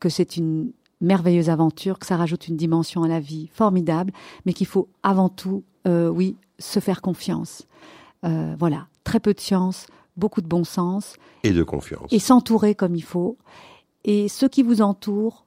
que 0.00 0.08
c'est 0.08 0.36
une 0.36 0.72
merveilleuse 1.04 1.50
aventure, 1.50 1.98
que 1.98 2.06
ça 2.06 2.16
rajoute 2.16 2.48
une 2.48 2.56
dimension 2.56 3.02
à 3.04 3.08
la 3.08 3.20
vie 3.20 3.48
formidable, 3.52 4.12
mais 4.46 4.52
qu'il 4.52 4.66
faut 4.66 4.88
avant 5.02 5.28
tout, 5.28 5.62
euh, 5.86 6.08
oui, 6.08 6.36
se 6.58 6.80
faire 6.80 7.00
confiance. 7.02 7.66
Euh, 8.24 8.54
voilà, 8.58 8.86
très 9.04 9.20
peu 9.20 9.34
de 9.34 9.40
science, 9.40 9.86
beaucoup 10.16 10.40
de 10.40 10.46
bon 10.48 10.64
sens, 10.64 11.14
Et 11.42 11.50
de 11.52 11.62
confiance. 11.62 12.10
et 12.12 12.18
s'entourer 12.18 12.74
comme 12.74 12.94
il 12.94 13.02
faut. 13.02 13.36
Et 14.04 14.28
ceux 14.28 14.48
qui 14.48 14.62
vous 14.62 14.80
entourent, 14.82 15.44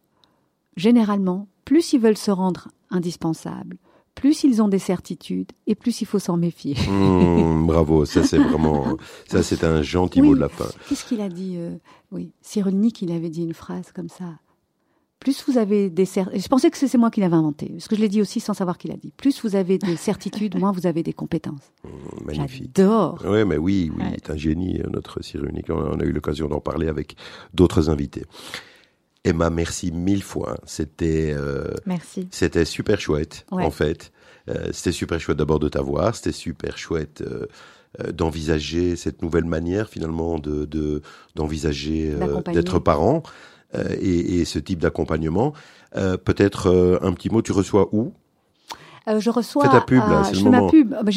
généralement, 0.76 1.48
plus 1.66 1.94
ils 1.94 2.00
veulent 2.00 2.18
se 2.18 2.32
rendre 2.32 2.70
indispensables, 2.92 3.78
plus 4.16 4.44
ils 4.44 4.62
ont 4.62 4.68
des 4.68 4.80
certitudes, 4.80 5.52
et 5.68 5.76
plus 5.76 6.02
il 6.02 6.06
faut 6.06 6.20
s'en 6.20 6.38
méfier. 6.38 6.76
Hum, 6.88 7.68
bravo, 7.68 8.06
ça 8.06 8.24
c'est 8.24 8.38
vraiment, 8.38 8.98
ça 9.28 9.44
c'est 9.44 9.64
un 9.64 9.82
gentil 9.82 10.22
Oui. 10.22 10.30
mot 10.30 10.36
de 10.36 10.40
la 10.40 10.50
fin. 10.50 10.66
Qu'est-ce 10.90 11.06
qu'il 11.06 11.22
a 11.22 11.30
dit 11.30 11.56
euh, 11.58 11.76
Oui, 12.12 12.32
Cyrulnik, 12.42 13.02
il 13.02 13.12
avait 13.12 13.30
dit 13.30 13.44
une 13.44 13.54
phrase 13.54 13.92
comme 13.94 14.10
ça. 14.10 14.26
Plus 15.20 15.44
vous 15.48 15.58
avez 15.58 15.90
des 15.90 16.06
cer- 16.06 16.30
je 16.34 16.48
pensais 16.48 16.70
que 16.70 16.78
c'est 16.78 16.98
moi 16.98 17.10
qui 17.10 17.20
l'avais 17.22 17.36
inventé, 17.36 17.68
parce 17.70 17.88
que 17.88 17.96
je 17.96 18.02
l'ai 18.02 18.08
dit 18.08 18.22
aussi 18.22 18.40
sans 18.40 18.54
savoir 18.54 18.78
qui 18.78 18.88
l'a 18.88 18.96
dit. 18.98 19.12
Plus 19.18 19.42
vous 19.44 19.56
avez 19.56 19.78
des 19.80 19.96
certitudes, 19.98 20.56
moins 20.60 20.72
vous 20.72 20.86
avez 20.86 21.02
des 21.04 21.14
compétences. 21.14 21.72
Hum, 21.84 21.92
Magnifique. 22.26 22.72
J'adore. 22.76 23.22
Oui, 23.28 23.44
mais 23.44 23.58
oui, 23.58 23.92
oui, 23.96 24.04
Ouais. 24.04 24.14
est 24.16 24.30
un 24.30 24.38
génie, 24.38 24.80
euh, 24.80 24.88
notre 24.92 25.24
Cyrulnik. 25.24 25.70
On 25.70 25.74
on 25.76 26.00
a 26.00 26.04
eu 26.04 26.12
l'occasion 26.12 26.48
d'en 26.48 26.60
parler 26.60 26.88
avec 26.88 27.16
d'autres 27.54 27.90
invités. 27.90 28.24
Emma, 29.24 29.50
merci 29.50 29.92
mille 29.92 30.24
fois. 30.24 30.58
C'était 30.66 31.34
euh, 31.36 31.74
Merci. 31.86 32.28
c'était 32.32 32.64
super 32.66 33.02
chouette, 33.02 33.46
Ouais. 33.52 33.64
en 33.66 33.72
fait. 33.72 34.12
Euh, 34.50 34.70
c'était 34.72 34.94
super 34.94 35.20
chouette 35.20 35.38
d'abord 35.38 35.60
de 35.60 35.68
t'avoir. 35.68 36.16
C'était 36.16 36.32
super 36.32 36.78
chouette 36.78 37.22
euh, 37.22 37.48
d'envisager 38.14 38.96
cette 38.96 39.22
nouvelle 39.24 39.46
manière, 39.46 39.90
finalement, 39.90 40.38
de 40.40 40.66
de- 40.66 41.02
d'envisager 41.36 42.14
d'être 42.54 42.80
parent 42.80 43.24
et, 43.74 44.40
et 44.40 44.46
ce 44.46 44.60
type 44.60 44.80
d'accompagnement. 44.80 45.54
Euh, 45.96 46.18
Peut-être 46.18 46.68
euh, 46.70 47.00
un 47.02 47.14
petit 47.14 47.30
mot. 47.30 47.42
Tu 47.42 47.52
reçois 47.52 47.90
où? 47.94 48.12
Euh, 49.10 49.22
je 49.22 49.30
reçois. 49.30 49.64
Fais 49.64 49.70
ta 49.72 49.80
pub, 49.80 50.00
là, 50.00 50.22
c'est 50.26 50.32
le 50.34 50.40
je 50.40 50.44
fais 50.44 50.50
ma 50.50 50.68
pub. 50.68 50.94
Ah, 51.00 51.02
bah, 51.04 51.12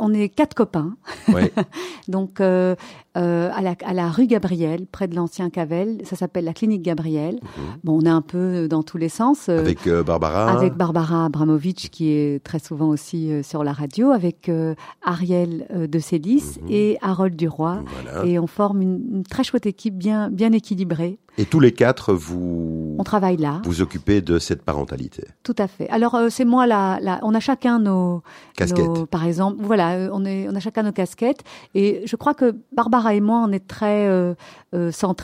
on 0.00 0.12
est 0.12 0.28
quatre 0.28 0.54
copains. 0.54 0.96
Ouais. 1.32 1.52
Donc, 2.08 2.40
euh, 2.40 2.74
euh, 3.16 3.48
à, 3.54 3.62
la, 3.62 3.76
à 3.84 3.92
la 3.94 4.08
rue 4.10 4.26
Gabriel, 4.26 4.86
près 4.90 5.06
de 5.06 5.14
l'ancien 5.14 5.48
Cavel. 5.48 5.98
Ça 6.04 6.16
s'appelle 6.16 6.44
la 6.46 6.52
clinique 6.52 6.82
Gabriel. 6.82 7.38
Bon, 7.84 7.98
on 8.00 8.04
est 8.06 8.08
un 8.10 8.22
peu 8.22 8.66
dans 8.66 8.82
tous 8.82 8.98
les 8.98 9.08
sens. 9.08 9.48
euh, 9.48 9.58
Mhm. 9.58 9.64
Avec 9.66 9.86
euh, 9.86 10.02
Barbara. 10.02 10.50
avec 10.50 10.74
Barbara 10.74 11.26
Abramovic, 11.26 11.90
qui 11.92 12.10
est 12.10 12.42
très 12.42 12.58
souvent 12.58 12.88
aussi 12.88 13.30
euh, 13.30 13.44
sur 13.44 13.62
la 13.62 13.72
radio, 13.72 14.10
avec 14.10 14.48
euh, 14.48 14.74
Ariel 15.04 15.68
euh, 15.72 15.86
de 15.86 15.98
Célis 16.00 16.58
Mhm. 16.62 16.66
et 16.70 16.98
Harold 17.02 17.36
Duroy. 17.36 17.84
Voilà. 18.02 18.26
Et 18.26 18.40
on 18.40 18.48
forme 18.48 18.82
une, 18.82 19.00
une 19.18 19.22
très 19.22 19.44
chouette 19.44 19.66
équipe 19.66 19.96
bien, 19.96 20.28
bien 20.28 20.50
équilibrée. 20.52 21.18
Et 21.40 21.44
tous 21.46 21.60
les 21.60 21.70
quatre, 21.72 22.12
vous 22.14 22.96
On 22.98 23.04
travaille 23.04 23.36
là, 23.36 23.62
vous 23.64 23.80
occupez 23.80 24.20
de 24.20 24.38
cette 24.40 24.62
parentalité. 24.62 25.24
tout 25.44 25.54
à 25.56 25.68
fait. 25.68 25.88
Alors, 25.88 26.14
euh, 26.16 26.28
c'est 26.30 26.44
moi, 26.44 26.66
la, 26.66 26.98
on 27.22 27.32
a 27.34 27.40
chacun 27.40 27.78
nos, 27.78 28.22
Casquette. 28.56 28.84
nos- 28.84 29.06
par 29.06 29.24
exemple, 29.24 29.58
voilà, 29.62 29.92
euh, 29.92 30.10
on, 30.12 30.24
est, 30.24 30.48
on 30.50 30.54
a 30.56 30.60
chacun 30.60 30.82
nos 30.82 30.90
casquettes. 30.92 31.44
Et 31.76 32.02
je 32.06 32.16
crois 32.16 32.34
que 32.34 32.56
Barbara 32.72 33.14
et 33.14 33.20
moi, 33.20 33.44
on 33.46 33.52
est 33.52 33.66
très 33.66 34.08
euh, 34.08 34.34
euh, 34.74 34.92
sur 34.92 35.14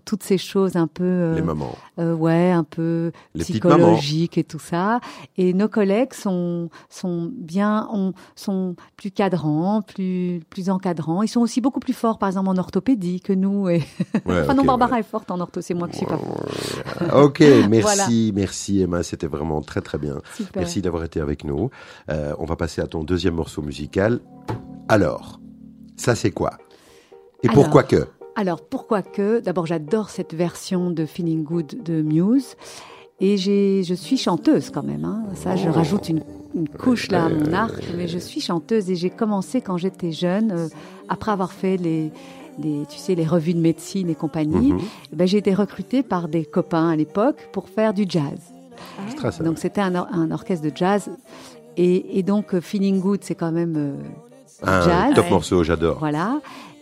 toutes 0.00 0.22
ces 0.22 0.38
choses 0.38 0.76
un 0.76 0.86
peu, 0.88 1.04
euh, 1.04 1.34
Les 1.36 1.42
mamans. 1.42 1.74
euh, 1.98 2.14
ouais, 2.14 2.50
un 2.50 2.64
peu 2.64 3.12
Les 3.34 3.44
psychologiques 3.44 4.38
et 4.38 4.44
tout 4.44 4.58
ça. 4.58 5.00
Et 5.36 5.52
nos 5.52 5.68
collègues 5.68 6.12
sont 6.14 6.68
sont 6.88 7.30
bien, 7.32 7.88
on, 7.92 8.12
sont 8.34 8.74
plus 8.96 9.10
cadrants, 9.10 9.82
plus 9.82 10.40
plus 10.50 10.68
encadrants. 10.70 11.22
Ils 11.22 11.28
sont 11.28 11.40
aussi 11.40 11.60
beaucoup 11.60 11.80
plus 11.80 11.92
forts, 11.92 12.18
par 12.18 12.28
exemple 12.28 12.48
en 12.48 12.56
orthopédie 12.56 13.20
que 13.20 13.32
nous. 13.32 13.68
Et 13.68 13.82
Ouais, 14.26 14.40
enfin 14.42 14.54
non, 14.54 14.62
ok, 14.62 14.66
Barbara 14.66 14.92
ouais. 14.94 15.00
est 15.00 15.04
forte 15.04 15.30
en 15.30 15.40
ortho, 15.40 15.60
c'est 15.60 15.74
moi 15.74 15.88
qui 15.88 15.98
suis 15.98 16.06
pas. 16.06 16.18
Ok, 17.14 17.40
merci, 17.70 18.32
merci 18.34 18.82
Emma, 18.82 19.02
c'était 19.02 19.26
vraiment 19.28 19.60
très 19.62 19.80
très 19.80 19.98
bien. 19.98 20.20
Super. 20.34 20.60
Merci 20.62 20.82
d'avoir 20.82 21.04
été 21.04 21.20
avec 21.20 21.44
nous. 21.44 21.70
Euh, 22.10 22.34
on 22.38 22.44
va 22.44 22.56
passer 22.56 22.80
à 22.80 22.86
ton 22.86 23.04
deuxième 23.04 23.34
morceau 23.34 23.62
musical. 23.62 24.20
Alors, 24.88 25.38
ça 25.96 26.14
c'est 26.14 26.30
quoi? 26.30 26.50
Et 27.42 27.48
Alors. 27.48 27.62
pourquoi 27.62 27.84
que? 27.84 28.08
Alors 28.40 28.60
pourquoi 28.60 29.02
que? 29.02 29.40
D'abord, 29.40 29.66
j'adore 29.66 30.10
cette 30.10 30.32
version 30.32 30.90
de 30.92 31.06
Feeling 31.06 31.42
Good 31.42 31.82
de 31.82 32.02
Muse. 32.02 32.54
Et 33.20 33.36
j'ai, 33.36 33.82
je 33.82 33.94
suis 33.94 34.16
chanteuse 34.16 34.70
quand 34.70 34.84
même. 34.84 35.04
Hein. 35.04 35.24
Ça, 35.34 35.56
je 35.56 35.68
rajoute 35.68 36.08
une, 36.08 36.22
une 36.54 36.68
couche 36.68 37.10
là 37.10 37.24
à 37.24 37.28
mon 37.28 37.52
arc. 37.52 37.82
Mais 37.96 38.06
je 38.06 38.18
suis 38.18 38.40
chanteuse 38.40 38.88
et 38.90 38.94
j'ai 38.94 39.10
commencé 39.10 39.60
quand 39.60 39.76
j'étais 39.76 40.12
jeune, 40.12 40.52
euh, 40.52 40.68
après 41.08 41.32
avoir 41.32 41.50
fait 41.50 41.76
les, 41.78 42.12
les, 42.62 42.84
tu 42.88 42.96
sais, 42.96 43.16
les 43.16 43.26
revues 43.26 43.54
de 43.54 43.60
médecine 43.60 44.08
et 44.08 44.14
compagnie. 44.14 44.72
Mhm. 44.72 44.80
Eh 45.12 45.16
ben, 45.16 45.26
j'ai 45.26 45.38
été 45.38 45.52
recrutée 45.52 46.04
par 46.04 46.28
des 46.28 46.44
copains 46.44 46.90
à 46.90 46.94
l'époque 46.94 47.48
pour 47.50 47.68
faire 47.68 47.92
du 47.92 48.04
jazz. 48.08 48.38
Ça. 49.20 49.42
Donc 49.42 49.58
c'était 49.58 49.80
un, 49.80 49.96
or- 49.96 50.06
un 50.12 50.30
orchestre 50.30 50.64
de 50.64 50.72
jazz. 50.72 51.10
Et, 51.76 52.20
et 52.20 52.22
donc, 52.22 52.54
euh, 52.54 52.60
Feeling 52.60 53.00
Good, 53.00 53.24
c'est 53.24 53.34
quand 53.34 53.50
même 53.50 53.74
euh, 53.76 53.94
Un 54.62 54.82
jazz. 54.82 55.14
top 55.16 55.28
morceau, 55.30 55.64
j'adore. 55.64 55.98
Voilà. 55.98 56.40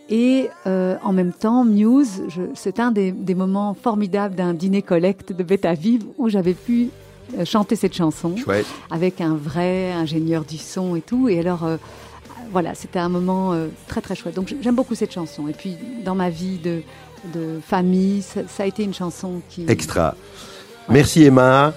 Et 0.09 0.49
euh, 0.65 0.95
en 1.03 1.11
même 1.11 1.33
temps, 1.33 1.65
Muse, 1.65 2.23
je- 2.29 2.41
c'est 2.55 2.79
un 2.79 2.91
des, 2.91 3.11
des 3.11 3.35
moments 3.35 3.73
formidables 3.81 4.35
d'un 4.35 4.53
dîner 4.53 4.81
collecte 4.81 5.33
de 5.33 5.43
Bête 5.43 5.65
à 5.65 5.73
Vive 5.73 6.03
où 6.17 6.29
j'avais 6.29 6.53
pu 6.53 6.89
euh, 7.37 7.43
chanter 7.43 7.75
cette 7.75 7.93
chanson 7.93 8.35
Chouette. 8.37 8.65
avec 8.89 9.19
un 9.19 9.35
vrai 9.35 9.91
ingénieur 9.91 10.45
du 10.45 10.57
son 10.57 10.95
et 10.95 11.01
tout. 11.01 11.27
Et 11.27 11.39
alors, 11.39 11.65
euh, 11.65 11.75
voilà, 12.53 12.73
c'était 12.73 12.99
un 12.99 13.09
moment 13.09 13.51
euh, 13.51 13.67
très 13.87 13.99
très 13.99 14.15
chouette. 14.15 14.35
Donc 14.35 14.55
j'aime 14.61 14.75
beaucoup 14.75 14.95
cette 14.95 15.11
chanson. 15.13 15.49
Et 15.49 15.53
puis 15.53 15.75
dans 16.05 16.15
ma 16.15 16.29
vie 16.29 16.57
de, 16.57 16.81
de 17.33 17.59
famille, 17.67 18.21
ça, 18.21 18.41
ça 18.47 18.63
a 18.63 18.65
été 18.65 18.83
une 18.83 18.93
chanson 18.93 19.41
qui... 19.49 19.65
Extra. 19.67 20.15
Merci 20.87 21.23
Emma. 21.25 21.73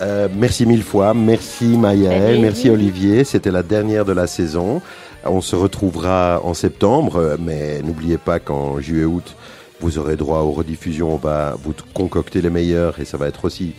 Euh, 0.00 0.28
merci 0.36 0.66
mille 0.66 0.84
fois. 0.84 1.14
Merci 1.14 1.76
Maëlle. 1.76 2.40
Merci 2.40 2.70
Olivier. 2.70 3.24
C'était 3.24 3.50
la 3.50 3.64
dernière 3.64 4.04
de 4.04 4.12
la 4.12 4.28
saison. 4.28 4.80
On 5.24 5.40
se 5.40 5.54
retrouvera 5.56 6.40
en 6.44 6.54
septembre, 6.54 7.36
mais 7.38 7.80
n'oubliez 7.82 8.18
pas 8.18 8.40
qu'en 8.40 8.80
juillet-août, 8.80 9.36
vous 9.80 9.98
aurez 9.98 10.16
droit 10.16 10.40
aux 10.40 10.52
rediffusions. 10.52 11.14
On 11.14 11.16
va 11.16 11.54
vous 11.62 11.74
concocter 11.94 12.40
les 12.40 12.50
meilleurs 12.50 12.98
et 13.00 13.04
ça 13.04 13.16
va 13.16 13.28
être 13.28 13.44
aussi 13.44 13.74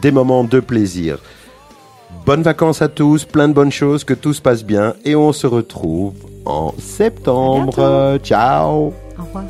des 0.00 0.10
moments 0.10 0.44
de 0.44 0.60
plaisir. 0.60 1.18
Bonnes 2.24 2.42
vacances 2.42 2.82
à 2.82 2.88
tous, 2.88 3.24
plein 3.24 3.48
de 3.48 3.54
bonnes 3.54 3.72
choses, 3.72 4.04
que 4.04 4.14
tout 4.14 4.32
se 4.32 4.40
passe 4.40 4.64
bien 4.64 4.94
et 5.04 5.14
on 5.14 5.32
se 5.32 5.46
retrouve 5.46 6.14
en 6.44 6.74
septembre. 6.78 8.18
Ciao 8.22 8.92
Au 9.18 9.22
revoir. 9.24 9.44